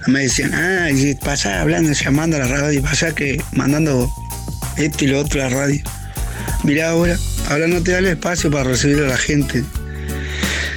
me 0.07 0.21
decían, 0.21 0.53
ah, 0.53 0.89
y 0.91 1.15
pasa 1.15 1.61
hablando, 1.61 1.91
llamando 1.93 2.37
a 2.37 2.39
la 2.39 2.47
radio, 2.47 2.81
pasa 2.81 3.13
que 3.13 3.41
mandando 3.53 4.11
esto 4.77 5.05
y 5.05 5.07
lo 5.07 5.19
otro 5.19 5.41
a 5.41 5.49
la 5.49 5.55
radio. 5.55 5.81
Mirá 6.63 6.89
ahora, 6.89 7.17
ahora 7.49 7.67
no 7.67 7.81
te 7.81 7.91
da 7.91 7.99
el 7.99 8.07
espacio 8.07 8.51
para 8.51 8.65
recibir 8.65 8.99
a 9.03 9.07
la 9.07 9.17
gente. 9.17 9.63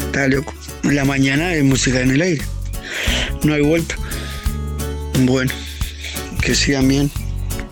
Está 0.06 0.28
loco. 0.28 0.54
En 0.84 0.94
la 0.94 1.04
mañana 1.04 1.48
hay 1.48 1.62
música 1.62 2.00
en 2.00 2.10
el 2.10 2.22
aire. 2.22 2.42
No 3.42 3.54
hay 3.54 3.62
vuelta. 3.62 3.96
Bueno, 5.20 5.52
que 6.40 6.54
sigan 6.54 6.86
bien. 6.88 7.10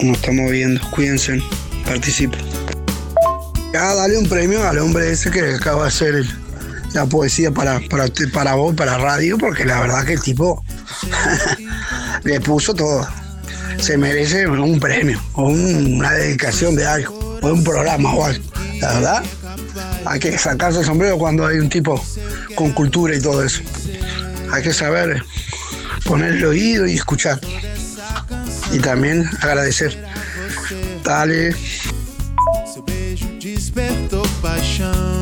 Nos 0.00 0.16
estamos 0.16 0.50
viendo. 0.50 0.80
Cuídense. 0.90 1.40
Participen. 1.84 2.40
Ah, 3.74 3.94
dale 3.94 4.16
un 4.18 4.28
premio 4.28 4.66
al 4.66 4.78
hombre 4.78 5.10
ese 5.10 5.30
que 5.30 5.40
acaba 5.54 5.82
de 5.82 5.88
hacer 5.88 6.14
el- 6.16 6.39
la 6.92 7.06
poesía 7.06 7.50
para, 7.52 7.80
para, 7.88 8.06
para 8.32 8.54
vos, 8.54 8.74
para 8.74 8.98
radio, 8.98 9.38
porque 9.38 9.64
la 9.64 9.80
verdad 9.80 10.04
que 10.04 10.14
el 10.14 10.20
tipo 10.22 10.64
le 12.24 12.40
puso 12.40 12.74
todo. 12.74 13.06
Se 13.78 13.96
merece 13.96 14.46
un 14.46 14.78
premio, 14.78 15.20
o 15.34 15.44
un- 15.48 15.94
una 15.98 16.12
dedicación 16.12 16.76
de 16.76 16.86
algo, 16.86 17.38
o 17.40 17.48
un 17.48 17.64
programa 17.64 18.12
o 18.14 18.24
algo. 18.26 18.44
La 18.80 18.92
verdad, 18.94 19.22
hay 20.04 20.20
que 20.20 20.36
sacarse 20.36 20.80
el 20.80 20.84
sombrero 20.84 21.16
cuando 21.18 21.46
hay 21.46 21.58
un 21.58 21.68
tipo 21.68 22.02
con 22.56 22.72
cultura 22.72 23.14
y 23.16 23.20
todo 23.20 23.42
eso. 23.44 23.62
Hay 24.52 24.62
que 24.62 24.72
saber 24.72 25.22
poner 26.04 26.32
el 26.32 26.44
oído 26.44 26.86
y 26.86 26.94
escuchar. 26.96 27.40
Y 28.72 28.78
también 28.80 29.28
agradecer. 29.40 30.04
Dale. 31.04 31.54
Despertou 33.40 34.22
paixão. 34.42 35.19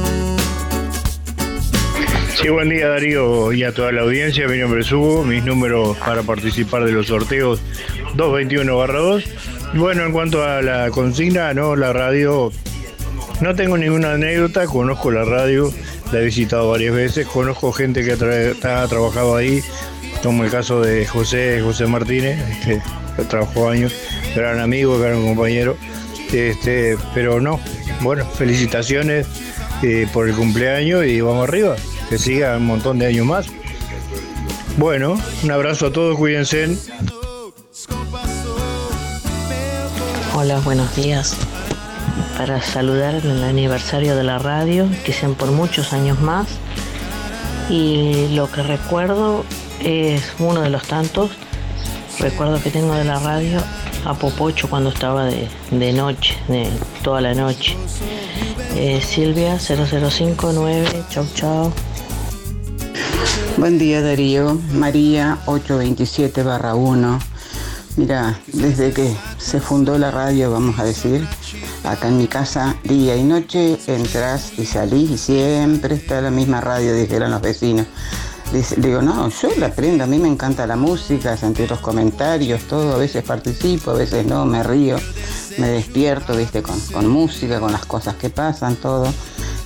Sí, 2.41 2.49
buen 2.51 2.69
día 2.69 2.89
Darío 2.89 3.53
y 3.53 3.65
a 3.65 3.73
toda 3.73 3.91
la 3.91 4.03
audiencia. 4.03 4.47
Mi 4.47 4.59
nombre 4.59 4.83
es 4.83 4.93
Hugo, 4.93 5.25
mis 5.25 5.45
números 5.45 5.97
para 5.99 6.23
participar 6.23 6.85
de 6.85 6.93
los 6.93 7.09
sorteos 7.09 7.61
221-2. 8.17 9.25
Bueno, 9.75 10.05
en 10.05 10.13
cuanto 10.13 10.45
a 10.45 10.63
la 10.63 10.91
consigna, 10.91 11.53
no, 11.53 11.75
la 11.75 11.93
radio, 11.93 12.53
no 13.41 13.55
tengo 13.57 13.77
ninguna 13.77 14.13
anécdota, 14.13 14.67
conozco 14.67 15.11
la 15.11 15.25
radio, 15.25 15.73
la 16.13 16.21
he 16.21 16.25
visitado 16.25 16.71
varias 16.71 16.95
veces, 16.95 17.27
conozco 17.27 17.73
gente 17.73 18.05
que 18.05 18.13
ha, 18.13 18.17
tra- 18.17 18.65
ha 18.65 18.87
trabajado 18.87 19.35
ahí, 19.37 19.61
como 20.23 20.45
el 20.45 20.51
caso 20.51 20.81
de 20.81 21.07
José, 21.07 21.61
José 21.63 21.87
Martínez, 21.87 22.39
que 22.65 22.81
trabajó 23.25 23.69
años, 23.69 23.93
gran 24.37 24.61
amigo, 24.61 24.99
gran 24.99 25.21
compañero, 25.23 25.77
este, 26.33 26.97
pero 27.15 27.41
no, 27.41 27.61
bueno, 28.01 28.25
felicitaciones 28.25 29.27
eh, 29.83 30.07
por 30.13 30.29
el 30.29 30.35
cumpleaños 30.35 31.05
y 31.05 31.21
vamos 31.21 31.47
arriba, 31.47 31.77
que 32.09 32.19
siga 32.19 32.57
un 32.57 32.67
montón 32.67 32.99
de 32.99 33.07
años 33.07 33.27
más. 33.27 33.47
Bueno, 34.77 35.19
un 35.43 35.51
abrazo 35.51 35.87
a 35.87 35.93
todos, 35.93 36.17
cuídense. 36.17 36.77
Hola, 40.35 40.61
buenos 40.61 40.95
días. 40.97 41.37
Para 42.37 42.63
saludar 42.63 43.17
el 43.17 43.43
aniversario 43.43 44.17
de 44.17 44.25
la 44.25 44.39
radio, 44.39 44.89
que 45.05 45.13
sean 45.13 45.35
por 45.35 45.51
muchos 45.51 45.93
años 45.93 46.21
más. 46.21 46.47
Y 47.69 48.29
lo 48.35 48.51
que 48.51 48.63
recuerdo 48.63 49.45
es 49.81 50.33
uno 50.39 50.63
de 50.63 50.71
los 50.71 50.85
tantos 50.85 51.31
recuerdos 52.19 52.63
que 52.63 52.71
tengo 52.71 52.95
de 52.95 53.05
la 53.05 53.19
radio 53.19 53.61
a 54.05 54.15
Popocho 54.15 54.71
cuando 54.71 54.91
estaba 54.91 55.27
de, 55.27 55.49
de 55.71 55.93
noche, 55.93 56.37
de 56.49 56.69
toda 57.03 57.21
la 57.21 57.35
noche. 57.35 57.77
Eh, 58.77 59.01
Silvia 59.03 59.59
0059, 59.59 61.05
chau 61.11 61.27
chau. 61.35 61.73
Buen 63.57 63.79
día 63.79 64.03
Darío, 64.03 64.61
María 64.73 65.39
827 65.47 66.43
barra 66.43 66.75
1. 66.75 67.19
Mira, 67.97 68.39
desde 68.53 68.93
que 68.93 69.17
se 69.39 69.61
fundó 69.61 69.99
la 69.99 70.13
radio, 70.13 70.53
vamos 70.53 70.79
a 70.79 70.85
decir, 70.85 71.27
acá 71.83 72.09
en 72.09 72.19
mi 72.19 72.29
casa, 72.29 72.77
día 72.85 73.17
y 73.17 73.25
noche, 73.25 73.79
entras 73.89 74.53
y 74.57 74.65
salís 74.67 75.11
y 75.11 75.19
siempre 75.19 75.97
está 75.97 76.21
la 76.21 76.31
misma 76.31 76.61
radio, 76.61 76.95
dijeron 76.95 77.33
los 77.33 77.41
vecinos. 77.43 77.87
Digo, 78.77 79.03
no, 79.03 79.29
yo 79.29 79.51
la 79.59 79.67
aprendo, 79.67 80.05
a 80.05 80.07
mí 80.07 80.19
me 80.19 80.29
encanta 80.29 80.67
la 80.67 80.77
música, 80.77 81.37
sentir 81.37 81.69
los 81.69 81.81
comentarios, 81.81 82.63
todo, 82.63 82.95
a 82.95 82.99
veces 82.99 83.23
participo, 83.25 83.91
a 83.91 83.95
veces 83.95 84.25
no, 84.25 84.47
me 84.47 84.63
río, 84.63 84.97
me 85.59 85.69
despierto, 85.69 86.35
viste, 86.35 86.63
con 86.63 87.09
música, 87.09 87.61
con 87.61 87.73
las 87.73 87.85
cosas 87.85 88.15
que 88.15 88.31
pasan, 88.31 88.77
todo. 88.77 89.13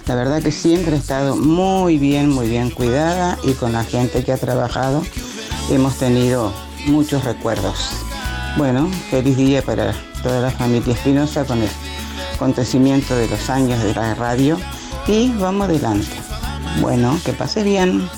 La 0.06 0.16
verdad 0.16 0.42
que 0.42 0.50
siempre 0.50 0.96
he 0.96 0.98
estado 0.98 1.36
muy 1.36 1.98
bien, 1.98 2.28
muy 2.28 2.48
bien 2.48 2.70
cuidada 2.70 3.38
y 3.44 3.52
con 3.52 3.72
la 3.72 3.84
gente 3.84 4.24
que 4.24 4.32
ha 4.32 4.36
trabajado 4.36 5.02
hemos 5.70 5.96
tenido 5.96 6.52
muchos 6.86 7.24
recuerdos. 7.24 7.90
Bueno, 8.56 8.90
feliz 9.10 9.36
día 9.36 9.62
para 9.62 9.94
toda 10.22 10.40
la 10.40 10.50
familia 10.50 10.94
Espinosa 10.94 11.44
con 11.44 11.62
el 11.62 11.70
acontecimiento 12.34 13.16
de 13.16 13.28
los 13.28 13.48
años 13.48 13.82
de 13.82 13.94
la 13.94 14.14
radio 14.14 14.58
y 15.06 15.30
vamos 15.32 15.68
adelante. 15.68 16.16
Bueno, 16.80 17.18
que 17.24 17.32
pase 17.32 17.62
bien. 17.62 18.08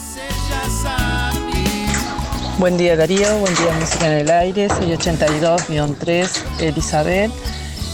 Buen 2.59 2.77
día 2.79 2.97
Darío, 2.97 3.39
buen 3.39 3.55
día 3.57 3.73
Música 3.79 4.07
en 4.07 4.13
el 4.21 4.31
Aire, 4.31 4.69
soy 4.69 4.93
82-3, 4.93 6.31
Elizabeth. 6.61 7.31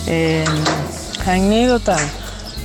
Eh, 0.06 0.44
anécdota, 1.26 1.96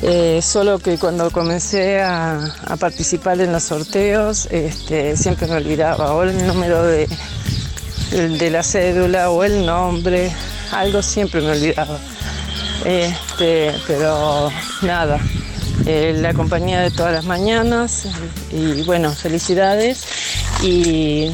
Eh, 0.02 0.42
solo 0.42 0.80
que 0.80 0.98
cuando 0.98 1.32
comencé 1.32 2.02
a, 2.02 2.54
participar 2.80 3.40
en 3.42 3.52
los 3.52 3.64
sorteos, 3.64 4.48
este, 4.52 5.18
siempre 5.18 5.48
me 5.48 5.56
olvidaba 5.56 6.14
o 6.14 6.24
el 6.24 6.46
número 6.46 6.84
de 6.84 7.08
la 8.52 8.62
cédula 8.64 9.30
o 9.32 9.44
el 9.44 9.66
nombre, 9.66 10.32
algo 10.72 11.02
siempre 11.02 11.42
me 11.42 11.52
olvidaba. 11.52 11.98
Este, 12.84 13.74
pero 13.88 14.52
nada, 14.82 15.20
eh, 15.86 16.16
la 16.20 16.34
compañía 16.34 16.82
de 16.82 16.92
todas 16.92 17.14
las 17.14 17.26
mañanas 17.26 18.08
y 18.52 18.84
bueno, 18.84 19.12
felicidades 19.12 20.06
y 20.62 21.32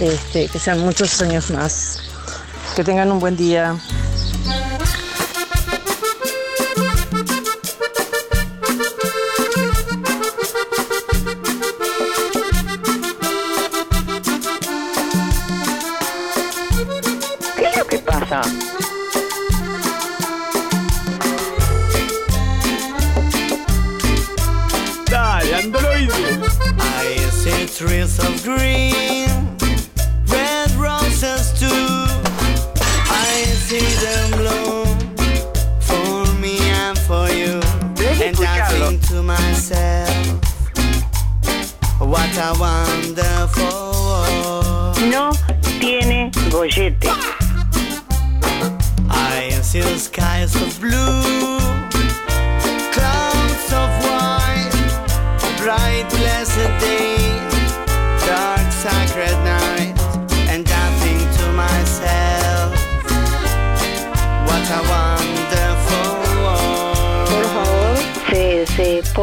este, 0.00 0.48
que 0.48 0.58
sean 0.58 0.80
muchos 0.80 1.20
años 1.22 1.50
más. 1.50 1.98
Que 2.74 2.84
tengan 2.84 3.10
un 3.12 3.20
buen 3.20 3.36
día. 3.36 3.76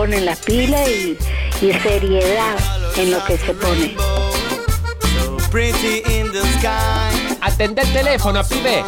Ponen 0.07 0.25
las 0.25 0.39
pilas 0.39 0.87
y, 0.87 1.17
y 1.61 1.73
seriedad 1.73 2.55
en 2.95 3.11
lo 3.11 3.21
que 3.25 3.37
se 3.37 3.53
pone. 3.53 3.97
Atende 7.41 7.81
el 7.81 7.91
teléfono, 7.91 8.41
pibe. 8.47 8.85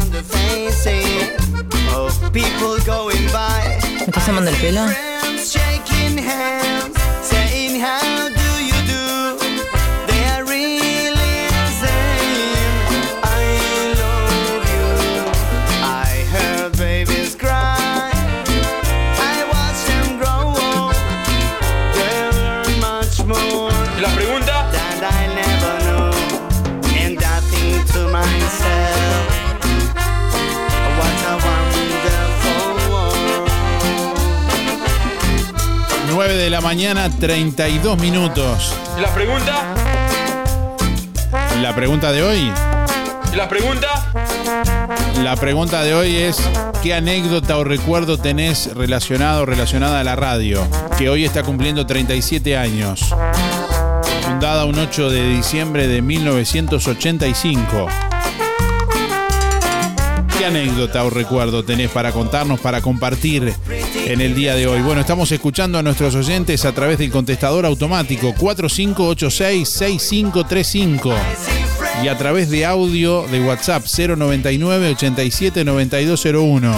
¿Me 3.97 4.05
estás 4.05 4.27
llamando 4.27 4.49
el 4.49 4.57
pelo? 4.57 5.08
La 36.59 36.65
mañana, 36.65 37.09
32 37.09 37.97
minutos. 37.99 38.75
¿La 38.99 39.13
pregunta? 39.13 39.63
La 41.61 41.73
pregunta 41.73 42.11
de 42.11 42.21
hoy. 42.21 42.51
¿La 43.33 43.47
pregunta? 43.47 43.87
La 45.23 45.37
pregunta 45.37 45.83
de 45.83 45.95
hoy 45.95 46.17
es 46.17 46.37
¿qué 46.83 46.93
anécdota 46.93 47.57
o 47.57 47.63
recuerdo 47.63 48.17
tenés 48.17 48.75
relacionado 48.75 49.43
o 49.43 49.45
relacionada 49.45 50.01
a 50.01 50.03
la 50.03 50.17
radio? 50.17 50.61
Que 50.97 51.07
hoy 51.07 51.23
está 51.23 51.43
cumpliendo 51.43 51.85
37 51.85 52.57
años. 52.57 53.15
Fundada 54.23 54.65
un 54.65 54.79
8 54.79 55.09
de 55.11 55.29
diciembre 55.29 55.87
de 55.87 56.01
1985. 56.01 57.87
¿Qué 60.37 60.45
anécdota 60.45 61.05
o 61.05 61.09
recuerdo 61.09 61.63
tenés 61.63 61.89
para 61.89 62.11
contarnos, 62.11 62.59
para 62.59 62.81
compartir 62.81 63.53
en 64.09 64.19
el 64.21 64.33
día 64.33 64.55
de 64.55 64.65
hoy? 64.65 64.81
Bueno, 64.81 65.01
estamos 65.01 65.31
escuchando 65.31 65.77
a 65.77 65.83
nuestros 65.83 66.15
oyentes 66.15 66.65
a 66.65 66.71
través 66.71 66.97
del 66.97 67.11
contestador 67.11 67.63
automático 67.65 68.33
4586-6535 68.33 71.13
y 72.03 72.07
a 72.07 72.17
través 72.17 72.49
de 72.49 72.65
audio 72.65 73.27
de 73.27 73.39
WhatsApp 73.41 73.85
099 73.85 74.93
87 74.93 75.63
9201. 75.63 76.75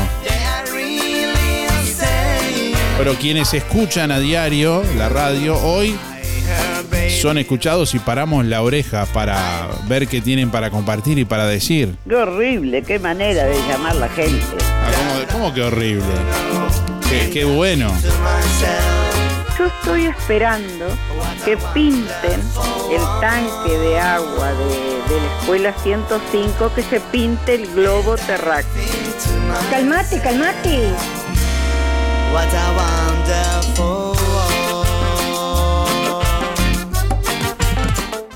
Pero 2.98 3.14
quienes 3.16 3.54
escuchan 3.54 4.12
a 4.12 4.20
diario 4.20 4.84
la 4.98 5.08
radio 5.08 5.58
hoy 5.58 5.96
son 7.22 7.38
escuchados 7.38 7.96
y 7.96 8.00
paramos 8.00 8.44
la 8.46 8.62
oreja 8.62 9.06
para 9.06 9.70
ver 9.88 10.08
qué 10.08 10.20
tienen 10.20 10.52
para 10.52 10.70
compartir 10.70 11.18
y 11.18 11.24
para 11.24 11.46
decir. 11.46 11.96
Qué 12.08 12.16
horrible, 12.16 12.84
qué 12.84 13.00
manera 13.00 13.46
de 13.46 13.56
llamar 13.70 13.96
la 13.96 14.10
gente. 14.10 14.44
Ah, 14.62 14.92
¿Cómo, 14.98 15.14
cómo 15.32 15.54
que 15.54 15.62
horrible? 15.62 16.04
Qué, 17.12 17.30
qué 17.30 17.44
bueno. 17.44 17.92
Yo 19.60 19.66
estoy 19.66 20.06
esperando 20.06 20.86
que 21.44 21.58
pinten 21.74 22.42
el 22.90 23.02
tanque 23.20 23.78
de 23.78 24.00
agua 24.00 24.54
de, 24.54 25.14
de 25.14 25.20
la 25.20 25.38
escuela 25.40 25.74
105, 25.84 26.74
que 26.74 26.84
se 26.84 27.02
pinte 27.02 27.56
el 27.56 27.68
globo 27.74 28.16
terráqueo. 28.16 28.72
Calmate, 29.70 30.22
calmate. 30.22 30.88
What 32.32 32.48
a 32.48 32.72
wonderful 32.78 34.16
world. 34.32 34.62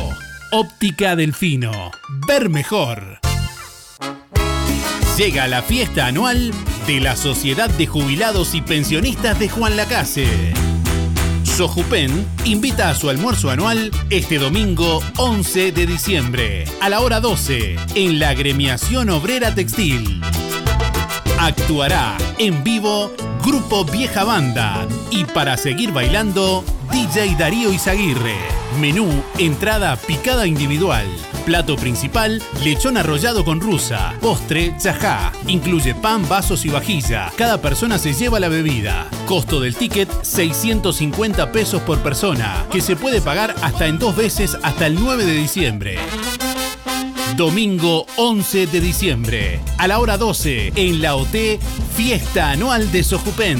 Óptica 0.52 1.16
Delfino. 1.16 1.92
Ver 2.28 2.50
mejor. 2.50 3.20
Llega 5.18 5.48
la 5.48 5.62
fiesta 5.62 6.08
anual 6.08 6.52
de 6.88 7.00
la 7.00 7.16
Sociedad 7.16 7.70
de 7.70 7.88
Jubilados 7.88 8.56
y 8.56 8.62
Pensionistas 8.62 9.40
de 9.40 9.50
Juan 9.50 9.78
Lacase. 9.78 10.54
Sojupen 11.44 12.26
invita 12.46 12.90
a 12.90 12.96
su 12.96 13.10
almuerzo 13.10 13.52
anual 13.52 13.92
este 14.10 14.40
domingo 14.40 15.02
11 15.18 15.72
de 15.72 15.86
diciembre 15.86 16.66
a 16.82 16.90
la 16.90 17.02
hora 17.02 17.20
12 17.20 17.76
en 17.96 18.20
la 18.20 18.34
Gremiación 18.34 19.10
Obrera 19.12 19.54
Textil. 19.54 20.22
Actuará 21.40 22.18
en 22.40 22.64
vivo 22.64 23.14
Grupo 23.44 23.84
Vieja 23.84 24.24
Banda 24.24 24.88
y 25.12 25.26
para 25.26 25.58
seguir 25.58 25.92
bailando 25.92 26.64
DJ 26.92 27.36
Darío 27.38 27.74
Izaguirre. 27.74 28.38
Menú, 28.80 29.10
entrada 29.38 29.98
picada 29.98 30.48
individual. 30.48 31.06
Plato 31.46 31.76
principal, 31.76 32.42
lechón 32.64 32.96
arrollado 32.96 33.44
con 33.44 33.60
rusa. 33.60 34.14
Postre, 34.22 34.74
chajá. 34.78 35.34
Incluye 35.48 35.94
pan, 35.94 36.28
vasos 36.30 36.64
y 36.64 36.70
vajilla. 36.70 37.34
Cada 37.36 37.62
persona 37.62 37.98
se 37.98 38.14
lleva 38.14 38.40
la 38.40 38.48
bebida. 38.48 39.08
Costo 39.26 39.60
del 39.60 39.76
ticket, 39.76 40.10
650 40.22 41.52
pesos 41.52 41.82
por 41.82 42.00
persona, 42.00 42.66
que 42.72 42.80
se 42.80 42.96
puede 42.96 43.20
pagar 43.20 43.56
hasta 43.62 43.88
en 43.88 44.00
dos 44.00 44.16
veces 44.16 44.58
hasta 44.64 44.88
el 44.88 44.96
9 44.96 45.26
de 45.26 45.34
diciembre. 45.34 45.98
Domingo 47.36 48.06
11 48.18 48.68
de 48.68 48.80
diciembre, 48.80 49.60
a 49.78 49.88
la 49.88 50.00
hora 50.00 50.18
12, 50.18 50.74
en 50.76 51.02
la 51.02 51.16
OT, 51.16 51.60
Fiesta 51.96 52.52
Anual 52.52 52.92
de 52.92 53.04
Sojupen. 53.04 53.60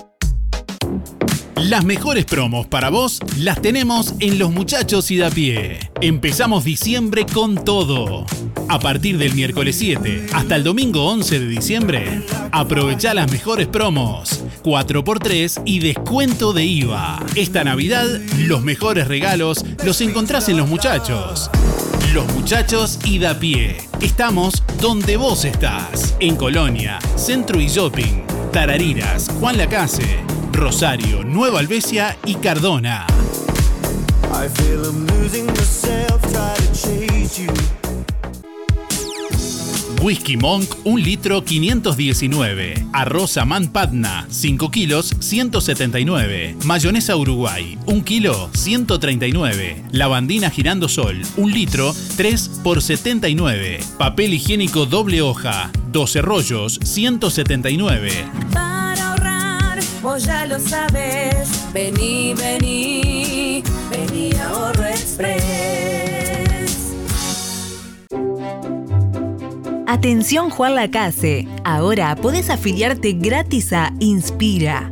Las 1.63 1.85
mejores 1.85 2.25
promos 2.25 2.65
para 2.65 2.89
vos 2.89 3.19
las 3.37 3.61
tenemos 3.61 4.15
en 4.19 4.39
Los 4.39 4.51
Muchachos 4.51 5.11
y 5.11 5.17
da 5.17 5.29
pie. 5.29 5.91
Empezamos 6.01 6.63
diciembre 6.63 7.27
con 7.31 7.63
todo. 7.63 8.25
A 8.67 8.79
partir 8.79 9.19
del 9.19 9.35
miércoles 9.35 9.75
7 9.77 10.25
hasta 10.33 10.55
el 10.55 10.63
domingo 10.63 11.05
11 11.05 11.39
de 11.39 11.47
diciembre, 11.47 12.23
aprovecha 12.51 13.13
las 13.13 13.31
mejores 13.31 13.67
promos. 13.67 14.43
4x3 14.63 15.61
y 15.65 15.79
descuento 15.79 16.51
de 16.51 16.65
IVA. 16.65 17.23
Esta 17.35 17.63
Navidad, 17.63 18.07
los 18.39 18.63
mejores 18.63 19.07
regalos 19.07 19.63
los 19.83 20.01
encontrás 20.01 20.49
en 20.49 20.57
Los 20.57 20.67
Muchachos. 20.67 21.51
Los 22.11 22.27
Muchachos 22.33 22.97
y 23.05 23.19
da 23.19 23.39
pie. 23.39 23.77
Estamos 24.01 24.63
donde 24.81 25.15
vos 25.15 25.45
estás. 25.45 26.15
En 26.19 26.35
Colonia, 26.37 26.97
Centro 27.15 27.61
y 27.61 27.67
Shopping, 27.67 28.23
Tarariras, 28.51 29.29
Juan 29.39 29.57
Lacase, 29.57 30.30
Rosario, 30.51 31.23
Nueva 31.23 31.59
Albesia 31.59 32.17
y 32.25 32.35
Cardona. 32.35 33.05
I 34.33 34.47
feel 34.49 34.83
I'm 34.85 35.05
losing 35.07 35.45
myself, 35.47 36.21
try 36.31 36.55
to 36.55 36.71
chase 36.73 37.41
you. 37.41 37.51
Whisky 40.01 40.35
Monk 40.35 40.67
1 40.83 41.03
litro 41.03 41.43
519. 41.43 42.87
Arroz 42.91 43.37
Patna 43.71 44.25
5 44.29 44.71
kilos 44.71 45.15
179. 45.19 46.55
Mayonesa 46.65 47.15
Uruguay 47.15 47.77
1 47.85 48.03
kilo 48.03 48.49
139. 48.53 49.83
Lavandina 49.91 50.49
Girando 50.49 50.89
Sol 50.89 51.21
1 51.37 51.47
litro 51.53 51.93
3 52.17 52.49
por 52.63 52.81
79. 52.81 53.79
Papel 53.99 54.33
higiénico 54.33 54.87
doble 54.87 55.21
hoja 55.21 55.69
12 55.91 56.21
rollos 56.23 56.79
179. 56.83 58.70
Vos 60.01 60.25
ya 60.25 60.47
lo 60.47 60.59
sabes. 60.59 61.71
Vení, 61.73 62.33
vení, 62.33 63.63
vení 63.91 64.31
a 64.33 64.49
Ahorro 64.49 64.85
Express. 64.85 66.95
Atención 69.85 70.49
Juan 70.49 70.75
Lacase, 70.75 71.47
ahora 71.63 72.15
podés 72.15 72.49
afiliarte 72.49 73.13
gratis 73.13 73.73
a 73.73 73.93
Inspira. 73.99 74.91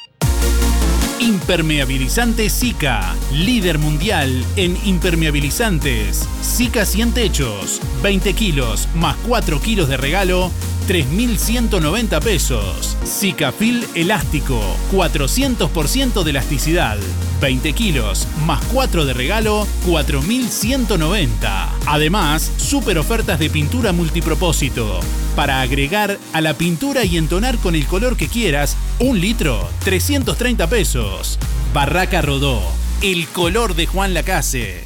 Impermeabilizante 1.25 2.47
Zika, 2.51 3.15
líder 3.31 3.79
mundial 3.79 4.45
en 4.57 4.77
impermeabilizantes. 4.85 6.29
Zika 6.43 6.85
100 6.85 7.15
techos, 7.15 7.81
20 8.03 8.33
kilos 8.35 8.87
más 8.93 9.15
4 9.27 9.59
kilos 9.59 9.89
de 9.89 9.97
regalo, 9.97 10.51
3.190 10.87 12.21
pesos. 12.21 12.95
Zicafil 13.03 13.83
elástico, 13.95 14.61
400% 14.91 16.21
de 16.21 16.29
elasticidad, 16.29 16.99
20 17.41 17.73
kilos 17.73 18.27
más 18.45 18.63
4 18.73 19.05
de 19.05 19.13
regalo, 19.13 19.67
4.190. 19.87 21.67
Además, 21.85 22.51
super 22.57 22.97
ofertas 22.97 23.39
de 23.39 23.49
pintura 23.49 23.91
multipropósito. 23.91 24.99
Para 25.35 25.61
agregar 25.61 26.17
a 26.33 26.41
la 26.41 26.53
pintura 26.53 27.05
y 27.05 27.17
entonar 27.17 27.57
con 27.57 27.75
el 27.75 27.85
color 27.85 28.17
que 28.17 28.27
quieras, 28.27 28.77
un 28.99 29.19
litro, 29.19 29.67
330 29.83 30.67
pesos. 30.67 31.37
Barraca 31.73 32.21
Rodó, 32.21 32.61
el 33.01 33.27
color 33.27 33.75
de 33.75 33.85
Juan 33.85 34.13
Lacase. 34.13 34.85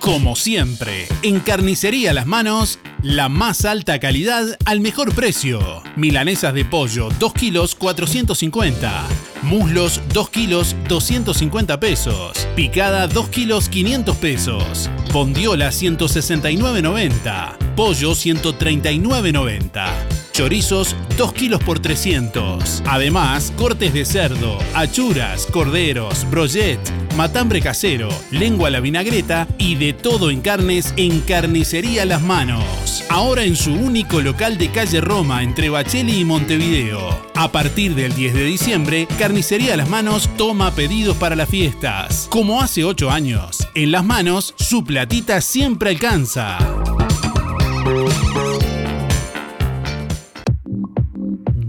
Como 0.00 0.34
siempre, 0.34 1.06
en 1.22 1.38
Carnicería 1.38 2.12
Las 2.12 2.26
Manos, 2.26 2.80
la 3.02 3.28
más 3.28 3.64
alta 3.64 4.00
calidad 4.00 4.58
al 4.64 4.80
mejor 4.80 5.14
precio. 5.14 5.82
Milanesas 5.94 6.52
de 6.54 6.64
pollo, 6.64 7.08
2 7.20 7.34
kilos 7.34 7.76
450. 7.76 9.31
Muslos, 9.42 10.00
2 10.12 10.30
kilos 10.30 10.76
250 10.88 11.80
pesos. 11.80 12.46
Picada, 12.54 13.08
2 13.08 13.28
kilos 13.28 13.68
500 13.68 14.16
pesos. 14.16 14.90
Bondiola, 15.12 15.68
169.90. 15.68 17.74
Pollo, 17.74 18.12
139.90. 18.12 19.84
Chorizos, 20.32 20.96
2 21.18 21.32
kilos 21.34 21.62
por 21.62 21.78
300. 21.78 22.82
Además, 22.86 23.52
cortes 23.56 23.92
de 23.92 24.04
cerdo, 24.04 24.58
achuras, 24.74 25.46
corderos, 25.46 26.28
brochet, 26.30 26.80
matambre 27.16 27.60
casero, 27.60 28.08
lengua 28.30 28.68
a 28.68 28.70
la 28.70 28.80
vinagreta 28.80 29.46
y 29.58 29.74
de 29.76 29.92
todo 29.92 30.30
en 30.30 30.40
carnes 30.40 30.94
en 30.96 31.20
Carnicería 31.20 32.04
Las 32.04 32.22
Manos. 32.22 33.04
Ahora 33.08 33.44
en 33.44 33.56
su 33.56 33.72
único 33.72 34.20
local 34.20 34.58
de 34.58 34.70
calle 34.70 35.00
Roma 35.00 35.42
entre 35.42 35.68
Bacheli 35.70 36.20
y 36.20 36.24
Montevideo. 36.24 37.26
A 37.34 37.52
partir 37.52 37.94
del 37.94 38.14
10 38.14 38.34
de 38.34 38.44
diciembre, 38.44 39.08
Carnicería 39.18 39.76
Las 39.76 39.88
Manos 39.88 40.28
toma 40.36 40.70
pedidos 40.72 41.16
para 41.16 41.36
las 41.36 41.48
fiestas. 41.48 42.26
Como 42.30 42.60
hace 42.60 42.84
8 42.84 43.10
años, 43.10 43.68
en 43.74 43.92
Las 43.92 44.04
Manos 44.04 44.54
su 44.56 44.84
platita 44.84 45.40
siempre 45.40 45.90
alcanza. 45.90 46.58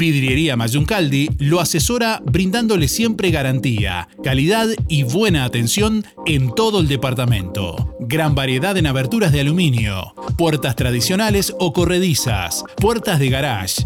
Vidriería 0.04 0.58
Mayuncaldi 0.58 1.30
lo 1.40 1.62
asesora 1.62 2.22
brindándole 2.26 2.90
siempre 2.90 3.32
garantía, 3.32 4.10
calidad 4.22 4.68
y 4.90 5.04
buena 5.04 5.46
atención 5.46 6.06
en 6.26 6.54
todo 6.54 6.82
el 6.82 6.90
departamento. 6.90 7.96
Gran 8.02 8.36
variedad 8.36 8.76
en 8.76 8.86
aberturas 8.86 9.32
de 9.32 9.40
aluminio, 9.40 10.14
puertas 10.38 10.76
tradicionales 10.76 11.56
o 11.58 11.72
corredizas, 11.72 12.66
puertas 12.76 13.18
de 13.18 13.30
garage, 13.30 13.86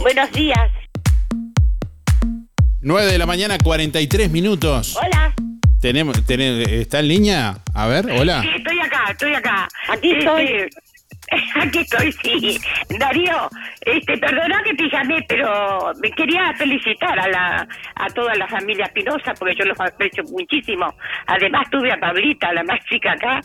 Buenos 0.00 0.32
días. 0.32 0.70
9 2.80 3.12
de 3.12 3.18
la 3.18 3.26
mañana, 3.26 3.58
43 3.62 4.30
minutos. 4.30 4.96
Hola. 4.96 5.34
Tenemos, 5.78 6.24
tenemos, 6.24 6.66
¿Está 6.68 7.00
en 7.00 7.08
línea? 7.08 7.58
A 7.74 7.86
ver, 7.86 8.06
hola. 8.06 8.40
Sí, 8.40 8.48
estoy 8.56 8.80
acá, 8.80 9.10
estoy 9.10 9.34
acá. 9.34 9.68
Aquí 9.88 10.12
estoy. 10.12 10.70
Aquí 11.60 11.78
estoy, 11.80 12.12
sí. 12.12 12.58
Darío, 12.98 13.48
este, 13.82 14.16
perdona 14.18 14.62
que 14.64 14.74
te 14.74 14.88
llamé, 14.88 15.24
pero 15.28 15.92
me 16.00 16.10
quería 16.12 16.52
felicitar 16.54 17.18
a 17.20 17.28
la 17.28 17.68
a 17.94 18.06
toda 18.08 18.34
la 18.34 18.48
familia 18.48 18.86
Espinosa 18.86 19.34
porque 19.38 19.54
yo 19.54 19.64
los 19.66 19.78
aprecio 19.78 20.24
muchísimo. 20.24 20.92
Además 21.26 21.68
tuve 21.70 21.92
a 21.92 22.00
Pablita, 22.00 22.52
la 22.52 22.64
más 22.64 22.80
chica 22.86 23.12
acá, 23.12 23.40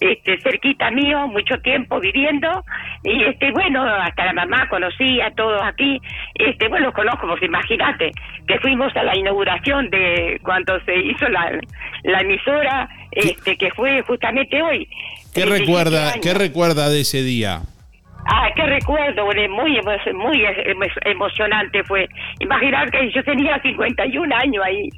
este, 0.00 0.38
cerquita 0.40 0.90
mío, 0.90 1.26
mucho 1.28 1.58
tiempo 1.58 2.00
viviendo, 2.00 2.64
y 3.04 3.24
este, 3.24 3.50
bueno, 3.52 3.84
hasta 3.84 4.26
la 4.26 4.32
mamá 4.32 4.68
conocí 4.68 5.20
a 5.20 5.30
todos 5.32 5.60
aquí, 5.62 6.00
este, 6.34 6.68
bueno, 6.68 6.86
los 6.86 6.94
conozco, 6.94 7.26
pues 7.26 7.42
imagínate, 7.42 8.10
que 8.46 8.58
fuimos 8.60 8.94
a 8.96 9.02
la 9.02 9.16
inauguración 9.16 9.88
de 9.90 10.38
cuando 10.42 10.78
se 10.84 10.96
hizo 10.96 11.28
la, 11.28 11.58
la 12.04 12.20
emisora, 12.20 12.88
este, 13.10 13.56
que 13.56 13.70
fue 13.70 14.02
justamente 14.02 14.62
hoy. 14.62 14.88
¿Qué 15.34 15.42
El 15.42 15.48
17 15.48 15.60
recuerda. 15.60 16.12
¿Qué 16.22 16.34
recuerda 16.34 16.88
de 16.88 17.00
ese 17.00 17.22
día? 17.22 17.62
Ah, 18.28 18.48
qué 18.56 18.62
recuerdo, 18.66 19.24
muy, 19.26 19.80
muy 20.14 20.42
emo- 20.44 21.00
emocionante 21.04 21.84
fue. 21.84 22.08
Imaginar 22.40 22.90
que 22.90 23.10
yo 23.12 23.22
tenía 23.22 23.58
51 23.60 24.34
años 24.34 24.64
ahí, 24.64 24.88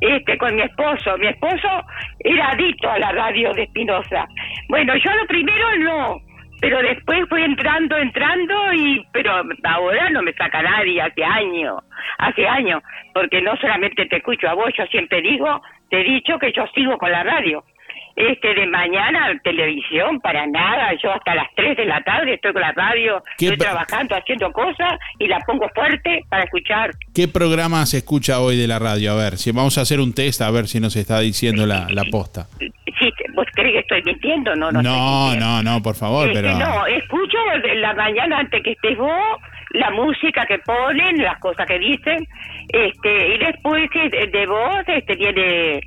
este, 0.00 0.36
con 0.38 0.54
mi 0.54 0.62
esposo. 0.62 1.16
Mi 1.18 1.28
esposo 1.28 1.68
era 2.20 2.50
adicto 2.50 2.90
a 2.90 2.98
la 2.98 3.12
radio 3.12 3.52
de 3.52 3.62
Espinosa. 3.64 4.26
Bueno, 4.68 4.96
yo 4.96 5.10
lo 5.14 5.26
primero 5.26 5.76
no, 5.78 6.16
pero 6.60 6.80
después 6.82 7.28
fui 7.28 7.42
entrando, 7.42 7.96
entrando 7.96 8.72
y, 8.74 9.04
pero 9.12 9.42
ahora 9.64 10.10
no 10.10 10.22
me 10.22 10.32
saca 10.32 10.62
nadie, 10.62 11.00
hace 11.00 11.24
años, 11.24 11.76
hace 12.18 12.46
años, 12.48 12.82
porque 13.14 13.42
no 13.42 13.56
solamente 13.56 14.06
te 14.06 14.16
escucho 14.16 14.48
a 14.48 14.54
vos, 14.54 14.70
yo 14.76 14.84
siempre 14.86 15.20
digo, 15.20 15.62
te 15.90 16.00
he 16.00 16.04
dicho 16.04 16.38
que 16.38 16.52
yo 16.52 16.66
sigo 16.74 16.96
con 16.98 17.12
la 17.12 17.22
radio. 17.22 17.62
Este, 18.16 18.54
de 18.54 18.66
mañana, 18.66 19.28
televisión, 19.42 20.20
para 20.20 20.46
nada. 20.46 20.92
Yo 21.02 21.12
hasta 21.12 21.34
las 21.34 21.48
3 21.56 21.76
de 21.76 21.84
la 21.86 22.00
tarde 22.02 22.34
estoy 22.34 22.52
con 22.52 22.62
la 22.62 22.72
radio, 22.72 23.22
¿Qué 23.38 23.46
estoy 23.46 23.58
trabajando, 23.58 24.14
haciendo 24.14 24.52
cosas 24.52 24.92
y 25.18 25.26
la 25.26 25.38
pongo 25.40 25.68
fuerte 25.74 26.24
para 26.28 26.44
escuchar. 26.44 26.90
¿Qué 27.14 27.28
programa 27.28 27.84
se 27.86 27.98
escucha 27.98 28.40
hoy 28.40 28.56
de 28.56 28.66
la 28.68 28.78
radio? 28.78 29.12
A 29.12 29.16
ver, 29.16 29.36
si 29.38 29.50
vamos 29.52 29.78
a 29.78 29.82
hacer 29.82 30.00
un 30.00 30.14
test 30.14 30.42
a 30.42 30.50
ver 30.50 30.66
si 30.66 30.80
nos 30.80 30.96
está 30.96 31.20
diciendo 31.20 31.66
la, 31.66 31.86
la 31.90 32.04
posta. 32.10 32.46
Sí, 32.58 33.10
¿Vos 33.34 33.46
crees 33.54 33.72
que 33.72 33.78
estoy 33.80 34.02
mintiendo? 34.04 34.54
No, 34.54 34.70
no. 34.70 34.82
No, 34.82 35.34
no, 35.34 35.62
no, 35.62 35.82
por 35.82 35.94
favor, 35.94 36.28
Este, 36.28 36.42
pero 36.42 36.58
No, 36.58 36.86
escucho 36.86 37.38
de 37.62 37.74
la 37.76 37.94
mañana 37.94 38.40
antes 38.40 38.62
que 38.62 38.72
estés 38.72 38.96
vos, 38.98 39.40
la 39.70 39.90
música 39.90 40.44
que 40.46 40.58
ponen, 40.58 41.22
las 41.22 41.38
cosas 41.38 41.66
que 41.66 41.78
dicen, 41.78 42.26
este, 42.68 43.34
y 43.34 43.38
después 43.38 43.88
de, 43.90 44.26
de 44.26 44.46
vos 44.46 44.82
este, 44.86 45.16
viene 45.16 45.80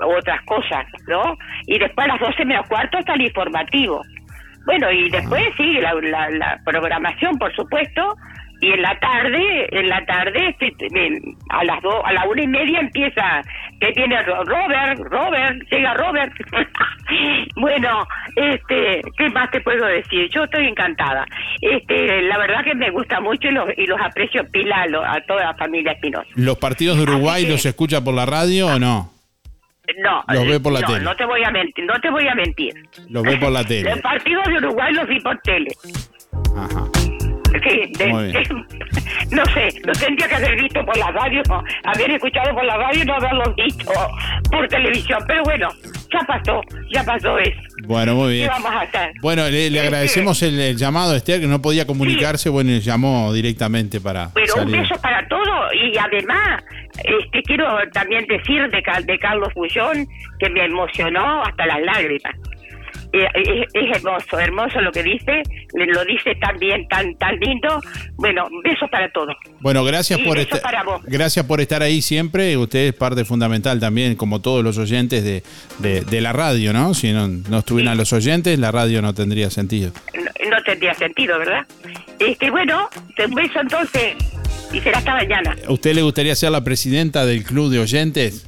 otras 0.00 0.40
cosas, 0.46 0.86
¿no? 1.06 1.36
Y 1.66 1.78
después 1.78 2.04
a 2.08 2.12
las 2.12 2.20
12 2.20 2.44
menos 2.44 2.66
cuarto 2.68 2.98
está 2.98 3.14
el 3.14 3.22
informativo. 3.22 4.02
Bueno, 4.66 4.90
y 4.92 5.08
después 5.10 5.42
sigue 5.56 5.80
la, 5.80 5.94
la, 5.94 6.28
la 6.30 6.60
programación, 6.64 7.38
por 7.38 7.54
supuesto, 7.56 8.14
y 8.60 8.72
en 8.72 8.82
la 8.82 8.98
tarde, 8.98 9.68
en 9.70 9.88
la 9.88 10.04
tarde, 10.04 10.54
este, 10.58 10.88
a 11.50 11.64
las 11.64 11.80
dos, 11.80 11.94
a 12.04 12.12
la 12.12 12.24
una 12.26 12.42
y 12.42 12.46
media 12.48 12.80
empieza, 12.80 13.40
que 13.80 13.92
viene 13.96 14.20
Ro- 14.24 14.44
Robert, 14.44 14.98
Robert, 15.10 15.56
llega 15.70 15.94
Robert. 15.94 16.32
bueno, 17.56 18.06
este, 18.36 19.00
¿qué 19.16 19.28
más 19.30 19.50
te 19.50 19.60
puedo 19.60 19.86
decir? 19.86 20.28
Yo 20.34 20.44
estoy 20.44 20.66
encantada. 20.66 21.24
Este, 21.60 22.22
la 22.22 22.38
verdad 22.38 22.64
que 22.64 22.74
me 22.74 22.90
gusta 22.90 23.20
mucho 23.20 23.48
y 23.48 23.52
los, 23.52 23.68
y 23.76 23.86
los 23.86 24.00
aprecio 24.00 24.44
pila 24.50 24.82
a, 24.82 24.86
lo- 24.88 25.04
a 25.04 25.20
toda 25.22 25.44
la 25.44 25.54
familia 25.54 25.92
Espinosa. 25.92 26.26
¿los 26.34 26.58
partidos 26.58 26.96
de 26.96 27.04
Uruguay 27.04 27.46
los 27.46 27.64
escucha 27.64 28.02
por 28.02 28.14
la 28.14 28.26
radio 28.26 28.66
o 28.74 28.78
no? 28.78 29.12
No, 30.02 30.22
Los 30.34 30.46
ve 30.46 30.60
por 30.60 30.72
la 30.72 30.80
no, 30.80 30.86
tele. 30.86 31.00
no 31.04 31.16
te 31.16 31.24
voy 31.24 31.42
a 31.44 31.50
mentir, 31.50 31.84
no 31.86 31.94
te 32.00 32.10
voy 32.10 32.28
a 32.28 32.34
mentir. 32.34 32.74
Los 33.08 33.22
ve 33.22 33.36
por 33.38 33.50
la 33.50 33.64
tele. 33.64 33.90
Los 33.90 34.00
partidos 34.00 34.44
de 34.46 34.54
Uruguay 34.58 34.92
los 34.92 35.08
vi 35.08 35.20
por 35.20 35.38
tele. 35.38 35.70
Sí, 37.62 37.92
de- 37.98 38.04
bien. 38.06 38.66
no 39.32 39.44
sé, 39.46 39.68
lo 39.84 39.92
tendría 39.94 40.28
que 40.28 40.34
haber 40.34 40.60
visto 40.60 40.84
por 40.84 40.96
la 40.96 41.10
radio, 41.10 41.42
haber 41.84 42.10
escuchado 42.12 42.54
por 42.54 42.64
la 42.64 42.76
radio 42.76 43.02
y 43.02 43.06
no 43.06 43.14
haberlo 43.14 43.54
visto 43.54 43.92
por 44.50 44.68
televisión. 44.68 45.18
Pero 45.26 45.42
bueno, 45.44 45.68
ya 46.12 46.20
pasó, 46.26 46.60
ya 46.92 47.04
pasó 47.04 47.38
eso. 47.38 47.60
Bueno, 47.86 48.14
muy 48.14 48.28
¿Qué 48.28 48.34
bien. 48.34 48.48
vamos 48.48 48.70
a 48.72 48.80
hacer? 48.80 49.12
Bueno, 49.20 49.48
le, 49.48 49.70
le 49.70 49.80
agradecemos 49.80 50.42
el, 50.42 50.58
el 50.58 50.76
llamado 50.76 51.12
a 51.12 51.16
Esther, 51.16 51.40
que 51.40 51.46
no 51.46 51.60
podía 51.62 51.86
comunicarse, 51.86 52.48
bueno, 52.48 52.70
y 52.72 52.80
llamó 52.80 53.32
directamente 53.32 54.00
para 54.00 54.30
Pero 54.34 54.62
un 54.62 54.70
beso 54.70 54.94
para 55.00 55.26
todo 55.28 55.72
y 55.72 55.96
además 55.98 56.62
este 57.04 57.42
quiero 57.42 57.66
también 57.92 58.26
decir 58.26 58.68
de, 58.70 58.82
de 59.04 59.18
Carlos 59.18 59.52
Bullón 59.54 60.06
que 60.38 60.50
me 60.50 60.64
emocionó 60.64 61.42
hasta 61.44 61.66
las 61.66 61.80
lágrimas. 61.82 62.34
Es, 63.12 63.66
es 63.72 63.96
hermoso, 63.96 64.38
hermoso 64.38 64.80
lo 64.80 64.92
que 64.92 65.02
dice, 65.02 65.42
lo 65.74 66.04
dice 66.04 66.34
tan 66.40 66.58
bien, 66.58 66.86
tan 66.88 67.14
tan 67.16 67.36
lindo. 67.38 67.80
Bueno, 68.16 68.46
besos 68.62 68.88
para 68.90 69.10
todos. 69.12 69.34
Bueno, 69.60 69.82
gracias 69.84 70.20
Y 70.20 70.24
por 70.24 70.38
estar, 70.38 70.62
gracias 71.06 71.46
por 71.46 71.60
estar 71.60 71.82
ahí 71.82 72.02
siempre. 72.02 72.56
Usted 72.56 72.88
es 72.88 72.92
parte 72.94 73.24
fundamental 73.24 73.80
también, 73.80 74.14
como 74.14 74.40
todos 74.40 74.62
los 74.62 74.76
oyentes 74.78 75.24
de, 75.24 75.42
de- 75.78 76.02
de 76.02 76.20
la 76.20 76.32
radio, 76.32 76.72
¿no? 76.72 76.92
Si 76.94 77.12
no, 77.12 77.28
no 77.28 77.58
estuvieran 77.60 77.96
los 77.96 78.12
oyentes, 78.12 78.58
la 78.58 78.70
radio 78.72 79.00
no 79.00 79.14
tendría 79.14 79.50
sentido. 79.50 79.90
No, 80.14 80.50
no 80.50 80.62
tendría 80.64 80.92
sentido, 80.94 81.38
¿verdad? 81.38 81.66
Este, 82.18 82.50
bueno, 82.50 82.88
un 83.26 83.34
beso 83.34 83.60
entonces 83.60 84.16
y 84.72 84.80
será 84.80 84.98
hasta 84.98 85.14
mañana. 85.14 85.56
¿A 85.66 85.72
usted 85.72 85.94
le 85.94 86.02
gustaría 86.02 86.34
ser 86.34 86.50
la 86.50 86.62
presidenta 86.62 87.24
del 87.24 87.42
club 87.44 87.70
de 87.70 87.78
oyentes? 87.78 88.47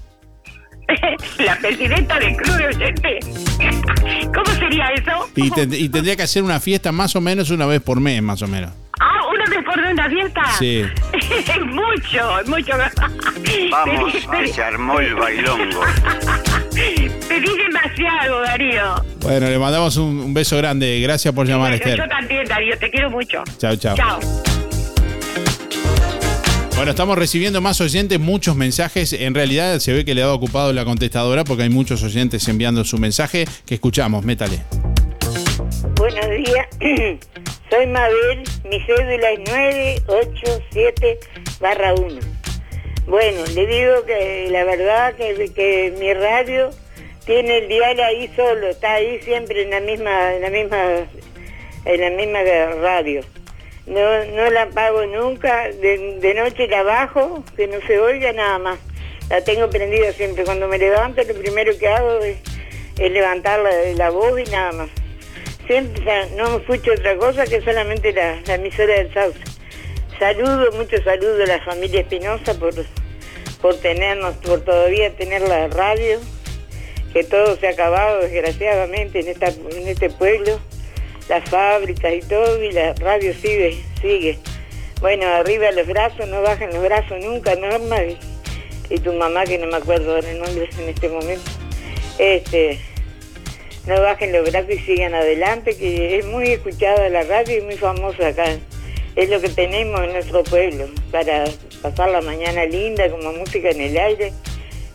la 1.44 1.56
presidenta 1.58 2.18
del 2.18 2.36
club 2.36 2.56
de 2.56 2.66
oyentes. 2.66 3.26
¿Cómo 4.34 4.56
sería 4.58 4.86
eso? 4.94 5.28
Y, 5.36 5.50
ten- 5.50 5.72
y 5.74 5.88
tendría 5.88 6.16
que 6.16 6.22
hacer 6.22 6.42
una 6.42 6.60
fiesta 6.60 6.92
más 6.92 7.14
o 7.16 7.20
menos 7.20 7.50
una 7.50 7.66
vez 7.66 7.80
por 7.80 8.00
mes, 8.00 8.22
más 8.22 8.42
o 8.42 8.46
menos. 8.48 8.70
Ah, 9.00 9.20
una 9.32 9.44
vez 9.46 9.64
por 9.64 9.78
una 9.78 10.08
fiesta. 10.08 10.42
Sí. 10.58 10.82
mucho, 11.66 12.30
mucho. 12.46 12.72
Vamos, 13.70 14.12
se 14.52 14.62
armó 14.62 15.00
el 15.00 15.14
bailongo. 15.14 15.80
Pedí 16.74 17.56
demasiado, 17.58 18.40
Darío. 18.42 19.04
Bueno, 19.22 19.48
le 19.48 19.58
mandamos 19.58 19.96
un, 19.96 20.18
un 20.20 20.34
beso 20.34 20.56
grande. 20.58 21.00
Gracias 21.00 21.32
por 21.34 21.46
llamar, 21.46 21.70
Bueno, 21.70 21.76
Esther. 21.84 21.98
yo 21.98 22.08
también, 22.08 22.46
Darío, 22.46 22.78
te 22.78 22.90
quiero 22.90 23.10
mucho. 23.10 23.42
Chao, 23.58 23.76
chao. 23.76 23.96
Chao. 23.96 24.20
Bueno, 26.80 26.92
estamos 26.92 27.18
recibiendo 27.18 27.60
más 27.60 27.78
oyentes, 27.82 28.18
muchos 28.18 28.56
mensajes. 28.56 29.12
En 29.12 29.34
realidad 29.34 29.80
se 29.80 29.92
ve 29.92 30.06
que 30.06 30.14
le 30.14 30.22
ha 30.22 30.32
ocupado 30.32 30.72
la 30.72 30.86
contestadora 30.86 31.44
porque 31.44 31.64
hay 31.64 31.68
muchos 31.68 32.02
oyentes 32.02 32.48
enviando 32.48 32.84
su 32.84 32.96
mensaje 32.96 33.44
que 33.66 33.74
escuchamos. 33.74 34.24
Métale. 34.24 34.60
Buenos 35.96 36.30
días, 36.30 36.66
soy 37.70 37.86
Mabel, 37.86 38.42
mi 38.64 38.80
cédula 38.80 39.30
es 39.30 39.40
987 40.06 41.18
barra 41.60 41.92
1. 41.92 42.18
Bueno, 43.08 43.44
le 43.54 43.66
digo 43.66 44.06
que 44.06 44.48
la 44.50 44.64
verdad 44.64 45.14
que, 45.16 45.52
que 45.54 45.94
mi 46.00 46.14
radio 46.14 46.70
tiene 47.26 47.58
el 47.58 47.68
dial 47.68 48.00
ahí 48.00 48.30
solo, 48.34 48.68
está 48.68 48.94
ahí 48.94 49.20
siempre 49.20 49.64
en 49.64 49.70
la 49.70 49.80
misma, 49.80 50.34
en 50.34 50.40
la 50.40 50.48
misma, 50.48 50.78
en 51.84 52.00
la 52.00 52.10
misma 52.10 52.38
radio. 52.80 53.20
No, 53.90 54.24
no 54.24 54.48
la 54.50 54.62
apago 54.62 55.04
nunca, 55.06 55.68
de, 55.68 56.32
noche 56.36 56.68
la 56.68 56.84
bajo, 56.84 57.42
que 57.56 57.66
no 57.66 57.80
se 57.88 57.98
oiga 57.98 58.32
nada 58.32 58.56
más. 58.60 58.78
La 59.28 59.42
tengo 59.42 59.68
prendida 59.68 60.12
siempre. 60.12 60.44
Cuando 60.44 60.68
me 60.68 60.78
levanto 60.78 61.20
lo 61.24 61.34
primero 61.34 61.76
que 61.76 61.88
hago 61.88 62.20
es, 62.20 62.38
levantar 62.96 63.58
la, 63.96 64.10
voz 64.10 64.38
y 64.38 64.48
nada 64.48 64.70
más. 64.72 64.90
Siempre 65.66 66.04
no 66.36 66.58
escucho 66.58 66.92
otra 66.92 67.16
cosa 67.16 67.44
que 67.46 67.60
solamente 67.62 68.12
la, 68.12 68.38
emisora 68.54 68.94
del 68.94 69.12
Sauce. 69.12 69.40
Saludo, 70.20 70.70
mucho 70.72 71.02
saludo 71.02 71.42
a 71.42 71.46
la 71.46 71.60
familia 71.64 72.02
Espinosa 72.02 72.54
por, 72.60 72.72
por 73.60 73.74
tenernos, 73.80 74.36
por 74.36 74.60
todavía 74.60 75.12
tener 75.16 75.42
la 75.42 75.66
radio, 75.66 76.20
que 77.12 77.24
todo 77.24 77.56
se 77.56 77.66
ha 77.66 77.70
acabado 77.70 78.20
desgraciadamente 78.20 79.18
en 79.18 79.88
este 79.88 80.10
pueblo, 80.10 80.60
las 81.30 81.48
fábricas 81.48 82.12
y 82.12 82.20
todo, 82.22 82.60
y 82.62 82.72
la 82.72 82.92
radio 82.94 83.32
sigue, 83.32 83.80
sigue. 84.02 84.36
Bueno, 85.00 85.28
arriba 85.28 85.70
los 85.70 85.86
brazos, 85.86 86.26
no 86.26 86.42
bajen 86.42 86.70
los 86.74 86.82
brazos 86.82 87.24
nunca, 87.24 87.54
Norma, 87.54 87.98
y, 88.90 88.98
tu 88.98 89.12
mamá, 89.12 89.44
que 89.44 89.56
no 89.56 89.68
me 89.68 89.76
acuerdo 89.76 90.16
ahora 90.16 90.28
el 90.28 90.40
nombre 90.40 90.68
en 90.76 90.88
este 90.88 91.08
momento. 91.08 91.48
Este, 92.18 92.80
no 93.86 94.02
bajen 94.02 94.32
los 94.32 94.50
brazos 94.50 94.72
y 94.72 94.78
sigan 94.80 95.14
adelante, 95.14 95.76
que 95.76 96.18
es 96.18 96.26
muy 96.26 96.48
escuchada 96.48 97.08
la 97.08 97.22
radio 97.22 97.58
y 97.58 97.60
muy 97.60 97.76
famosa 97.76 98.26
acá. 98.26 98.46
Es 99.14 99.30
lo 99.30 99.40
que 99.40 99.50
tenemos 99.50 100.00
en 100.00 100.12
nuestro 100.12 100.42
pueblo, 100.42 100.88
para 101.12 101.44
pasar 101.80 102.10
la 102.10 102.22
mañana 102.22 102.64
linda, 102.64 103.08
como 103.08 103.32
música 103.34 103.70
en 103.70 103.80
el 103.82 103.96
aire, 103.96 104.32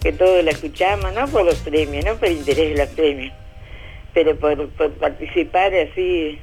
que 0.02 0.12
todos 0.12 0.44
la 0.44 0.52
escuchamos, 0.52 1.14
no 1.14 1.30
por 1.30 1.46
los 1.46 1.60
premios, 1.60 2.04
no 2.04 2.16
por 2.16 2.28
el 2.28 2.34
interés 2.40 2.72
de 2.72 2.86
los 2.86 2.90
premios, 2.90 3.34
pero 4.16 4.36
por, 4.38 4.70
participar 4.94 5.74
así 5.76 6.40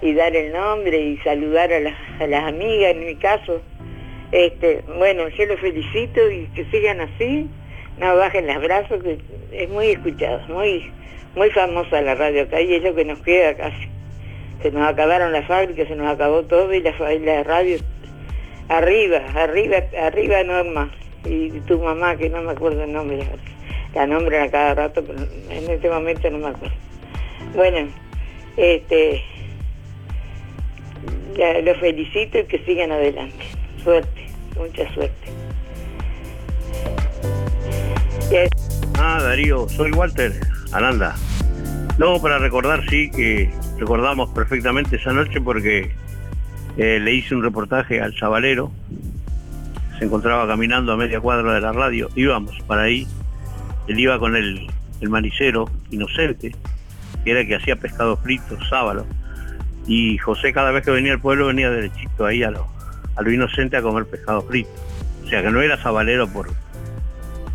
y 0.00 0.12
dar 0.14 0.34
el 0.34 0.52
nombre 0.52 0.98
y 0.98 1.18
saludar 1.18 1.72
a 1.72 1.80
las, 1.80 1.94
las 2.26 2.44
amigas, 2.44 2.92
en 2.92 3.06
mi 3.06 3.14
caso. 3.14 3.62
Este, 4.32 4.82
bueno, 4.98 5.28
yo 5.28 5.46
los 5.46 5.60
felicito 5.60 6.28
y 6.30 6.46
que 6.54 6.64
sigan 6.66 7.00
así, 7.00 7.48
no 7.98 8.16
bajen 8.16 8.46
los 8.46 8.60
brazos, 8.62 9.02
que 9.02 9.18
es 9.52 9.68
muy 9.70 9.88
escuchado, 9.88 10.40
muy 10.48 10.90
muy 11.34 11.50
famosa 11.50 12.00
la 12.00 12.14
radio 12.14 12.42
acá 12.42 12.60
y 12.60 12.74
es 12.74 12.82
lo 12.82 12.94
que 12.94 13.04
nos 13.04 13.20
queda 13.20 13.54
casi. 13.54 13.88
Se 14.62 14.72
nos 14.72 14.88
acabaron 14.88 15.32
las 15.32 15.46
fábricas, 15.46 15.86
se 15.86 15.94
nos 15.94 16.08
acabó 16.08 16.42
todo 16.42 16.72
y 16.72 16.80
la, 16.80 16.92
y 17.12 17.18
la 17.20 17.44
radio 17.44 17.78
arriba, 18.68 19.18
arriba, 19.34 19.78
arriba 20.02 20.42
Norma 20.42 20.90
y 21.24 21.50
tu 21.60 21.78
mamá 21.78 22.16
que 22.16 22.28
no 22.28 22.42
me 22.42 22.52
acuerdo 22.52 22.82
el 22.82 22.92
nombre, 22.92 23.20
la 23.94 24.06
nombran 24.06 24.48
a 24.48 24.50
cada 24.50 24.74
rato, 24.74 25.04
pero 25.04 25.18
en 25.50 25.70
este 25.70 25.88
momento 25.90 26.30
no 26.30 26.38
me 26.38 26.48
acuerdo. 26.48 26.76
Bueno, 27.54 27.88
este 28.56 29.22
los 31.64 31.78
felicito 31.78 32.38
y 32.38 32.44
que 32.44 32.58
sigan 32.64 32.92
adelante. 32.92 33.44
Suerte, 33.82 34.26
mucha 34.56 34.92
suerte. 34.92 35.28
Ah, 38.98 39.20
Darío, 39.22 39.68
soy 39.68 39.90
Walter 39.92 40.32
Aranda. 40.72 41.14
No, 41.98 42.20
para 42.20 42.38
recordar, 42.38 42.84
sí, 42.88 43.10
que 43.10 43.50
recordamos 43.78 44.30
perfectamente 44.30 44.96
esa 44.96 45.12
noche 45.12 45.40
porque 45.40 45.92
eh, 46.76 47.00
le 47.00 47.14
hice 47.14 47.34
un 47.34 47.42
reportaje 47.42 48.00
al 48.00 48.14
chavalero. 48.14 48.70
Se 49.98 50.04
encontraba 50.04 50.46
caminando 50.46 50.92
a 50.92 50.96
media 50.96 51.20
cuadra 51.20 51.54
de 51.54 51.60
la 51.60 51.72
radio. 51.72 52.08
Íbamos 52.14 52.56
para 52.66 52.82
ahí. 52.82 53.06
Él 53.88 53.98
iba 53.98 54.18
con 54.18 54.36
el, 54.36 54.66
el 55.00 55.08
manicero 55.08 55.68
inocente, 55.90 56.54
que 57.24 57.30
era 57.30 57.44
que 57.46 57.56
hacía 57.56 57.76
pescado 57.76 58.16
frito, 58.18 58.56
sábalo. 58.68 59.06
Y 59.86 60.18
José 60.18 60.52
cada 60.52 60.70
vez 60.70 60.84
que 60.84 60.90
venía 60.90 61.12
al 61.14 61.20
pueblo 61.20 61.46
venía 61.46 61.70
derechito 61.70 62.26
ahí 62.26 62.42
a 62.42 62.50
lo, 62.50 62.66
a 63.16 63.22
lo 63.22 63.32
inocente 63.32 63.76
a 63.76 63.82
comer 63.82 64.04
pescado 64.06 64.42
frito. 64.42 64.70
O 65.24 65.28
sea 65.28 65.42
que 65.42 65.50
no 65.50 65.60
era 65.62 65.76
sabalero 65.82 66.28
por, 66.28 66.48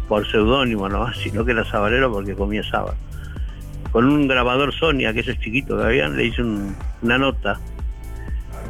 por 0.07 0.29
seudónimo, 0.29 0.89
¿no? 0.89 1.13
sino 1.23 1.45
que 1.45 1.51
era 1.51 1.63
sabalero 1.65 2.11
porque 2.11 2.33
comía 2.33 2.63
sábado. 2.63 2.95
con 3.91 4.05
un 4.05 4.27
grabador 4.27 4.73
Sony, 4.73 5.11
que 5.13 5.19
es 5.19 5.39
chiquito 5.39 5.77
que 5.77 5.83
habían, 5.83 6.17
le 6.17 6.25
hice 6.25 6.41
un- 6.41 6.75
una 7.03 7.17
nota 7.19 7.59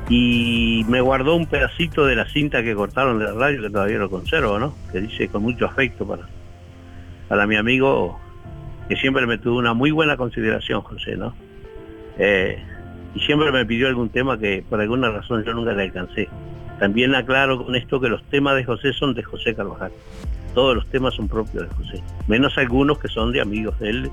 y 0.10 0.86
me 0.90 1.00
guardó 1.00 1.36
un 1.36 1.46
pedacito 1.48 2.06
de 2.06 2.16
la 2.18 2.26
cinta 2.28 2.62
que 2.62 2.76
cortaron 2.76 3.20
de 3.20 3.26
la 3.26 3.34
radio 3.34 3.62
que 3.62 3.70
todavía 3.70 3.98
lo 4.00 4.10
conservo, 4.10 4.60
¿no? 4.60 4.76
Que 4.92 5.00
dice 5.00 5.30
con 5.30 5.44
mucho 5.44 5.66
afecto 5.66 6.06
para, 6.06 6.24
para 7.28 7.48
mi 7.48 7.56
amigo 7.56 8.20
que 8.88 8.96
siempre 8.98 9.26
me 9.26 9.38
tuvo 9.38 9.58
una 9.58 9.74
muy 9.74 9.92
buena 9.92 10.18
consideración, 10.18 10.82
José, 10.82 11.16
¿no? 11.16 11.34
Eh, 12.18 12.62
y 13.16 13.20
siempre 13.22 13.52
me 13.52 13.66
pidió 13.66 13.88
algún 13.88 14.10
tema 14.10 14.38
que 14.38 14.64
por 14.68 14.82
alguna 14.82 15.10
razón 15.10 15.44
yo 15.44 15.54
nunca 15.54 15.74
le 15.74 15.84
alcancé. 15.84 16.28
También 16.80 17.16
aclaro 17.16 17.64
con 17.64 17.76
esto 17.76 18.00
que 18.00 18.10
los 18.10 18.24
temas 18.26 18.56
de 18.56 18.64
José 18.64 18.94
son 18.94 19.14
de 19.14 19.24
José 19.24 19.56
Carvajal. 19.56 19.92
Todos 20.54 20.76
los 20.76 20.88
temas 20.88 21.14
son 21.16 21.28
propios 21.28 21.70
de 21.70 21.76
José, 21.76 22.04
menos 22.28 22.58
algunos 22.58 23.00
que 23.00 23.08
son 23.08 23.32
de 23.32 23.42
amigos 23.42 23.80
de 23.80 23.90
él, 23.90 24.12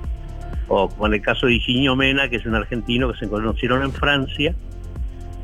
o 0.68 0.88
como 0.88 1.06
en 1.06 1.14
el 1.14 1.22
caso 1.22 1.46
de 1.46 1.54
Higinio 1.54 1.96
Mena, 1.96 2.28
que 2.28 2.36
es 2.36 2.46
un 2.46 2.54
argentino 2.54 3.12
que 3.12 3.18
se 3.18 3.28
conocieron 3.28 3.82
en 3.82 3.92
Francia, 3.92 4.54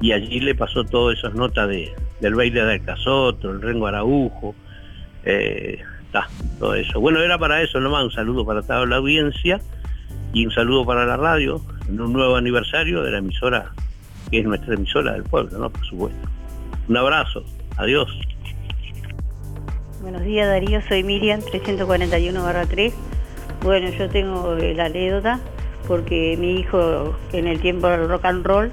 y 0.00 0.12
allí 0.12 0.40
le 0.40 0.54
pasó 0.54 0.84
todas 0.84 1.18
esas 1.18 1.34
notas 1.34 1.68
de, 1.68 1.92
del 2.20 2.34
baile 2.34 2.64
del 2.64 2.82
Casotro, 2.82 3.50
el 3.50 3.60
Rengo 3.60 3.86
Araujo, 3.86 4.54
eh, 5.24 5.78
todo 6.58 6.74
eso. 6.74 7.00
Bueno, 7.00 7.20
era 7.20 7.38
para 7.38 7.62
eso 7.62 7.80
nomás, 7.80 8.04
un 8.04 8.10
saludo 8.10 8.44
para 8.44 8.62
toda 8.62 8.86
la 8.86 8.96
audiencia 8.96 9.60
y 10.32 10.46
un 10.46 10.52
saludo 10.52 10.84
para 10.84 11.04
la 11.06 11.16
radio 11.16 11.60
en 11.88 12.00
un 12.00 12.12
nuevo 12.12 12.36
aniversario 12.36 13.02
de 13.02 13.10
la 13.10 13.18
emisora, 13.18 13.72
que 14.30 14.40
es 14.40 14.44
nuestra 14.44 14.74
emisora 14.74 15.12
del 15.12 15.24
pueblo, 15.24 15.58
¿no? 15.58 15.70
Por 15.70 15.84
supuesto. 15.86 16.28
Un 16.88 16.96
abrazo, 16.96 17.44
adiós. 17.76 18.08
Buenos 20.02 20.22
días 20.22 20.46
Darío, 20.46 20.80
soy 20.88 21.02
Miriam, 21.02 21.40
341-3. 21.40 22.92
Bueno, 23.62 23.90
yo 23.90 24.08
tengo 24.08 24.56
eh, 24.56 24.74
la 24.74 24.86
anécdota 24.86 25.40
porque 25.88 26.36
mi 26.38 26.60
hijo 26.60 27.16
en 27.32 27.46
el 27.46 27.60
tiempo 27.60 27.88
del 27.88 28.08
rock 28.08 28.24
and 28.24 28.46
roll 28.46 28.72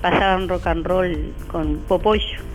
pasaban 0.00 0.48
rock 0.48 0.66
and 0.66 0.86
roll 0.86 1.32
con 1.48 1.78
Popoyo 1.88 2.49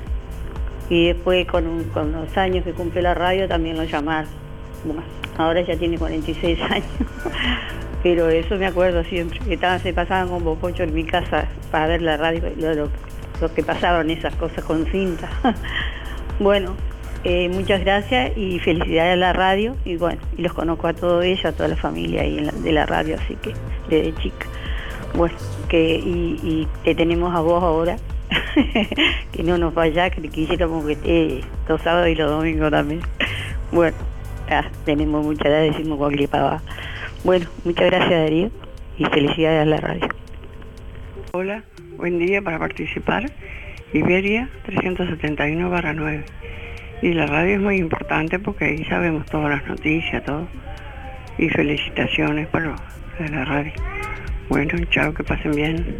y 0.90 1.07
después 1.07 1.45
con, 1.48 1.68
un- 1.68 1.91
los 2.12 2.38
años 2.38 2.64
que 2.64 2.74
cumple 2.74 3.02
la 3.02 3.14
radio 3.14 3.48
también 3.48 3.78
lo 3.78 3.84
llamaron. 3.84 4.30
Bueno, 4.84 5.02
ahora 5.38 5.62
ya 5.62 5.76
tiene 5.78 5.98
46 5.98 6.60
años, 6.70 6.86
pero 8.03 8.30
eso 8.30 8.56
me 8.56 8.68
acuerdo 8.68 9.03
siempre, 9.03 9.40
que 9.40 9.56
estaban, 9.56 9.80
se 9.80 9.94
pasaban 9.94 10.30
con 10.30 10.44
Popoyo 10.44 10.84
en 10.84 10.94
mi 10.94 11.03
casa 11.03 11.48
para 11.72 11.88
ver 11.88 12.02
la 12.02 12.18
radio, 12.18 12.41
lo, 12.57 12.74
lo- 12.74 12.90
lo 13.41 13.53
que 13.53 13.64
pasaban 13.64 14.10
esas 14.10 14.36
cosas 14.36 14.64
con 14.64 14.86
cinta. 14.88 15.30
Bueno, 16.40 16.76
eh, 17.24 17.48
muchas 17.48 17.80
gracias 17.80 18.38
y 18.38 18.60
felicidades 18.60 19.14
a 19.14 19.16
la 19.16 19.32
radio 19.32 19.76
y 19.86 19.95
bueno, 19.95 20.20
y 20.38 20.41
los 20.41 20.52
conozco 20.52 20.88
a 20.88 20.94
todos 20.94 21.24
ellos, 21.24 21.45
a 21.45 21.53
toda 21.53 21.70
la 21.70 21.78
familia 21.78 22.24
ahí 22.24 22.45
de 22.62 22.72
la 22.74 22.86
radio, 22.86 23.16
así 23.16 23.36
que 23.38 23.53
desde 23.90 24.14
chica. 24.22 24.45
Bueno, 25.16 25.34
que 25.70 25.95
y 25.95 26.68
te 26.84 26.94
tenemos 26.94 27.34
a 27.34 27.40
vos 27.40 27.64
ahora, 27.64 27.95
que 29.31 29.43
no 29.43 29.57
nos 29.57 29.73
vaya, 29.73 30.10
que 30.10 30.22
quisiéramos 30.30 30.85
que 30.85 30.93
esté 30.93 31.41
los 31.68 31.81
sábados 31.81 32.10
y 32.10 32.15
los 32.15 32.30
domingos 32.30 32.72
también. 32.72 33.02
Bueno, 33.72 33.97
ah, 34.49 34.65
tenemos 34.85 35.26
muchas 35.26 35.47
edad, 35.47 35.61
decimos 35.61 35.97
cualquier 35.97 36.30
pava. 36.30 36.61
Bueno, 37.23 37.47
muchas 37.64 37.88
gracias 37.88 38.11
Darío 38.11 38.52
y 38.97 39.06
felicidades 39.06 39.61
a 39.61 39.65
la 39.65 39.77
radio. 39.77 40.07
Hola, 41.34 41.64
buen 41.97 42.19
día 42.19 42.41
para 42.41 42.60
participar. 42.60 43.31
Iberia 43.93 44.49
371 44.65 45.69
barra 45.69 45.93
9. 45.93 46.23
Y 47.02 47.14
la 47.14 47.27
radio 47.27 47.56
es 47.56 47.61
muy 47.61 47.77
importante 47.77 48.39
porque 48.39 48.65
ahí 48.65 48.85
sabemos 48.85 49.26
todas 49.26 49.49
las 49.49 49.68
noticias, 49.68 50.23
todo. 50.23 50.47
Y 51.38 51.49
felicitaciones 51.49 52.47
de 52.52 53.30
la 53.30 53.45
radio. 53.45 53.73
Bueno, 54.49 54.77
chao, 54.89 55.14
que 55.14 55.23
pasen 55.23 55.52
bien. 55.52 55.97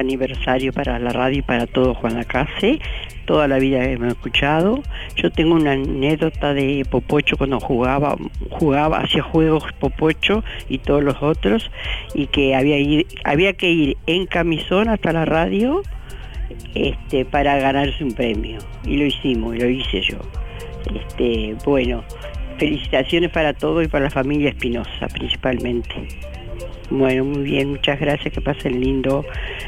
Aniversario 0.00 0.72
para 0.72 0.98
la 0.98 1.10
radio 1.10 1.38
y 1.38 1.42
para 1.42 1.66
todo 1.66 1.94
Juan 1.94 2.14
Lacase. 2.14 2.78
Toda 3.24 3.46
la 3.46 3.58
vida 3.58 3.84
hemos 3.84 4.08
escuchado. 4.08 4.82
Yo 5.16 5.30
tengo 5.30 5.54
una 5.54 5.72
anécdota 5.72 6.54
de 6.54 6.84
Popocho 6.90 7.36
cuando 7.36 7.60
jugaba, 7.60 8.16
jugaba, 8.50 8.98
hacía 8.98 9.22
juegos 9.22 9.64
Popocho 9.78 10.42
y 10.68 10.78
todos 10.78 11.04
los 11.04 11.22
otros, 11.22 11.70
y 12.14 12.26
que 12.26 12.54
había, 12.54 12.78
ir- 12.78 13.06
había 13.24 13.52
que 13.52 13.70
ir 13.70 13.96
en 14.06 14.26
camisón 14.26 14.88
hasta 14.88 15.12
la 15.12 15.24
radio 15.24 15.82
este, 16.74 17.24
para 17.24 17.56
ganarse 17.58 18.02
un 18.02 18.12
premio. 18.12 18.58
Y 18.84 18.96
lo 18.96 19.04
hicimos, 19.06 19.56
lo 19.56 19.68
hice 19.68 20.00
yo. 20.02 20.18
Este, 20.94 21.54
bueno, 21.64 22.02
felicitaciones 22.58 23.30
para 23.30 23.54
todo 23.54 23.82
y 23.82 23.88
para 23.88 24.04
la 24.04 24.10
familia 24.10 24.48
Espinosa 24.50 25.06
principalmente. 25.12 25.94
Bueno, 26.90 27.24
muy 27.24 27.42
bien, 27.42 27.70
muchas 27.70 27.98
gracias, 27.98 28.34
que 28.34 28.40
pasen 28.40 28.80
lindo. 28.80 29.24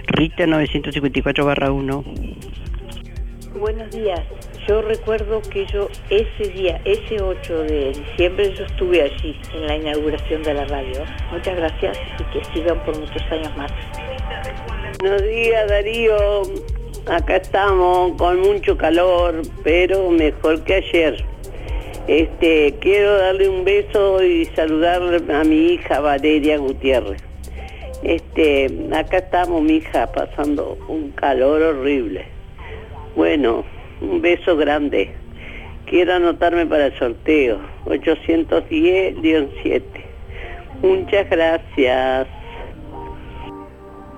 Rita 0.07 0.47
954 0.47 1.45
barra 1.45 1.71
1. 1.71 2.05
Buenos 3.59 3.91
días. 3.91 4.21
Yo 4.67 4.83
recuerdo 4.83 5.43
que 5.43 5.67
yo 5.67 5.89
ese 6.11 6.51
día, 6.53 6.81
ese 6.85 7.23
8 7.23 7.63
de 7.65 7.93
diciembre, 7.93 8.55
yo 8.55 8.65
estuve 8.65 9.03
allí 9.03 9.39
en 9.55 9.67
la 9.67 9.77
inauguración 9.77 10.43
de 10.43 10.55
la 10.55 10.65
radio. 10.65 11.05
Muchas 11.31 11.57
gracias 11.57 11.99
y 12.19 12.25
que 12.33 12.45
sigan 12.53 12.83
por 12.85 12.99
muchos 12.99 13.23
años 13.31 13.57
más. 13.57 13.71
Buenos 15.01 15.23
días 15.23 15.69
Darío, 15.69 16.43
acá 17.07 17.37
estamos 17.37 18.17
con 18.17 18.41
mucho 18.41 18.77
calor, 18.77 19.43
pero 19.63 20.11
mejor 20.11 20.65
que 20.65 20.75
ayer. 20.75 21.34
Este, 22.07 22.75
quiero 22.81 23.17
darle 23.17 23.49
un 23.49 23.65
beso 23.65 24.23
y 24.23 24.45
saludar 24.55 25.01
a 25.31 25.45
mi 25.45 25.73
hija 25.73 26.01
Valeria 26.01 26.59
Gutiérrez. 26.59 27.23
Este, 28.03 28.67
acá 28.95 29.17
estamos 29.19 29.63
mi 29.63 29.77
hija 29.77 30.13
pasando 30.13 30.77
un 30.89 31.13
calor 31.13 31.63
horrible. 31.63 32.27
Bueno, 33.17 33.65
un 34.03 34.21
beso 34.21 34.55
grande. 34.55 35.13
Quiero 35.87 36.13
anotarme 36.13 36.67
para 36.67 36.87
el 36.87 36.99
sorteo 36.99 37.59
810-7. 37.87 39.83
Muchas 40.83 41.31
gracias. 41.31 42.27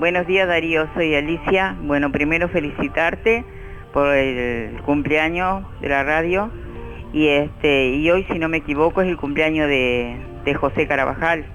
Buenos 0.01 0.27
días 0.27 0.49
Darío, 0.49 0.89
soy 0.95 1.15
Alicia. 1.15 1.77
Bueno, 1.83 2.11
primero 2.11 2.49
felicitarte 2.49 3.45
por 3.93 4.13
el 4.13 4.83
cumpleaños 4.83 5.63
de 5.81 5.89
la 5.89 6.03
radio 6.03 6.51
y 7.16 7.28
este 7.28 7.88
y 7.88 8.10
hoy 8.10 8.26
si 8.30 8.38
no 8.38 8.51
me 8.51 8.59
equivoco 8.59 9.01
es 9.01 9.09
el 9.09 9.16
cumpleaños 9.16 9.68
de, 9.68 10.55
José 10.60 10.86
Carabajal. 10.86 11.47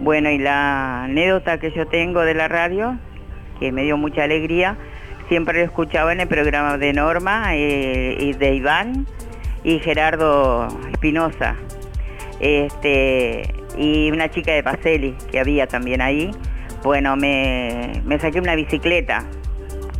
Bueno, 0.00 0.30
y 0.30 0.36
la 0.36 1.04
anécdota 1.04 1.58
que 1.58 1.70
yo 1.70 1.86
tengo 1.86 2.20
de 2.20 2.34
la 2.34 2.46
radio, 2.46 2.98
que 3.58 3.72
me 3.72 3.84
dio 3.84 3.96
mucha 3.96 4.24
alegría, 4.24 4.76
siempre 5.28 5.60
lo 5.60 5.64
escuchaba 5.64 6.12
en 6.12 6.20
el 6.20 6.28
programa 6.28 6.76
de 6.76 6.92
Norma 6.92 7.56
eh, 7.56 8.18
y 8.20 8.34
de 8.34 8.54
Iván 8.54 9.06
y 9.64 9.78
Gerardo 9.78 10.68
Espinosa. 10.92 11.56
Este, 12.38 13.54
y 13.78 14.10
una 14.10 14.28
chica 14.28 14.52
de 14.52 14.62
Paceli 14.62 15.16
que 15.32 15.40
había 15.40 15.68
también 15.68 16.02
ahí. 16.02 16.32
Bueno, 16.82 17.16
me 17.16 18.18
saqué 18.20 18.38
una 18.38 18.56
bicicleta 18.56 19.24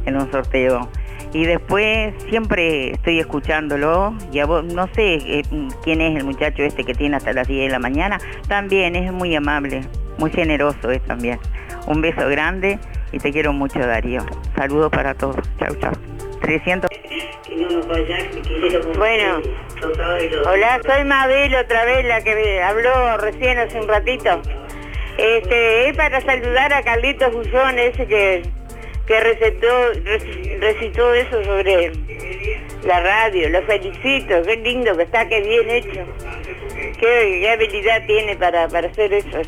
en 0.04 0.16
un 0.16 0.30
sorteo. 0.30 0.90
Y 1.32 1.46
después 1.46 2.14
siempre 2.28 2.90
estoy 2.92 3.20
escuchándolo, 3.20 4.14
y 4.32 4.40
a 4.40 4.46
vos, 4.46 4.64
no 4.64 4.88
sé 4.94 5.14
eh, 5.14 5.42
quién 5.84 6.00
es 6.00 6.16
el 6.16 6.24
muchacho 6.24 6.62
este 6.62 6.84
que 6.84 6.94
tiene 6.94 7.16
hasta 7.16 7.32
las 7.32 7.46
10 7.46 7.66
de 7.66 7.72
la 7.72 7.78
mañana, 7.78 8.18
también 8.48 8.96
es 8.96 9.12
muy 9.12 9.34
amable, 9.36 9.82
muy 10.18 10.30
generoso 10.30 10.90
es 10.90 11.02
también. 11.04 11.38
Un 11.86 12.00
beso 12.00 12.28
grande 12.28 12.78
y 13.12 13.18
te 13.18 13.32
quiero 13.32 13.52
mucho 13.52 13.78
Darío. 13.78 14.24
Saludos 14.56 14.90
para 14.90 15.14
todos. 15.14 15.36
Chau, 15.58 15.74
chau. 15.76 15.92
300. 16.40 16.90
Bueno, 18.96 19.40
hola, 20.46 20.80
soy 20.86 21.04
Mabel 21.04 21.54
otra 21.54 21.84
vez, 21.84 22.04
la 22.06 22.22
que 22.22 22.62
habló 22.62 23.18
recién 23.18 23.58
hace 23.58 23.80
un 23.80 23.88
ratito. 23.88 24.40
Este, 25.18 25.88
es 25.88 25.96
para 25.96 26.20
saludar 26.20 26.72
a 26.72 26.82
Carlitos 26.82 27.32
Bullón, 27.32 27.78
ese 27.78 28.06
que, 28.06 28.42
que 29.10 29.18
recetó, 29.18 29.66
rec- 30.04 30.60
recitó 30.60 31.12
eso 31.14 31.42
sobre 31.42 31.90
la 32.84 33.00
radio. 33.00 33.48
Lo 33.48 33.60
felicito, 33.62 34.40
qué 34.46 34.56
lindo 34.62 34.96
que 34.96 35.02
está, 35.02 35.28
qué 35.28 35.40
bien 35.40 35.68
hecho. 35.68 36.04
Qué, 37.00 37.50
habilidad 37.50 38.06
tiene 38.06 38.36
para, 38.36 38.68
para 38.68 38.88
hacer 38.88 39.12
eso. 39.12 39.38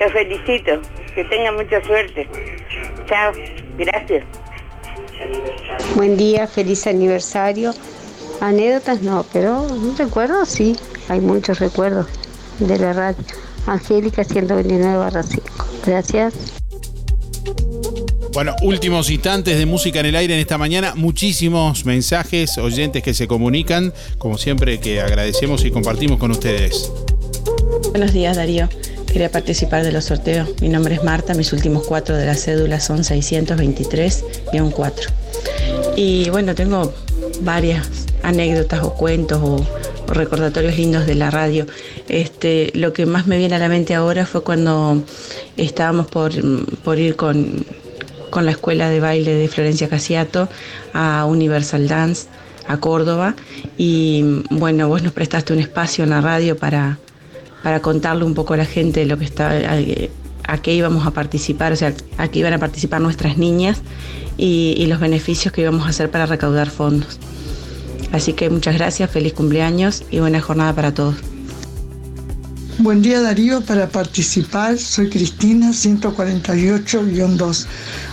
Lo 0.00 0.10
felicito, 0.10 0.80
que 1.14 1.22
tenga 1.22 1.52
mucha 1.52 1.80
suerte. 1.84 2.28
Chao, 3.06 3.32
gracias. 3.78 4.24
Buen 5.94 6.16
día, 6.16 6.48
feliz 6.48 6.84
aniversario. 6.88 7.70
Anécdotas 8.40 9.02
no, 9.02 9.24
pero 9.32 9.62
un 9.62 9.96
recuerdo 9.96 10.44
sí, 10.46 10.74
hay 11.08 11.20
muchos 11.20 11.60
recuerdos 11.60 12.08
de 12.58 12.76
la 12.76 12.92
radio. 12.92 13.24
Angélica 13.68 14.24
129 14.24 14.96
barra 14.96 15.22
5. 15.22 15.46
Gracias. 15.86 16.34
Bueno, 18.34 18.54
últimos 18.62 19.10
instantes 19.10 19.56
de 19.56 19.64
música 19.64 20.00
en 20.00 20.06
el 20.06 20.16
aire 20.16 20.34
en 20.34 20.40
esta 20.40 20.58
mañana. 20.58 20.94
Muchísimos 20.96 21.84
mensajes, 21.84 22.58
oyentes 22.58 23.00
que 23.00 23.14
se 23.14 23.28
comunican, 23.28 23.94
como 24.18 24.38
siempre 24.38 24.80
que 24.80 25.00
agradecemos 25.00 25.64
y 25.64 25.70
compartimos 25.70 26.18
con 26.18 26.32
ustedes. 26.32 26.90
Buenos 27.90 28.12
días, 28.12 28.36
Darío. 28.36 28.68
Quería 29.06 29.30
participar 29.30 29.84
de 29.84 29.92
los 29.92 30.06
sorteos. 30.06 30.48
Mi 30.60 30.68
nombre 30.68 30.96
es 30.96 31.04
Marta, 31.04 31.34
mis 31.34 31.52
últimos 31.52 31.86
cuatro 31.86 32.16
de 32.16 32.26
la 32.26 32.34
cédula 32.34 32.80
son 32.80 33.04
623-4. 33.04 34.92
Y 35.94 36.28
bueno, 36.30 36.56
tengo 36.56 36.92
varias 37.42 37.86
anécdotas 38.24 38.82
o 38.82 38.94
cuentos 38.94 39.40
o, 39.40 39.64
o 40.08 40.12
recordatorios 40.12 40.76
lindos 40.76 41.06
de 41.06 41.14
la 41.14 41.30
radio. 41.30 41.68
Este, 42.08 42.72
lo 42.74 42.92
que 42.92 43.06
más 43.06 43.28
me 43.28 43.38
viene 43.38 43.54
a 43.54 43.60
la 43.60 43.68
mente 43.68 43.94
ahora 43.94 44.26
fue 44.26 44.42
cuando 44.42 45.04
estábamos 45.56 46.08
por, 46.08 46.32
por 46.82 46.98
ir 46.98 47.14
con, 47.14 47.64
con 48.34 48.44
la 48.44 48.50
escuela 48.50 48.90
de 48.90 48.98
baile 48.98 49.32
de 49.32 49.46
Florencia 49.46 49.88
Casiato 49.88 50.48
a 50.92 51.24
Universal 51.24 51.86
Dance 51.86 52.26
a 52.66 52.78
Córdoba 52.78 53.36
y 53.78 54.42
bueno, 54.50 54.88
vos 54.88 55.04
nos 55.04 55.12
prestaste 55.12 55.52
un 55.52 55.60
espacio 55.60 56.02
en 56.02 56.10
la 56.10 56.20
radio 56.20 56.56
para, 56.56 56.98
para 57.62 57.80
contarle 57.80 58.24
un 58.24 58.34
poco 58.34 58.54
a 58.54 58.56
la 58.56 58.64
gente 58.64 59.06
lo 59.06 59.18
que 59.18 59.24
está, 59.24 59.52
a, 60.48 60.58
qué 60.58 60.74
íbamos 60.74 61.06
a 61.06 61.12
participar, 61.12 61.72
o 61.72 61.76
sea, 61.76 61.94
a 62.18 62.26
qué 62.26 62.40
iban 62.40 62.52
a 62.54 62.58
participar 62.58 63.00
nuestras 63.00 63.38
niñas 63.38 63.82
y, 64.36 64.74
y 64.78 64.86
los 64.86 64.98
beneficios 64.98 65.52
que 65.52 65.60
íbamos 65.60 65.86
a 65.86 65.90
hacer 65.90 66.10
para 66.10 66.26
recaudar 66.26 66.70
fondos. 66.70 67.20
Así 68.10 68.32
que 68.32 68.50
muchas 68.50 68.74
gracias, 68.74 69.08
feliz 69.12 69.32
cumpleaños 69.32 70.02
y 70.10 70.18
buena 70.18 70.40
jornada 70.40 70.74
para 70.74 70.92
todos. 70.92 71.33
Buen 72.78 73.02
día 73.02 73.20
Darío, 73.20 73.60
para 73.60 73.88
participar 73.88 74.78
soy 74.78 75.08
Cristina 75.08 75.70
148-2. 75.70 77.66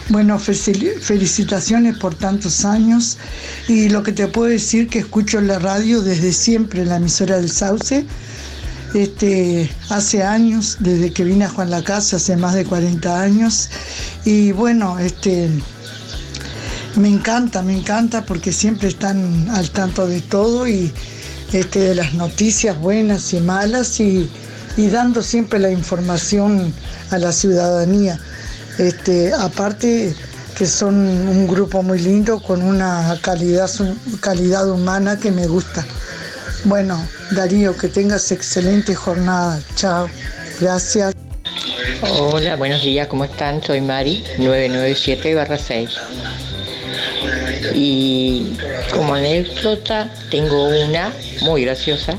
Bueno, 0.10 0.40
fel- 0.40 1.00
felicitaciones 1.00 1.98
por 1.98 2.14
tantos 2.16 2.64
años 2.64 3.18
y 3.68 3.90
lo 3.90 4.04
que 4.04 4.12
te 4.12 4.28
puedo 4.28 4.50
decir 4.50 4.88
que 4.88 5.00
escucho 5.00 5.42
la 5.42 5.58
radio 5.60 6.02
desde 6.02 6.32
siempre 6.32 6.84
en 6.84 6.90
la 6.90 6.98
emisora 6.98 7.38
del 7.38 7.50
Sauce. 7.52 8.06
Este, 8.94 9.72
hace 9.90 10.22
años, 10.22 10.78
desde 10.80 11.12
que 11.12 11.24
vine 11.24 11.46
a 11.46 11.50
Juan 11.50 11.72
la 11.72 11.84
Casa, 11.84 12.18
hace 12.18 12.36
más 12.38 12.54
de 12.54 12.66
40 12.66 13.22
años. 13.22 13.70
Y 14.26 14.52
bueno, 14.52 15.00
este, 15.00 15.50
me 16.98 17.08
encanta, 17.10 17.64
me 17.64 17.76
encanta 17.76 18.26
porque 18.26 18.52
siempre 18.54 18.90
están 18.90 19.50
al 19.50 19.72
tanto 19.72 20.06
de 20.08 20.22
todo 20.22 20.68
y 20.68 20.92
este, 21.52 21.80
de 21.80 21.96
las 21.96 22.14
noticias 22.14 22.78
buenas 22.80 23.34
y 23.34 23.40
malas 23.40 24.00
y, 24.02 24.30
y 24.78 24.88
dando 24.90 25.22
siempre 25.22 25.60
la 25.60 25.72
información 25.72 26.74
a 27.10 27.18
la 27.18 27.32
ciudadanía. 27.32 28.20
Este, 28.78 29.34
aparte 29.34 30.16
que 30.58 30.66
son 30.66 30.96
un 30.96 31.48
grupo 31.48 31.82
muy 31.82 32.00
lindo 32.00 32.40
con 32.40 32.62
una 32.62 33.18
calidad, 33.22 33.70
calidad 34.20 34.70
humana 34.70 35.18
que 35.18 35.32
me 35.32 35.48
gusta. 35.48 35.86
Bueno, 36.66 37.04
Darío, 37.32 37.76
que 37.76 37.88
tengas 37.88 38.32
excelente 38.32 38.94
jornada. 38.94 39.60
Chao. 39.76 40.08
Gracias. 40.60 41.14
Hola, 42.04 42.56
buenos 42.56 42.84
días, 42.84 43.08
¿cómo 43.08 43.26
están? 43.26 43.64
Soy 43.64 43.82
Mari, 43.82 44.24
997-6. 44.38 45.90
Y 47.74 48.58
como 48.94 49.16
anécdota 49.16 50.14
tengo 50.30 50.68
una 50.68 51.12
muy 51.42 51.66
graciosa. 51.66 52.16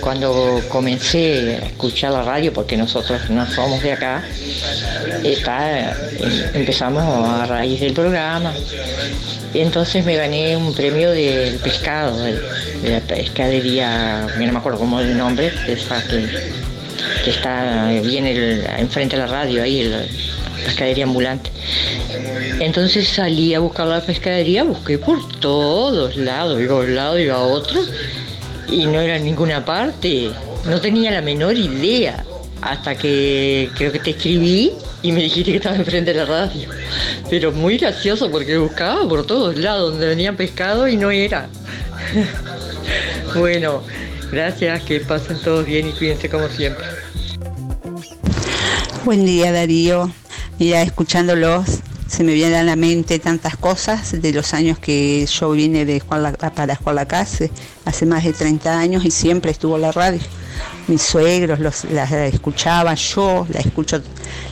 Cuando 0.00 0.60
comencé 0.68 1.58
a 1.62 1.66
escuchar 1.66 2.12
la 2.12 2.22
radio, 2.22 2.52
porque 2.52 2.76
nosotros 2.76 3.28
no 3.30 3.48
somos 3.50 3.82
de 3.82 3.92
acá, 3.92 4.22
está, 5.24 5.92
em- 5.92 6.50
empezamos 6.54 7.02
a 7.28 7.46
raíz 7.46 7.80
del 7.80 7.92
programa. 7.92 8.52
Entonces 9.54 10.04
me 10.04 10.16
gané 10.16 10.56
un 10.56 10.74
premio 10.74 11.10
del 11.10 11.56
pescado, 11.56 12.16
de, 12.22 12.40
la 12.90 13.00
pescadería, 13.00 14.26
no 14.38 14.52
me 14.52 14.58
acuerdo 14.58 14.78
cómo 14.78 15.00
es 15.00 15.06
el 15.08 15.16
nombre, 15.18 15.52
esa 15.66 16.02
que, 16.06 17.30
está 17.30 17.90
bien 18.02 18.26
el- 18.26 18.64
enfrente 18.78 19.16
de 19.16 19.22
la 19.22 19.28
radio, 19.28 19.62
ahí, 19.62 19.84
la 19.84 20.02
pescadería 20.64 21.04
ambulante. 21.04 21.50
Entonces 22.60 23.08
salí 23.08 23.54
a 23.54 23.58
buscar 23.60 23.86
la 23.86 24.00
pescadería, 24.02 24.62
busqué 24.64 24.98
por 24.98 25.26
todos 25.40 26.16
lados, 26.16 26.60
iba 26.60 26.74
a 26.74 26.80
un 26.80 26.94
lado, 26.94 27.18
iba 27.18 27.34
a 27.36 27.40
otro, 27.42 27.80
y 28.70 28.86
no 28.86 29.00
era 29.00 29.16
en 29.16 29.24
ninguna 29.24 29.64
parte, 29.64 30.30
no 30.64 30.80
tenía 30.80 31.10
la 31.10 31.22
menor 31.22 31.56
idea, 31.56 32.24
hasta 32.62 32.94
que 32.94 33.70
creo 33.76 33.90
que 33.92 33.98
te 33.98 34.10
escribí 34.10 34.72
y 35.02 35.12
me 35.12 35.22
dijiste 35.22 35.50
que 35.50 35.56
estaba 35.56 35.76
enfrente 35.76 36.12
de 36.12 36.18
la 36.18 36.24
radio. 36.26 36.68
Pero 37.28 37.52
muy 37.52 37.78
gracioso 37.78 38.30
porque 38.30 38.56
buscaba 38.58 39.08
por 39.08 39.26
todos 39.26 39.56
lados 39.56 39.92
donde 39.92 40.06
venían 40.06 40.36
pescado 40.36 40.86
y 40.88 40.96
no 40.96 41.10
era. 41.10 41.48
bueno, 43.34 43.82
gracias, 44.30 44.82
que 44.82 45.00
pasen 45.00 45.38
todos 45.40 45.66
bien 45.66 45.88
y 45.88 45.92
cuídense 45.92 46.28
como 46.28 46.48
siempre. 46.48 46.84
Buen 49.04 49.24
día 49.24 49.52
Darío. 49.52 50.12
Mira, 50.58 50.82
escuchándolos 50.82 51.80
se 52.20 52.24
me 52.24 52.34
vienen 52.34 52.56
a 52.56 52.62
la 52.62 52.76
mente 52.76 53.18
tantas 53.18 53.56
cosas 53.56 54.20
de 54.20 54.30
los 54.34 54.52
años 54.52 54.78
que 54.78 55.24
yo 55.24 55.52
vine 55.52 55.86
de 55.86 56.00
Juan 56.00 56.36
para 56.54 56.76
Juan 56.76 56.96
la 56.96 57.08
Case, 57.08 57.50
hace 57.86 58.04
más 58.04 58.24
de 58.24 58.34
30 58.34 58.78
años 58.78 59.06
y 59.06 59.10
siempre 59.10 59.50
estuvo 59.50 59.78
la 59.78 59.90
radio. 59.90 60.20
Mis 60.86 61.00
suegros 61.00 61.60
los, 61.60 61.84
la 61.84 62.04
escuchaban, 62.26 62.96
yo 62.96 63.46
la 63.48 63.60
escucho 63.60 64.02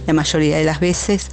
la 0.06 0.14
mayoría 0.14 0.56
de 0.56 0.64
las 0.64 0.80
veces. 0.80 1.26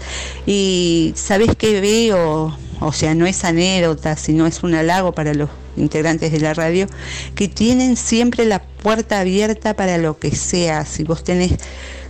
Y 0.45 1.13
¿sabes 1.15 1.51
qué 1.57 1.79
veo? 1.79 2.53
O 2.81 2.91
sea, 2.91 3.15
no 3.15 3.25
es 3.25 3.45
anécdota, 3.45 4.17
sino 4.17 4.45
es 4.45 4.61
un 4.61 4.75
halago 4.75 5.13
para 5.13 5.33
los 5.33 5.49
integrantes 5.77 6.33
de 6.33 6.41
la 6.41 6.53
radio, 6.53 6.87
que 7.35 7.47
tienen 7.47 7.95
siempre 7.95 8.43
la 8.43 8.61
puerta 8.61 9.21
abierta 9.21 9.73
para 9.73 9.97
lo 9.97 10.19
que 10.19 10.35
sea. 10.35 10.83
Si 10.83 11.05
vos 11.05 11.23
tenés 11.23 11.53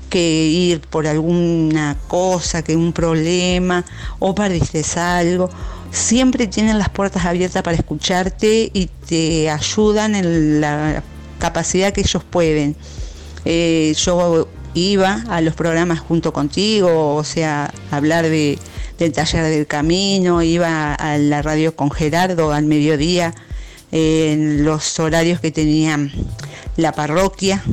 que 0.10 0.46
ir 0.46 0.82
por 0.82 1.08
alguna 1.08 1.98
cosa, 2.08 2.64
que 2.64 2.76
un 2.76 2.94
problema 2.94 3.84
o 4.20 4.36
padeces 4.36 4.98
algo, 4.98 5.50
siempre 5.92 6.48
tienen 6.48 6.78
las 6.78 6.90
puertas 6.90 7.26
abiertas 7.26 7.64
para 7.64 7.78
escucharte 7.78 8.70
y 8.74 8.90
te 9.08 9.50
ayudan 9.50 10.16
en 10.16 10.62
la 10.62 11.04
capacidad 11.40 11.94
que 11.94 12.02
ellos 12.02 12.24
pueden. 12.24 12.76
Eh, 13.46 13.94
yo 13.98 14.48
iba 14.74 15.24
a 15.30 15.42
los 15.42 15.56
programas 15.56 16.00
junto 16.00 16.34
contigo, 16.34 17.16
o 17.16 17.24
sea, 17.24 17.74
hablar 17.92 18.26
de, 18.26 18.60
del 19.00 19.14
taller 19.14 19.44
del 19.46 19.68
camino, 19.68 20.42
iba 20.42 20.94
a 20.94 21.18
la 21.18 21.42
radio 21.42 21.76
con 21.76 21.92
Gerardo 21.92 22.52
al 22.52 22.66
mediodía, 22.66 23.34
en 23.92 24.66
los 24.66 25.00
horarios 25.00 25.40
que 25.40 25.52
tenían 25.52 26.12
la 26.76 26.92
parroquia, 26.92 27.64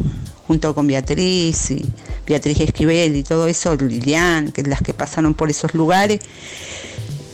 junto 0.46 0.74
con 0.74 0.86
Beatriz 0.86 1.72
y 1.72 1.84
Beatriz 2.26 2.60
Esquivel 2.60 3.16
y 3.16 3.22
todo 3.22 3.46
eso, 3.46 3.74
Lilian, 3.76 4.52
que 4.52 4.62
las 4.62 4.82
que 4.82 4.94
pasaron 4.94 5.34
por 5.34 5.50
esos 5.50 5.74
lugares. 5.74 6.20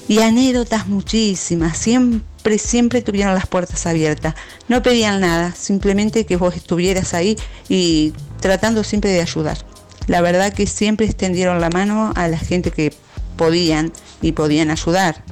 Y 0.08 0.20
anécdotas 0.20 0.86
muchísimas, 0.86 1.76
siempre, 1.76 2.58
siempre 2.58 3.02
tuvieron 3.02 3.34
las 3.34 3.46
puertas 3.46 3.86
abiertas. 3.86 4.34
No 4.66 4.82
pedían 4.82 5.20
nada, 5.20 5.54
simplemente 5.54 6.24
que 6.24 6.36
vos 6.36 6.56
estuvieras 6.56 7.12
ahí 7.12 7.36
y 7.68 8.14
tratando 8.40 8.84
siempre 8.84 9.10
de 9.10 9.20
ayudar. 9.20 9.58
La 10.06 10.22
verdad 10.22 10.54
que 10.54 10.66
siempre 10.66 11.04
extendieron 11.04 11.60
la 11.60 11.68
mano 11.68 12.12
a 12.16 12.28
la 12.28 12.38
gente 12.38 12.70
que 12.70 12.94
podían 13.36 13.92
y 14.22 14.32
podían 14.32 14.70
ayudar. 14.70 15.22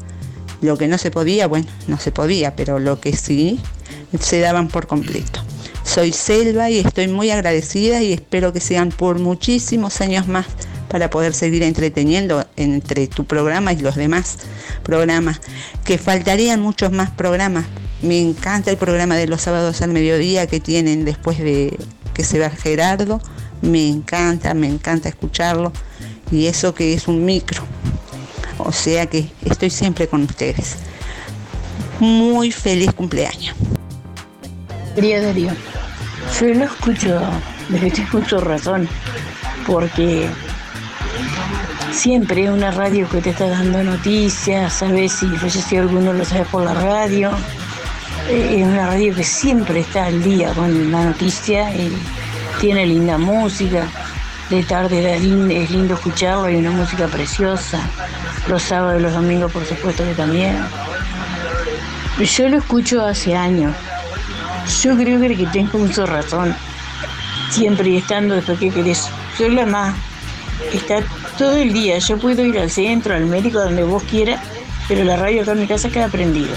Lo 0.61 0.77
que 0.77 0.89
no 0.89 0.99
se 0.99 1.11
podía, 1.11 1.47
bueno, 1.47 1.66
no 1.87 1.99
se 1.99 2.12
podía, 2.12 2.55
pero 2.55 2.78
lo 2.78 3.01
que 3.01 3.16
sí 3.16 3.59
se 4.20 4.41
daban 4.41 4.69
por 4.69 4.87
completo. 4.87 5.45
Soy 5.87 6.13
Selva 6.13 6.69
y 6.69 6.81
estoy 6.81 7.09
muy 7.09 7.31
agradecida 7.31 8.03
y 8.03 8.13
espero 8.13 8.53
que 8.53 8.61
sean 8.61 8.91
por 8.91 9.19
muchísimos 9.21 10.01
años 10.01 10.27
más 10.27 10.45
para 10.89 11.09
poder 11.09 11.33
seguir 11.33 11.63
entreteniendo 11.63 12.45
entre 12.57 13.07
tu 13.07 13.25
programa 13.25 13.73
y 13.73 13.79
los 13.79 13.95
demás 13.95 14.39
programas, 14.83 15.41
que 15.85 15.97
faltarían 15.97 16.61
muchos 16.61 16.91
más 16.91 17.11
programas. 17.11 17.65
Me 18.03 18.21
encanta 18.21 18.71
el 18.71 18.77
programa 18.77 19.17
de 19.17 19.29
los 19.29 19.43
sábados 19.43 19.81
al 19.81 19.93
mediodía 19.93 20.47
que 20.49 20.61
tienen 20.61 21.05
después 21.05 21.39
de 21.39 21.79
que 22.13 22.25
se 22.25 22.41
va 22.41 22.51
Gerardo, 22.51 23.23
me 23.63 23.89
encanta, 23.89 24.55
me 24.55 24.67
encanta 24.67 25.09
escucharlo 25.09 25.73
y 26.31 26.47
eso 26.47 26.75
que 26.75 26.95
es 26.95 27.07
un 27.09 27.25
micro. 27.25 27.63
O 28.59 28.73
sea 28.73 29.07
que 29.07 29.31
estoy 29.45 29.71
siempre 29.71 30.09
con 30.09 30.25
ustedes. 30.25 30.77
Muy 32.01 32.51
feliz 32.51 32.93
cumpleaños. 32.93 33.55
Quería 34.97 35.20
Darío, 35.20 35.52
yo 36.40 36.47
lo 36.55 36.64
escucho 36.64 37.20
desde 37.68 37.90
que 37.90 37.97
tengo 37.97 38.18
mucho 38.18 38.40
razón, 38.40 38.89
porque 39.66 40.27
siempre 41.93 42.44
es 42.44 42.51
una 42.51 42.70
radio 42.70 43.06
que 43.06 43.20
te 43.20 43.28
está 43.28 43.47
dando 43.47 43.85
noticias, 43.85 44.73
sabes 44.73 45.12
si 45.12 45.27
falleció 45.36 45.82
alguno 45.82 46.14
lo 46.14 46.24
sabes 46.24 46.48
por 46.48 46.64
la 46.64 46.73
radio. 46.73 47.31
Eh, 48.31 48.60
Es 48.60 48.66
una 48.66 48.86
radio 48.86 49.14
que 49.14 49.23
siempre 49.23 49.81
está 49.81 50.06
al 50.06 50.23
día 50.23 50.55
con 50.55 50.90
la 50.90 51.05
noticia 51.05 51.74
y 51.77 51.93
tiene 52.59 52.86
linda 52.86 53.18
música. 53.18 53.86
De 54.48 54.62
tarde 54.62 55.14
es 55.14 55.70
lindo 55.70 55.94
escucharlo, 55.94 56.44
hay 56.44 56.56
una 56.56 56.70
música 56.70 57.06
preciosa. 57.06 57.81
Los 58.48 58.62
sábados 58.62 58.98
y 58.98 59.02
los 59.02 59.12
domingos, 59.12 59.52
por 59.52 59.66
supuesto 59.66 60.05
que 60.05 60.14
también. 60.14 60.56
Yo 62.18 62.48
lo 62.48 62.56
escucho 62.56 63.05
hace 63.05 63.36
años. 63.36 63.74
Yo 64.82 64.97
creo 64.97 65.20
que 65.20 65.36
que 65.36 65.47
tengo 65.47 65.78
mucho 65.78 66.06
razón. 66.06 66.55
siempre 67.51 67.88
y 67.88 67.97
estando, 67.98 68.34
después 68.34 68.59
que 68.59 68.70
querés. 68.70 69.09
Soy 69.38 69.51
la 69.51 69.66
más, 69.66 69.94
está 70.72 71.02
todo 71.38 71.56
el 71.56 71.72
día. 71.72 71.98
Yo 71.98 72.18
puedo 72.18 72.44
ir 72.44 72.59
al 72.59 72.70
centro, 72.70 73.14
al 73.14 73.26
médico, 73.26 73.59
donde 73.60 73.84
vos 73.84 74.02
quieras, 74.05 74.40
pero 74.88 75.05
la 75.05 75.16
radio 75.16 75.43
acá 75.43 75.52
en 75.52 75.60
mi 75.60 75.66
casa 75.66 75.88
queda 75.88 76.09
prendida. 76.09 76.56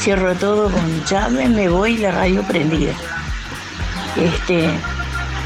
Cierro 0.00 0.34
todo 0.34 0.70
con 0.70 1.04
llave, 1.04 1.48
me 1.48 1.68
voy 1.68 1.94
y 1.94 1.98
la 1.98 2.12
radio 2.12 2.42
prendida. 2.42 2.92
Este, 4.16 4.70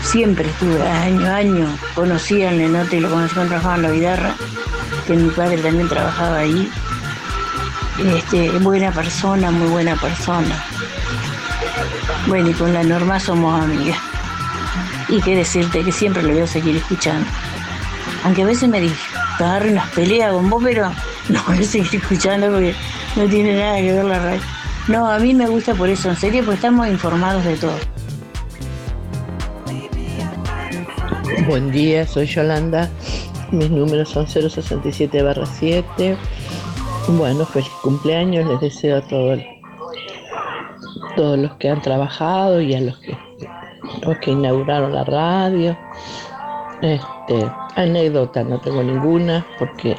siempre 0.02 0.48
estuve 0.48 0.82
año 0.82 1.26
a 1.26 1.36
año, 1.36 1.78
conocí 1.94 2.42
al 2.42 2.58
Nenote 2.58 2.96
y 2.96 3.00
lo 3.00 3.10
conocí 3.10 3.34
cuando 3.34 3.50
trabajaba 3.50 3.76
en 3.76 3.82
la 3.82 3.90
guitarra, 3.90 4.34
que 5.06 5.14
mi 5.14 5.30
padre 5.30 5.58
también 5.58 5.88
trabajaba 5.88 6.38
ahí. 6.38 6.70
Este, 8.16 8.50
buena 8.60 8.92
persona, 8.92 9.50
muy 9.50 9.68
buena 9.68 9.94
persona. 9.96 10.64
Bueno, 12.26 12.50
y 12.50 12.52
con 12.54 12.72
la 12.72 12.82
Norma 12.82 13.18
somos 13.18 13.60
amigas. 13.62 13.98
Y 15.08 15.20
qué 15.20 15.36
decirte 15.36 15.82
que 15.82 15.92
siempre 15.92 16.22
lo 16.22 16.32
voy 16.32 16.42
a 16.42 16.46
seguir 16.46 16.76
escuchando. 16.76 17.26
Aunque 18.24 18.42
a 18.42 18.46
veces 18.46 18.68
me 18.68 18.88
agarro 19.38 19.70
unas 19.70 19.88
peleas 19.90 20.32
con 20.32 20.50
vos, 20.50 20.62
pero 20.62 20.90
no 21.28 21.42
voy 21.46 21.58
a 21.58 21.62
seguir 21.62 21.94
escuchando 21.94 22.48
porque 22.48 22.74
no 23.16 23.24
tiene 23.26 23.58
nada 23.58 23.76
que 23.76 23.92
ver 23.92 24.04
la 24.04 24.18
radio. 24.18 24.40
No, 24.88 25.10
a 25.10 25.18
mí 25.18 25.34
me 25.34 25.46
gusta 25.46 25.74
por 25.74 25.88
eso, 25.88 26.10
en 26.10 26.16
serio, 26.16 26.42
porque 26.44 26.56
estamos 26.56 26.88
informados 26.88 27.44
de 27.44 27.56
todo. 27.56 27.76
Buen 31.46 31.70
día, 31.70 32.06
soy 32.06 32.26
Yolanda. 32.26 32.88
Mis 33.50 33.70
números 33.70 34.10
son 34.10 34.26
067 34.26 35.24
7. 35.58 36.16
Bueno, 37.08 37.44
feliz 37.46 37.68
cumpleaños. 37.82 38.48
Les 38.48 38.60
deseo 38.60 38.98
a 38.98 39.00
todos, 39.00 39.40
todos 41.20 41.38
los 41.38 41.52
que 41.56 41.68
han 41.68 41.82
trabajado 41.82 42.62
y 42.62 42.74
a 42.74 42.80
los 42.80 42.96
que, 43.00 43.14
los 44.06 44.16
que 44.20 44.30
inauguraron 44.30 44.94
la 44.94 45.04
radio. 45.04 45.76
Este, 46.80 47.46
anécdota 47.76 48.42
no 48.42 48.58
tengo 48.58 48.82
ninguna 48.82 49.46
porque 49.58 49.98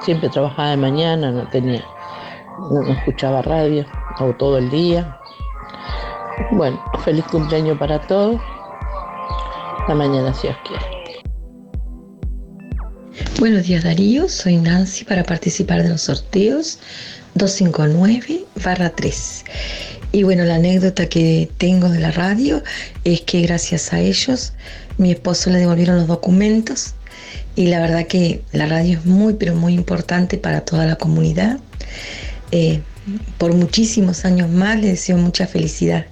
siempre 0.00 0.28
trabajaba 0.30 0.70
de 0.70 0.78
mañana, 0.78 1.30
no 1.30 1.48
tenía, 1.50 1.84
no, 2.58 2.82
escuchaba 2.88 3.40
radio, 3.42 3.86
o 4.18 4.32
todo 4.32 4.58
el 4.58 4.68
día. 4.68 5.16
Bueno, 6.50 6.82
feliz 7.04 7.24
cumpleaños 7.26 7.78
para 7.78 8.00
todos. 8.00 8.40
La 9.86 9.94
mañana 9.94 10.34
si 10.34 10.48
os 10.48 10.56
quiere. 10.66 10.84
Buenos 13.38 13.68
días 13.68 13.84
Darío, 13.84 14.28
soy 14.28 14.56
Nancy 14.56 15.04
para 15.04 15.22
participar 15.22 15.84
de 15.84 15.90
los 15.90 16.02
sorteos 16.02 16.80
259-3. 17.36 19.91
Y 20.12 20.24
bueno, 20.24 20.44
la 20.44 20.56
anécdota 20.56 21.06
que 21.06 21.48
tengo 21.56 21.88
de 21.88 21.98
la 21.98 22.10
radio 22.10 22.62
es 23.04 23.22
que 23.22 23.40
gracias 23.40 23.94
a 23.94 24.00
ellos 24.00 24.52
mi 24.98 25.10
esposo 25.10 25.48
le 25.48 25.58
devolvieron 25.58 25.96
los 25.96 26.06
documentos 26.06 26.94
y 27.56 27.68
la 27.68 27.80
verdad 27.80 28.06
que 28.06 28.42
la 28.52 28.66
radio 28.66 28.98
es 28.98 29.06
muy 29.06 29.34
pero 29.34 29.54
muy 29.54 29.72
importante 29.72 30.36
para 30.36 30.66
toda 30.66 30.84
la 30.84 30.96
comunidad. 30.96 31.58
Eh, 32.50 32.82
por 33.38 33.54
muchísimos 33.54 34.24
años 34.26 34.50
más 34.50 34.76
les 34.76 34.92
deseo 34.92 35.16
mucha 35.16 35.46
felicidad. 35.46 36.06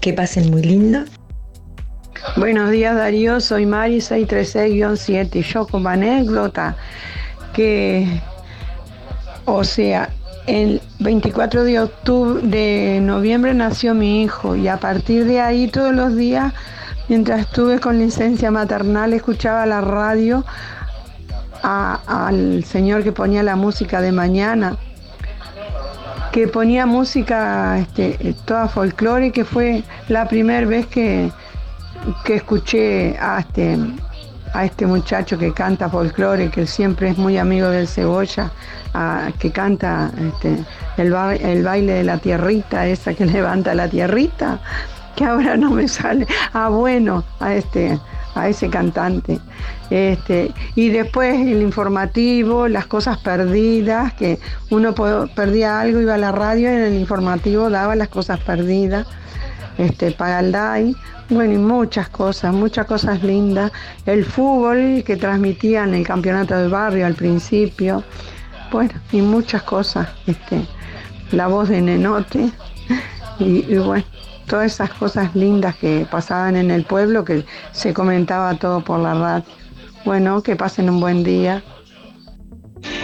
Que 0.00 0.12
pasen 0.12 0.50
muy 0.50 0.62
lindo. 0.62 1.04
Buenos 2.36 2.70
días 2.70 2.94
Darío, 2.94 3.40
soy 3.40 3.66
Mari 3.66 3.98
636-7 3.98 5.36
y 5.36 5.42
yo 5.42 5.66
como 5.66 5.88
anécdota 5.88 6.76
que, 7.52 8.20
o 9.44 9.62
sea, 9.62 10.10
el 10.46 10.82
24 10.98 11.64
de 11.64 11.80
octubre 11.80 12.42
de 12.42 13.00
noviembre 13.00 13.54
nació 13.54 13.94
mi 13.94 14.22
hijo 14.22 14.56
y 14.56 14.68
a 14.68 14.76
partir 14.76 15.24
de 15.24 15.40
ahí 15.40 15.68
todos 15.68 15.94
los 15.94 16.14
días, 16.16 16.52
mientras 17.08 17.40
estuve 17.40 17.80
con 17.80 17.98
licencia 17.98 18.50
maternal, 18.50 19.12
escuchaba 19.12 19.64
la 19.66 19.80
radio 19.80 20.44
al 21.62 22.62
señor 22.64 23.02
que 23.04 23.12
ponía 23.12 23.42
la 23.42 23.56
música 23.56 24.02
de 24.02 24.12
mañana, 24.12 24.76
que 26.30 26.46
ponía 26.46 26.84
música 26.84 27.78
este, 27.78 28.34
toda 28.44 28.68
folclore, 28.68 29.32
que 29.32 29.44
fue 29.46 29.82
la 30.08 30.28
primera 30.28 30.66
vez 30.66 30.86
que, 30.86 31.30
que 32.24 32.34
escuché 32.34 33.16
a 33.18 33.40
este, 33.40 33.78
a 34.54 34.64
este 34.64 34.86
muchacho 34.86 35.36
que 35.36 35.52
canta 35.52 35.88
folclore, 35.90 36.48
que 36.50 36.66
siempre 36.66 37.10
es 37.10 37.18
muy 37.18 37.36
amigo 37.38 37.68
del 37.68 37.86
cebolla, 37.88 38.50
a- 38.94 39.30
que 39.38 39.50
canta 39.50 40.10
este, 40.28 40.64
el, 40.96 41.10
ba- 41.10 41.34
el 41.34 41.62
baile 41.62 41.92
de 41.94 42.04
la 42.04 42.18
tierrita, 42.18 42.86
esa 42.86 43.12
que 43.14 43.26
levanta 43.36 43.74
la 43.74 43.88
tierrita, 43.88 44.60
que 45.16 45.24
ahora 45.24 45.56
no 45.56 45.70
me 45.70 45.86
sale. 45.88 46.26
Ah, 46.52 46.68
bueno, 46.70 47.24
a 47.40 47.54
este, 47.54 47.98
a 48.34 48.48
ese 48.48 48.68
cantante. 48.70 49.38
Este, 49.90 50.52
y 50.74 50.88
después 50.88 51.34
el 51.34 51.60
informativo, 51.62 52.66
las 52.68 52.86
cosas 52.86 53.18
perdidas, 53.18 54.12
que 54.14 54.38
uno 54.70 54.94
perdía 55.34 55.80
algo, 55.80 56.00
iba 56.00 56.14
a 56.14 56.18
la 56.18 56.32
radio 56.32 56.70
y 56.70 56.74
en 56.74 56.82
el 56.82 56.94
informativo 56.94 57.70
daba 57.70 57.94
las 57.94 58.08
cosas 58.08 58.40
perdidas 58.40 59.06
este, 59.78 60.10
Pagalday, 60.12 60.94
bueno, 61.30 61.54
y 61.54 61.58
muchas 61.58 62.08
cosas, 62.08 62.52
muchas 62.54 62.86
cosas 62.86 63.22
lindas. 63.22 63.72
El 64.06 64.24
fútbol 64.24 65.02
que 65.06 65.16
transmitían 65.16 65.94
el 65.94 66.06
campeonato 66.06 66.56
del 66.56 66.70
barrio 66.70 67.06
al 67.06 67.14
principio, 67.14 68.02
bueno, 68.70 68.92
y 69.12 69.20
muchas 69.22 69.62
cosas. 69.62 70.08
Este, 70.26 70.60
la 71.32 71.46
voz 71.46 71.68
de 71.68 71.80
Nenote, 71.80 72.50
y, 73.38 73.64
y 73.72 73.78
bueno, 73.78 74.04
todas 74.46 74.72
esas 74.72 74.90
cosas 74.90 75.34
lindas 75.34 75.74
que 75.76 76.06
pasaban 76.10 76.56
en 76.56 76.70
el 76.70 76.84
pueblo 76.84 77.24
que 77.24 77.44
se 77.72 77.92
comentaba 77.94 78.54
todo 78.54 78.82
por 78.82 79.00
la 79.00 79.14
radio. 79.14 79.44
Bueno, 80.04 80.42
que 80.42 80.54
pasen 80.54 80.90
un 80.90 81.00
buen 81.00 81.24
día. 81.24 81.62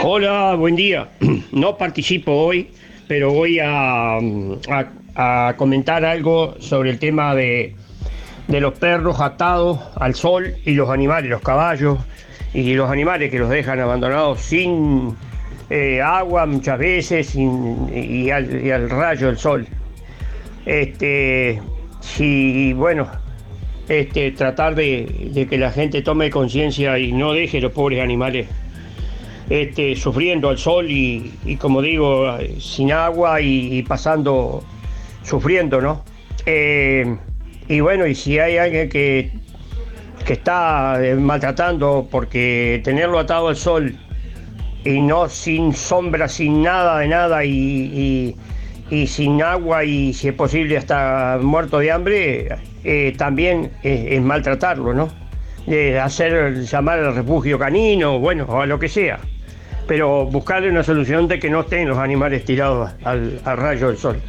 Hola, 0.03 0.55
buen 0.55 0.77
día. 0.77 1.09
No 1.53 1.77
participo 1.77 2.33
hoy, 2.33 2.71
pero 3.09 3.33
voy 3.33 3.59
a, 3.59 4.17
a- 4.19 4.93
a 5.15 5.55
comentar 5.57 6.05
algo 6.05 6.55
sobre 6.61 6.91
el 6.91 6.99
tema 6.99 7.35
de, 7.35 7.75
de 8.51 8.61
los 8.61 8.77
perros 8.79 9.21
atados 9.21 9.79
al 9.97 10.15
sol 10.15 10.55
y 10.65 10.73
los 10.73 10.91
animales, 10.91 11.31
los 11.31 11.41
caballos 11.41 11.99
y 12.53 12.75
los 12.75 12.91
animales 12.91 13.31
que 13.31 13.39
los 13.39 13.49
dejan 13.49 13.79
abandonados 13.79 14.41
sin 14.41 15.17
eh, 15.71 16.03
agua 16.03 16.47
muchas 16.47 16.79
veces 16.79 17.37
y, 17.37 18.31
al, 18.31 18.65
y 18.65 18.71
al 18.73 18.91
rayo 18.91 19.29
del 19.29 19.39
sol. 19.39 19.69
Este, 20.67 21.63
si, 22.01 22.73
bueno, 22.73 23.09
este, 23.89 24.33
tratar 24.33 24.75
de, 24.75 25.47
que 25.49 25.59
la 25.59 25.71
gente 25.71 26.03
tome 26.03 26.29
conciencia 26.29 26.99
y 26.99 27.13
no 27.13 27.33
deje 27.33 27.61
los 27.61 27.73
pobres 27.73 28.03
animales 28.03 28.49
este, 29.49 29.95
sufriendo 29.95 30.49
al 30.49 30.59
sol 30.59 30.91
y, 30.91 31.57
como 31.61 31.83
digo, 31.83 32.37
sin 32.59 32.91
agua 32.91 33.41
y 33.41 33.83
pasando, 33.85 34.65
sufriendo, 35.23 35.81
¿no? 35.81 36.05
Eh, 36.47 37.17
y 37.69 37.81
bueno, 37.81 38.07
y 38.07 38.15
si 38.15 38.39
hay 38.39 38.57
alguien 38.57 38.89
que, 38.89 39.31
que 40.25 40.33
está 40.33 40.99
eh, 41.05 41.15
maltratando 41.15 42.09
porque 42.11 42.81
tenerlo 42.85 43.19
atado 43.19 43.49
al 43.49 43.57
sol 43.57 43.95
y 44.85 45.01
no 45.01 45.29
sin 45.29 45.73
sombra, 45.75 46.27
sin 46.29 46.63
nada 46.63 46.99
de 46.99 47.09
nada 47.09 47.45
y, 47.45 48.37
y- 48.91 49.07
sin 49.07 49.41
agua 49.41 49.85
y 49.85 50.13
si 50.13 50.27
es 50.29 50.35
posible 50.35 50.77
hasta 50.77 51.39
muerto 51.41 51.79
de 51.79 51.93
hambre, 51.93 52.49
eh, 52.83 53.15
también 53.17 53.71
es, 53.85 54.21
maltratarlo, 54.21 54.93
¿no? 54.93 55.09
De 55.65 56.01
hacer 56.01 56.63
llamar 56.65 56.99
al 56.99 57.15
refugio 57.15 57.57
canino, 57.57 58.19
bueno, 58.19 58.47
o 58.49 58.63
a 58.63 58.67
lo 58.67 58.81
que 58.81 58.89
sea. 58.89 59.21
Pero 59.87 60.25
buscarle 60.27 60.71
una 60.71 60.83
solución 60.83 61.29
de 61.29 61.39
que 61.39 61.49
no 61.51 61.61
estén 61.61 61.89
los 61.89 61.99
animales 61.99 62.45
tirados 62.45 62.91
al, 63.05 63.41
al 63.45 63.57
rayo 63.59 63.87
del 63.89 63.97
sol. 63.97 64.21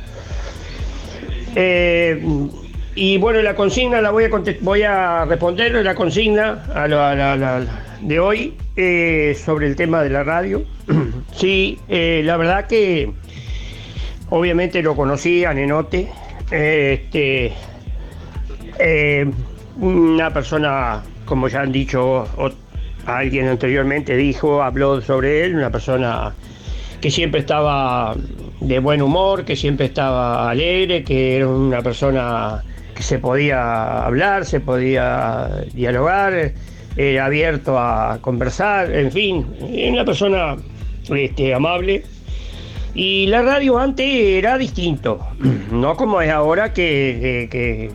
Eh, 1.56 2.22
y 2.96 3.18
bueno, 3.18 3.42
la 3.42 3.56
consigna 3.56 4.02
la 4.02 4.12
voy 4.12 4.26
a 4.26 4.30
voy 4.62 4.84
a 4.84 5.26
responder 5.26 5.74
la 5.84 5.96
consigna 5.96 6.64
a 6.74 6.88
la, 6.88 7.16
la- 7.16 7.36
la- 7.38 7.66
de 8.02 8.20
hoy 8.20 8.56
eh, 8.76 9.36
sobre 9.44 9.68
el 9.68 9.76
tema 9.76 10.02
de 10.04 10.10
la 10.10 10.24
radio. 10.24 10.64
sí, 11.36 11.80
eh, 11.88 12.22
la 12.26 12.36
verdad 12.38 12.68
que 12.68 13.12
obviamente 14.30 14.82
lo 14.82 14.96
conocí 14.96 15.46
a 15.46 15.54
Nenote. 15.54 16.10
este, 16.52 17.54
una 19.78 20.32
persona, 20.34 21.04
como 21.26 21.48
ya 21.48 21.62
han 21.62 21.72
dicho 21.72 22.26
alguien 23.06 23.48
anteriormente, 23.48 24.16
dijo, 24.16 24.62
habló 24.62 25.02
sobre 25.02 25.46
él, 25.46 25.56
una 25.56 25.70
persona 25.70 26.34
que 27.00 27.10
siempre 27.10 27.40
estaba 27.40 28.16
de 28.62 28.80
buen 28.80 29.02
humor, 29.02 29.44
que 29.44 29.56
siempre 29.56 29.88
estaba 29.88 30.50
alegre, 30.50 31.04
que 31.04 31.36
era 31.38 31.48
una 31.48 31.82
persona 31.82 32.64
que 32.96 33.04
se 33.04 33.20
podía 33.20 34.04
hablar, 34.06 34.46
se 34.46 34.60
podía 34.60 35.50
dialogar, 35.74 36.54
era 36.96 37.26
abierto 37.26 37.78
a 37.78 38.20
conversar, 38.22 38.92
en 38.92 39.12
fin, 39.12 39.46
una 39.92 40.06
persona 40.06 40.56
este, 41.10 41.54
amable. 41.54 42.04
Y 42.94 43.28
la 43.28 43.42
radio 43.42 43.78
antes 43.80 44.06
era 44.06 44.58
distinto, 44.58 45.20
no 45.72 45.96
como 45.96 46.22
es 46.22 46.30
ahora 46.30 46.74
que, 46.74 47.48
que- 47.50 47.92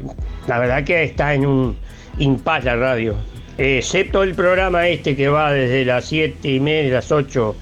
la 0.49 0.59
verdad 0.59 0.85
que 0.85 1.03
está 1.05 1.35
en 1.35 1.45
un, 1.47 1.77
impaz 2.19 2.65
la 2.65 2.77
radio. 2.77 3.15
Excepto 3.59 4.23
el 4.23 4.35
programa 4.35 4.87
este 4.89 5.17
que 5.17 5.29
va 5.29 5.53
desde 5.53 5.85
las 5.85 6.05
7 6.07 6.49
y 6.51 6.61
media, 6.61 6.95
las 6.95 7.11
8 7.11 7.55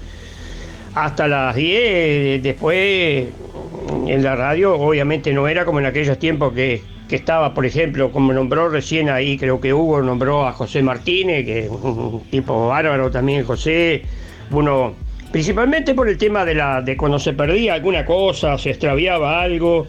hasta 0.95 1.27
las 1.27 1.55
10. 1.55 2.41
Después 2.41 3.27
en 4.07 4.23
la 4.23 4.35
radio 4.35 4.73
obviamente 4.75 5.31
no 5.33 5.47
era 5.47 5.65
como 5.65 5.79
en 5.79 5.85
aquellos 5.85 6.17
tiempos 6.17 6.53
que, 6.53 6.81
que 7.07 7.15
estaba, 7.15 7.53
por 7.53 7.65
ejemplo, 7.65 8.11
como 8.11 8.33
nombró 8.33 8.69
recién 8.69 9.09
ahí, 9.09 9.37
creo 9.37 9.59
que 9.61 9.73
Hugo 9.73 10.01
nombró 10.01 10.47
a 10.47 10.53
José 10.53 10.81
Martínez, 10.81 11.45
que 11.45 11.59
es 11.65 11.69
un 11.69 12.23
tipo 12.31 12.67
bárbaro 12.67 13.11
también 13.11 13.43
José, 13.43 14.01
uno 14.51 14.93
principalmente 15.31 15.93
por 15.93 16.07
el 16.07 16.17
tema 16.17 16.45
de 16.45 16.55
la 16.55 16.81
de 16.81 16.95
cuando 16.95 17.19
se 17.19 17.33
perdía 17.33 17.73
alguna 17.73 18.05
cosa, 18.05 18.57
se 18.57 18.69
extraviaba 18.69 19.41
algo, 19.41 19.85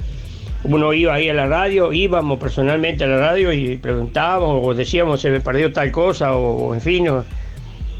uno 0.64 0.92
iba 0.92 1.14
ahí 1.14 1.28
a 1.28 1.34
la 1.34 1.46
radio, 1.46 1.92
íbamos 1.92 2.38
personalmente 2.40 3.04
a 3.04 3.06
la 3.06 3.18
radio 3.18 3.52
y 3.52 3.76
preguntábamos 3.76 4.60
o 4.64 4.74
decíamos 4.74 5.20
se 5.20 5.30
me 5.30 5.40
perdió 5.40 5.72
tal 5.72 5.92
cosa 5.92 6.34
o, 6.34 6.74
en 6.74 6.80
fin, 6.80 7.08
o- 7.08 7.24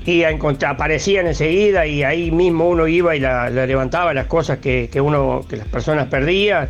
y 0.06 0.22
aparecían 0.22 1.26
enseguida 1.26 1.86
y 1.86 2.02
ahí 2.04 2.30
mismo 2.30 2.68
uno 2.68 2.86
iba 2.86 3.14
y 3.16 3.20
la, 3.20 3.50
levantaba 3.50 4.14
las 4.14 4.26
cosas 4.26 4.58
que, 4.58 4.88
que 4.90 5.00
uno 5.00 5.44
que 5.48 5.56
las 5.56 5.68
personas 5.68 6.06
perdían. 6.06 6.68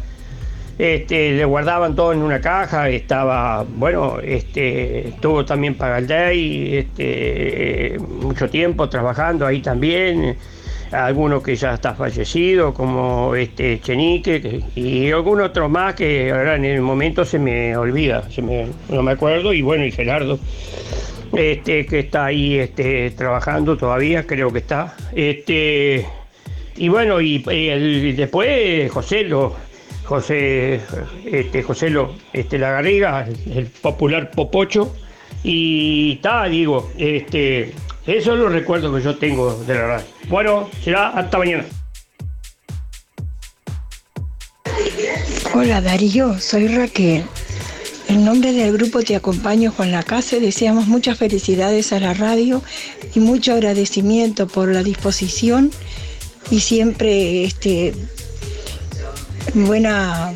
Este, 0.78 1.32
le 1.32 1.44
guardaban 1.46 1.96
todo 1.96 2.12
en 2.12 2.18
una 2.20 2.38
caja, 2.38 2.90
estaba, 2.90 3.64
bueno, 3.66 4.18
este, 4.22 5.08
estuvo 5.08 5.42
también 5.42 5.74
Pagaldey, 5.74 6.76
este, 6.76 7.96
mucho 7.98 8.50
tiempo 8.50 8.86
trabajando 8.86 9.46
ahí 9.46 9.62
también, 9.62 10.36
algunos 10.92 11.42
que 11.42 11.56
ya 11.56 11.72
está 11.72 11.94
fallecido, 11.94 12.74
como 12.74 13.34
este 13.34 13.80
Chenique, 13.80 14.42
que- 14.42 14.60
y 14.78 15.10
algún 15.10 15.40
otro 15.40 15.70
más 15.70 15.94
que 15.94 16.30
ahora 16.30 16.56
en 16.56 16.66
el 16.66 16.82
momento 16.82 17.24
se 17.24 17.38
me 17.38 17.74
olvida, 17.74 18.30
se 18.30 18.42
me, 18.42 18.66
no 18.90 19.02
me 19.02 19.12
acuerdo, 19.12 19.54
y 19.54 19.62
bueno, 19.62 19.86
y 19.86 19.92
Gerardo, 19.92 20.38
este, 21.32 21.86
que 21.86 22.00
está 22.00 22.26
ahí 22.26 22.58
este, 22.58 23.10
trabajando 23.12 23.76
todavía, 23.76 24.26
creo 24.26 24.52
que 24.52 24.58
está. 24.58 24.96
Este, 25.14 26.06
y 26.76 26.88
bueno, 26.88 27.20
y, 27.20 27.38
después 28.12 28.90
José 28.90 29.24
lo, 29.24 29.54
José, 30.04 30.80
este, 31.24 31.62
José 31.62 31.90
lo, 31.90 32.14
este, 32.32 32.58
la 32.58 32.70
Garriga, 32.70 33.26
el, 33.26 33.58
el 33.58 33.66
popular 33.66 34.30
Popocho, 34.30 34.94
y 35.42 36.14
está, 36.14 36.44
digo, 36.44 36.90
este, 36.98 37.72
esos 38.06 38.24
son 38.24 38.40
los 38.40 38.52
recuerdos 38.52 38.96
que 38.96 39.02
yo 39.02 39.16
tengo 39.16 39.54
de 39.64 39.74
la 39.74 39.86
radio. 39.86 40.06
Bueno, 40.28 40.70
será 40.82 41.08
hasta 41.08 41.38
mañana. 41.38 41.64
Hola 45.54 45.80
Darío, 45.80 46.38
soy 46.38 46.68
Raquel. 46.68 47.24
En 48.08 48.24
nombre 48.24 48.52
del 48.52 48.72
grupo 48.72 49.02
Te 49.02 49.16
Acompaño 49.16 49.72
Juan 49.72 49.90
Lacase 49.90 50.38
deseamos 50.38 50.86
muchas 50.86 51.18
felicidades 51.18 51.92
a 51.92 51.98
la 51.98 52.14
radio 52.14 52.62
y 53.14 53.20
mucho 53.20 53.52
agradecimiento 53.52 54.46
por 54.46 54.68
la 54.68 54.84
disposición 54.84 55.72
y 56.50 56.60
siempre 56.60 57.44
este, 57.44 57.94
buena, 59.54 60.32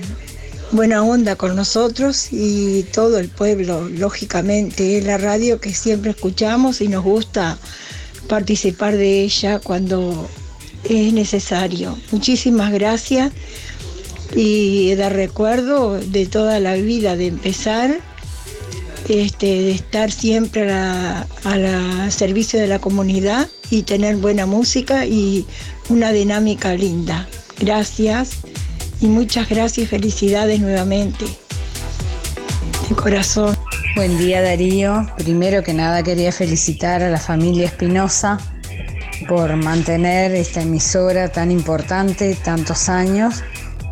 buena 0.72 1.05
onda 1.05 1.36
con 1.36 1.55
nosotros 1.55 2.28
y 2.32 2.82
todo 2.92 3.18
el 3.18 3.28
pueblo, 3.28 3.88
lógicamente, 3.88 4.98
es 4.98 5.05
la 5.05 5.18
radio 5.18 5.60
que 5.60 5.72
siempre 5.72 6.10
escuchamos 6.10 6.80
y 6.80 6.88
nos 6.88 7.05
gusta 7.05 7.56
participar 8.28 8.97
de 8.97 9.22
ella 9.22 9.60
cuando 9.60 10.28
es 10.88 11.12
necesario. 11.12 11.97
Muchísimas 12.10 12.72
gracias 12.72 13.32
y 14.35 14.94
de 14.94 15.09
recuerdo 15.09 15.98
de 15.98 16.27
toda 16.27 16.61
la 16.61 16.74
vida 16.74 17.16
de 17.16 17.27
empezar, 17.27 17.98
este, 19.09 19.47
de 19.47 19.73
estar 19.73 20.12
siempre 20.12 20.62
a 20.62 20.66
la- 20.66 21.27
a 21.44 21.57
la 21.57 22.11
servicio 22.11 22.61
de 22.61 22.66
la 22.69 22.78
comunidad 22.78 23.48
y 23.70 23.82
tener 23.82 24.16
buena 24.16 24.47
música 24.47 25.07
y 25.07 25.47
una 25.89 26.12
dinámica 26.12 26.74
linda. 26.74 27.27
Gracias 27.59 28.31
y 29.01 29.07
muchas 29.07 29.48
gracias 29.48 29.86
y 29.86 29.89
felicidades 29.89 30.61
nuevamente. 30.61 31.24
De 32.89 32.94
corazón. 32.94 33.57
Buen 33.97 34.19
día 34.19 34.43
Darío. 34.43 35.11
Primero 35.19 35.62
que 35.62 35.74
nada 35.74 36.02
quería 36.02 36.31
felicitar 36.32 37.02
a 37.02 37.11
la 37.11 37.19
familia 37.19 37.66
Espinosa 37.66 38.39
por 39.28 39.55
mantener 39.57 40.35
esta 40.35 40.62
emisora 40.62 41.28
tan 41.31 41.51
importante 41.51 42.36
tantos 42.36 42.89
años 42.89 43.43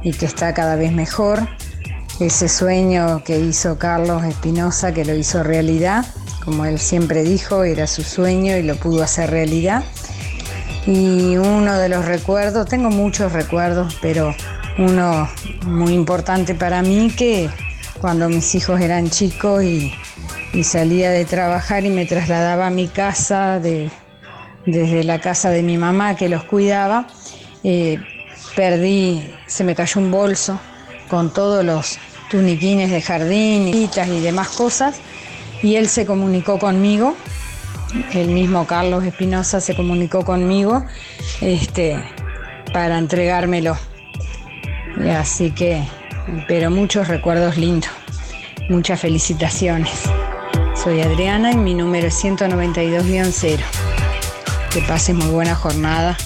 y 0.02 0.12
que 0.12 0.26
está 0.26 0.54
cada 0.54 0.76
vez 0.76 0.92
mejor. 0.92 1.48
Ese 2.20 2.48
sueño 2.48 3.22
que 3.24 3.38
hizo 3.38 3.78
Carlos 3.78 4.24
Espinosa, 4.24 4.92
que 4.92 5.04
lo 5.04 5.14
hizo 5.14 5.42
realidad, 5.42 6.04
como 6.44 6.64
él 6.64 6.78
siempre 6.78 7.22
dijo, 7.22 7.62
era 7.64 7.86
su 7.86 8.02
sueño 8.02 8.56
y 8.56 8.62
lo 8.62 8.76
pudo 8.76 9.02
hacer 9.02 9.30
realidad. 9.30 9.84
Y 10.86 11.36
uno 11.36 11.74
de 11.78 11.88
los 11.88 12.06
recuerdos, 12.06 12.66
tengo 12.66 12.90
muchos 12.90 13.32
recuerdos, 13.32 13.98
pero 14.00 14.34
uno 14.78 15.28
muy 15.66 15.92
importante 15.92 16.54
para 16.54 16.82
mí 16.82 17.12
que 17.16 17.50
cuando 18.00 18.28
mis 18.28 18.54
hijos 18.54 18.80
eran 18.80 19.10
chicos 19.10 19.62
y, 19.62 19.92
salía 20.64 21.10
de 21.10 21.24
trabajar 21.24 21.84
y 21.84 21.90
me 21.90 22.04
trasladaba 22.04 22.66
a 22.66 22.70
mi 22.70 22.88
casa 22.88 23.60
de- 23.60 23.90
desde 24.66 25.04
la 25.04 25.20
casa 25.20 25.50
de 25.50 25.62
mi 25.62 25.76
mamá 25.76 26.16
que 26.16 26.28
los 26.28 26.42
cuidaba, 26.44 27.06
eh, 27.62 27.98
perdí, 28.56 29.30
se 29.48 29.64
me 29.64 29.74
cayó 29.74 30.00
un 30.00 30.12
bolso 30.12 30.60
con 31.08 31.32
todos 31.32 31.64
los 31.64 31.98
tuniquines 32.30 32.90
de 32.90 33.02
jardín, 33.02 33.68
y 33.68 34.20
demás 34.20 34.48
cosas, 34.48 34.96
y 35.62 35.74
él 35.74 35.88
se 35.88 36.06
comunicó 36.06 36.58
conmigo, 36.58 37.16
el 38.12 38.28
mismo 38.28 38.66
Carlos 38.66 39.04
Espinosa 39.04 39.60
se 39.60 39.74
comunicó 39.74 40.24
conmigo 40.24 40.84
este, 41.40 41.98
para 42.72 42.98
entregármelo. 42.98 43.76
Y 45.02 45.08
así 45.08 45.50
que, 45.50 45.82
pero 46.46 46.70
muchos 46.70 47.08
recuerdos 47.08 47.56
lindos, 47.56 47.90
muchas 48.68 49.00
felicitaciones. 49.00 50.02
Soy 50.74 51.00
Adriana 51.00 51.52
y 51.52 51.56
mi 51.56 51.74
número 51.74 52.08
es 52.08 52.22
192-0. 52.22 53.58
Que 54.70 54.80
pases 54.82 55.14
muy 55.14 55.28
buena 55.28 55.54
jornada. 55.54 56.16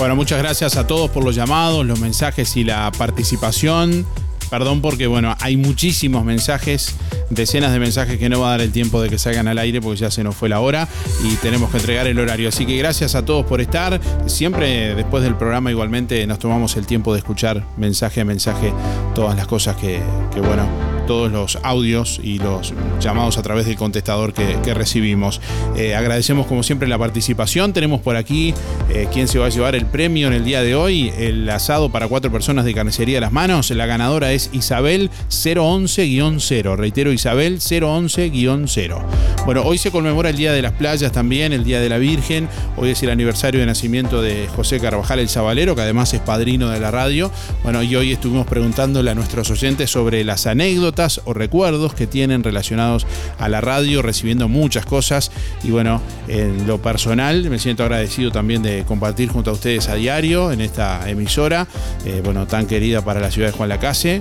Bueno, 0.00 0.16
muchas 0.16 0.38
gracias 0.38 0.78
a 0.78 0.86
todos 0.86 1.10
por 1.10 1.22
los 1.22 1.34
llamados, 1.34 1.84
los 1.84 2.00
mensajes 2.00 2.56
y 2.56 2.64
la 2.64 2.90
participación. 2.90 4.06
Perdón 4.48 4.80
porque, 4.80 5.06
bueno, 5.06 5.36
hay 5.40 5.58
muchísimos 5.58 6.24
mensajes, 6.24 6.94
decenas 7.28 7.70
de 7.70 7.80
mensajes 7.80 8.18
que 8.18 8.30
no 8.30 8.40
va 8.40 8.46
a 8.46 8.50
dar 8.52 8.60
el 8.62 8.72
tiempo 8.72 9.02
de 9.02 9.10
que 9.10 9.18
salgan 9.18 9.46
al 9.46 9.58
aire 9.58 9.82
porque 9.82 10.00
ya 10.00 10.10
se 10.10 10.24
nos 10.24 10.34
fue 10.34 10.48
la 10.48 10.60
hora 10.60 10.88
y 11.22 11.34
tenemos 11.36 11.68
que 11.70 11.76
entregar 11.76 12.06
el 12.06 12.18
horario. 12.18 12.48
Así 12.48 12.64
que 12.64 12.78
gracias 12.78 13.14
a 13.14 13.26
todos 13.26 13.44
por 13.44 13.60
estar. 13.60 14.00
Siempre 14.24 14.94
después 14.94 15.22
del 15.22 15.34
programa 15.34 15.70
igualmente 15.70 16.26
nos 16.26 16.38
tomamos 16.38 16.76
el 16.76 16.86
tiempo 16.86 17.12
de 17.12 17.18
escuchar 17.18 17.66
mensaje 17.76 18.22
a 18.22 18.24
mensaje 18.24 18.72
todas 19.14 19.36
las 19.36 19.46
cosas 19.46 19.76
que, 19.76 20.00
que, 20.32 20.40
bueno, 20.40 20.66
todos 21.10 21.32
los 21.32 21.58
audios 21.64 22.20
y 22.22 22.38
los 22.38 22.72
llamados 23.00 23.36
a 23.36 23.42
través 23.42 23.66
del 23.66 23.74
contestador 23.74 24.32
que, 24.32 24.74
recibimos. 24.74 25.40
Eh, 25.76 25.96
agradecemos 25.96 26.46
como 26.46 26.62
siempre 26.62 26.86
la 26.86 26.98
participación. 26.98 27.72
Tenemos 27.72 28.00
por 28.00 28.14
aquí 28.14 28.54
eh, 28.90 29.08
quién 29.12 29.26
se 29.26 29.40
va 29.40 29.46
a 29.46 29.48
llevar 29.48 29.74
el 29.74 29.86
premio 29.86 30.28
en 30.28 30.34
el 30.34 30.44
día 30.44 30.62
de 30.62 30.76
hoy, 30.76 31.12
el 31.18 31.50
asado 31.50 31.90
para 31.90 32.06
cuatro 32.06 32.30
personas 32.30 32.64
de 32.64 32.74
carnicería 32.74 33.20
Las 33.20 33.32
Manos. 33.32 33.70
La 33.72 33.86
ganadora 33.86 34.30
es 34.30 34.50
Isabel 34.52 35.10
011-0. 35.30 36.76
Reitero, 36.76 37.12
Isabel 37.12 37.58
011-0. 37.58 39.04
Bueno, 39.46 39.62
hoy 39.62 39.78
se 39.78 39.90
conmemora 39.90 40.30
el 40.30 40.36
Día 40.36 40.52
de 40.52 40.62
las 40.62 40.74
Playas 40.74 41.10
también, 41.10 41.52
el 41.52 41.64
Día 41.64 41.80
de 41.80 41.88
la 41.88 41.98
Virgen. 41.98 42.48
Hoy 42.76 42.90
es 42.90 43.02
el 43.02 43.10
aniversario 43.10 43.58
de 43.58 43.66
nacimiento 43.66 44.22
de 44.22 44.46
José 44.54 44.78
Carvajal 44.78 45.18
el 45.18 45.28
Sabalero, 45.28 45.74
que 45.74 45.82
además 45.82 46.14
es 46.14 46.20
padrino 46.20 46.68
de 46.68 46.78
la 46.78 46.92
radio. 46.92 47.32
Bueno, 47.64 47.82
y 47.82 47.96
hoy 47.96 48.12
estuvimos 48.12 48.46
preguntándole 48.46 49.10
a 49.10 49.16
nuestros 49.16 49.50
oyentes 49.50 49.90
sobre 49.90 50.22
las 50.22 50.46
anécdotas 50.46 50.99
o 51.24 51.32
recuerdos 51.32 51.94
que 51.94 52.06
tienen 52.06 52.42
relacionados 52.42 53.06
a 53.38 53.48
la 53.48 53.60
radio, 53.60 54.02
recibiendo 54.02 54.48
muchas 54.48 54.84
cosas. 54.84 55.30
Y 55.64 55.70
bueno, 55.70 56.02
en 56.28 56.66
lo 56.66 56.80
personal 56.82 57.48
me 57.48 57.58
siento 57.58 57.82
agradecido 57.82 58.30
también 58.30 58.62
de 58.62 58.84
compartir 58.84 59.30
junto 59.30 59.50
a 59.50 59.54
ustedes 59.54 59.88
a 59.88 59.94
diario 59.94 60.52
en 60.52 60.60
esta 60.60 61.08
emisora, 61.08 61.66
eh, 62.04 62.20
bueno, 62.22 62.46
tan 62.46 62.66
querida 62.66 63.02
para 63.02 63.20
la 63.20 63.30
ciudad 63.30 63.48
de 63.48 63.56
Juan 63.56 63.68
Lacase. 63.68 64.20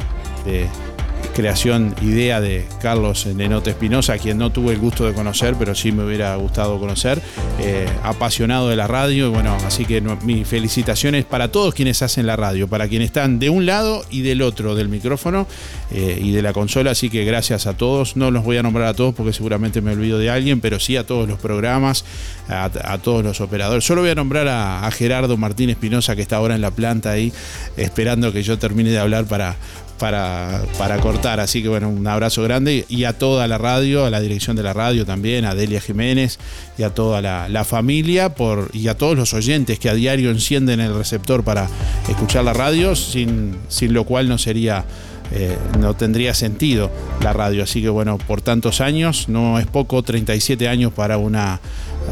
Creación, 1.33 1.95
idea 2.01 2.41
de 2.41 2.67
Carlos 2.81 3.25
Nenote 3.25 3.69
Espinosa, 3.69 4.17
quien 4.17 4.37
no 4.37 4.51
tuve 4.51 4.73
el 4.73 4.79
gusto 4.79 5.05
de 5.05 5.13
conocer, 5.13 5.55
pero 5.57 5.75
sí 5.75 5.91
me 5.91 6.03
hubiera 6.03 6.35
gustado 6.35 6.79
conocer, 6.79 7.21
eh, 7.59 7.87
apasionado 8.03 8.69
de 8.69 8.75
la 8.75 8.87
radio, 8.87 9.27
y 9.27 9.29
bueno, 9.29 9.55
así 9.65 9.85
que 9.85 10.01
mis 10.01 10.47
felicitaciones 10.47 11.25
para 11.25 11.51
todos 11.51 11.73
quienes 11.73 12.01
hacen 12.01 12.25
la 12.27 12.35
radio, 12.35 12.67
para 12.67 12.87
quienes 12.87 13.07
están 13.07 13.39
de 13.39 13.49
un 13.49 13.65
lado 13.65 14.03
y 14.09 14.21
del 14.21 14.41
otro 14.41 14.75
del 14.75 14.89
micrófono 14.89 15.47
eh, 15.91 16.19
y 16.21 16.31
de 16.31 16.41
la 16.41 16.53
consola, 16.53 16.91
así 16.91 17.09
que 17.09 17.23
gracias 17.23 17.67
a 17.67 17.77
todos, 17.77 18.17
no 18.17 18.31
los 18.31 18.43
voy 18.43 18.57
a 18.57 18.63
nombrar 18.63 18.87
a 18.87 18.93
todos 18.93 19.15
porque 19.15 19.33
seguramente 19.33 19.81
me 19.81 19.93
olvido 19.93 20.19
de 20.19 20.29
alguien, 20.29 20.59
pero 20.59 20.79
sí 20.79 20.97
a 20.97 21.05
todos 21.05 21.27
los 21.27 21.39
programas, 21.39 22.03
a, 22.49 22.65
a 22.65 22.97
todos 22.97 23.23
los 23.23 23.39
operadores, 23.41 23.85
solo 23.85 24.01
voy 24.01 24.09
a 24.09 24.15
nombrar 24.15 24.47
a, 24.47 24.85
a 24.85 24.91
Gerardo 24.91 25.37
Martín 25.37 25.69
Espinosa, 25.69 26.15
que 26.15 26.21
está 26.21 26.37
ahora 26.37 26.55
en 26.55 26.61
la 26.61 26.71
planta 26.71 27.11
ahí, 27.11 27.31
esperando 27.77 28.33
que 28.33 28.43
yo 28.43 28.59
termine 28.59 28.89
de 28.89 28.99
hablar 28.99 29.25
para 29.25 29.55
para, 29.99 30.63
para 30.77 30.99
cortar. 30.99 31.39
Así 31.39 31.61
que 31.61 31.69
bueno, 31.69 31.89
un 31.89 32.07
abrazo 32.07 32.41
grande 32.41 32.85
y 32.89 33.03
a 33.03 33.13
toda 33.13 33.47
la 33.47 33.57
radio, 33.57 34.05
a 34.05 34.09
la 34.09 34.19
dirección 34.19 34.55
de 34.55 34.63
la 34.63 34.73
radio 34.73 35.05
también, 35.05 35.45
a 35.45 35.53
Delia 35.53 35.81
Jiménez 35.81 36.39
y 36.77 36.83
a 36.83 36.89
toda 36.89 37.21
la, 37.21 37.63
familia 37.65 38.33
por, 38.33 38.71
y 38.73 38.87
a 38.87 38.97
todos 38.97 39.15
los 39.17 39.33
oyentes 39.33 39.77
que 39.77 39.89
a 39.89 39.93
diario 39.93 40.31
encienden 40.31 40.79
el 40.79 40.95
receptor 40.95 41.43
para 41.43 41.67
escuchar 42.07 42.43
la 42.45 42.53
radio, 42.53 42.95
sin, 42.95 43.57
sin 43.67 43.93
lo 43.93 44.05
cual 44.05 44.27
no 44.27 44.37
sería 44.37 44.85
eh, 45.31 45.55
no 45.77 45.93
tendría 45.95 46.33
sentido 46.33 46.89
la 47.21 47.33
radio. 47.33 47.63
Así 47.63 47.81
que 47.81 47.89
bueno, 47.89 48.17
por 48.17 48.41
tantos 48.41 48.81
años, 48.81 49.29
no 49.29 49.59
es 49.59 49.67
poco, 49.67 50.01
37 50.01 50.67
años 50.67 50.91
para 50.91 51.17
una 51.17 51.59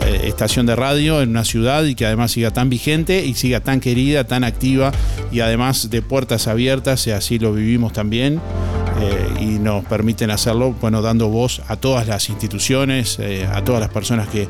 eh, 0.01 0.21
estación 0.23 0.65
de 0.65 0.75
radio 0.75 1.21
en 1.21 1.29
una 1.29 1.45
ciudad 1.45 1.83
y 1.83 1.95
que 1.95 2.05
además 2.05 2.31
siga 2.31 2.51
tan 2.51 2.69
vigente 2.69 3.25
y 3.25 3.33
siga 3.33 3.59
tan 3.59 3.79
querida, 3.79 4.25
tan 4.25 4.43
activa 4.43 4.91
y 5.31 5.39
además 5.39 5.89
de 5.89 6.01
puertas 6.01 6.47
abiertas, 6.47 7.05
y 7.07 7.11
así 7.11 7.39
lo 7.39 7.53
vivimos 7.53 7.93
también. 7.93 8.39
Eh, 8.99 9.27
y 9.41 9.45
nos 9.59 9.85
permiten 9.85 10.31
hacerlo, 10.31 10.73
bueno, 10.81 11.03
dando 11.03 11.27
voz 11.29 11.61
a 11.67 11.75
todas 11.75 12.07
las 12.07 12.29
instituciones, 12.29 13.19
a 13.53 13.63
todas 13.63 13.79
las 13.79 13.91
personas 13.91 14.27
que 14.27 14.47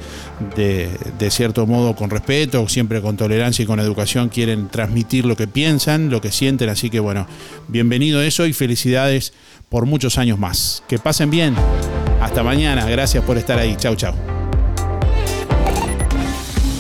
de, 0.56 0.90
de, 1.20 1.32
cierto 1.32 1.68
modo 1.68 1.98
con 1.98 2.10
respeto, 2.10 2.66
siempre 2.70 3.02
con 3.02 3.18
tolerancia 3.18 3.64
y 3.64 3.66
con 3.66 3.82
educación 3.82 4.30
quieren 4.30 4.70
transmitir 4.70 5.26
lo 5.26 5.36
que 5.36 5.48
piensan, 5.48 6.10
lo 6.10 6.22
que 6.22 6.32
sienten, 6.32 6.70
así 6.70 6.90
que 6.90 7.02
bueno, 7.02 7.28
bienvenido 7.68 8.22
a 8.22 8.26
eso 8.26 8.46
y 8.46 8.54
felicidades 8.54 9.34
por 9.70 9.86
muchos 9.86 10.18
años 10.18 10.40
más. 10.40 10.84
Que 10.88 10.98
pasen 10.98 11.30
bien. 11.30 11.56
Hasta 12.22 12.44
mañana. 12.44 12.86
Gracias 12.90 13.24
por 13.24 13.38
estar 13.38 13.60
ahí. 13.60 13.76
Chau, 13.78 13.96
chau. 13.96 14.37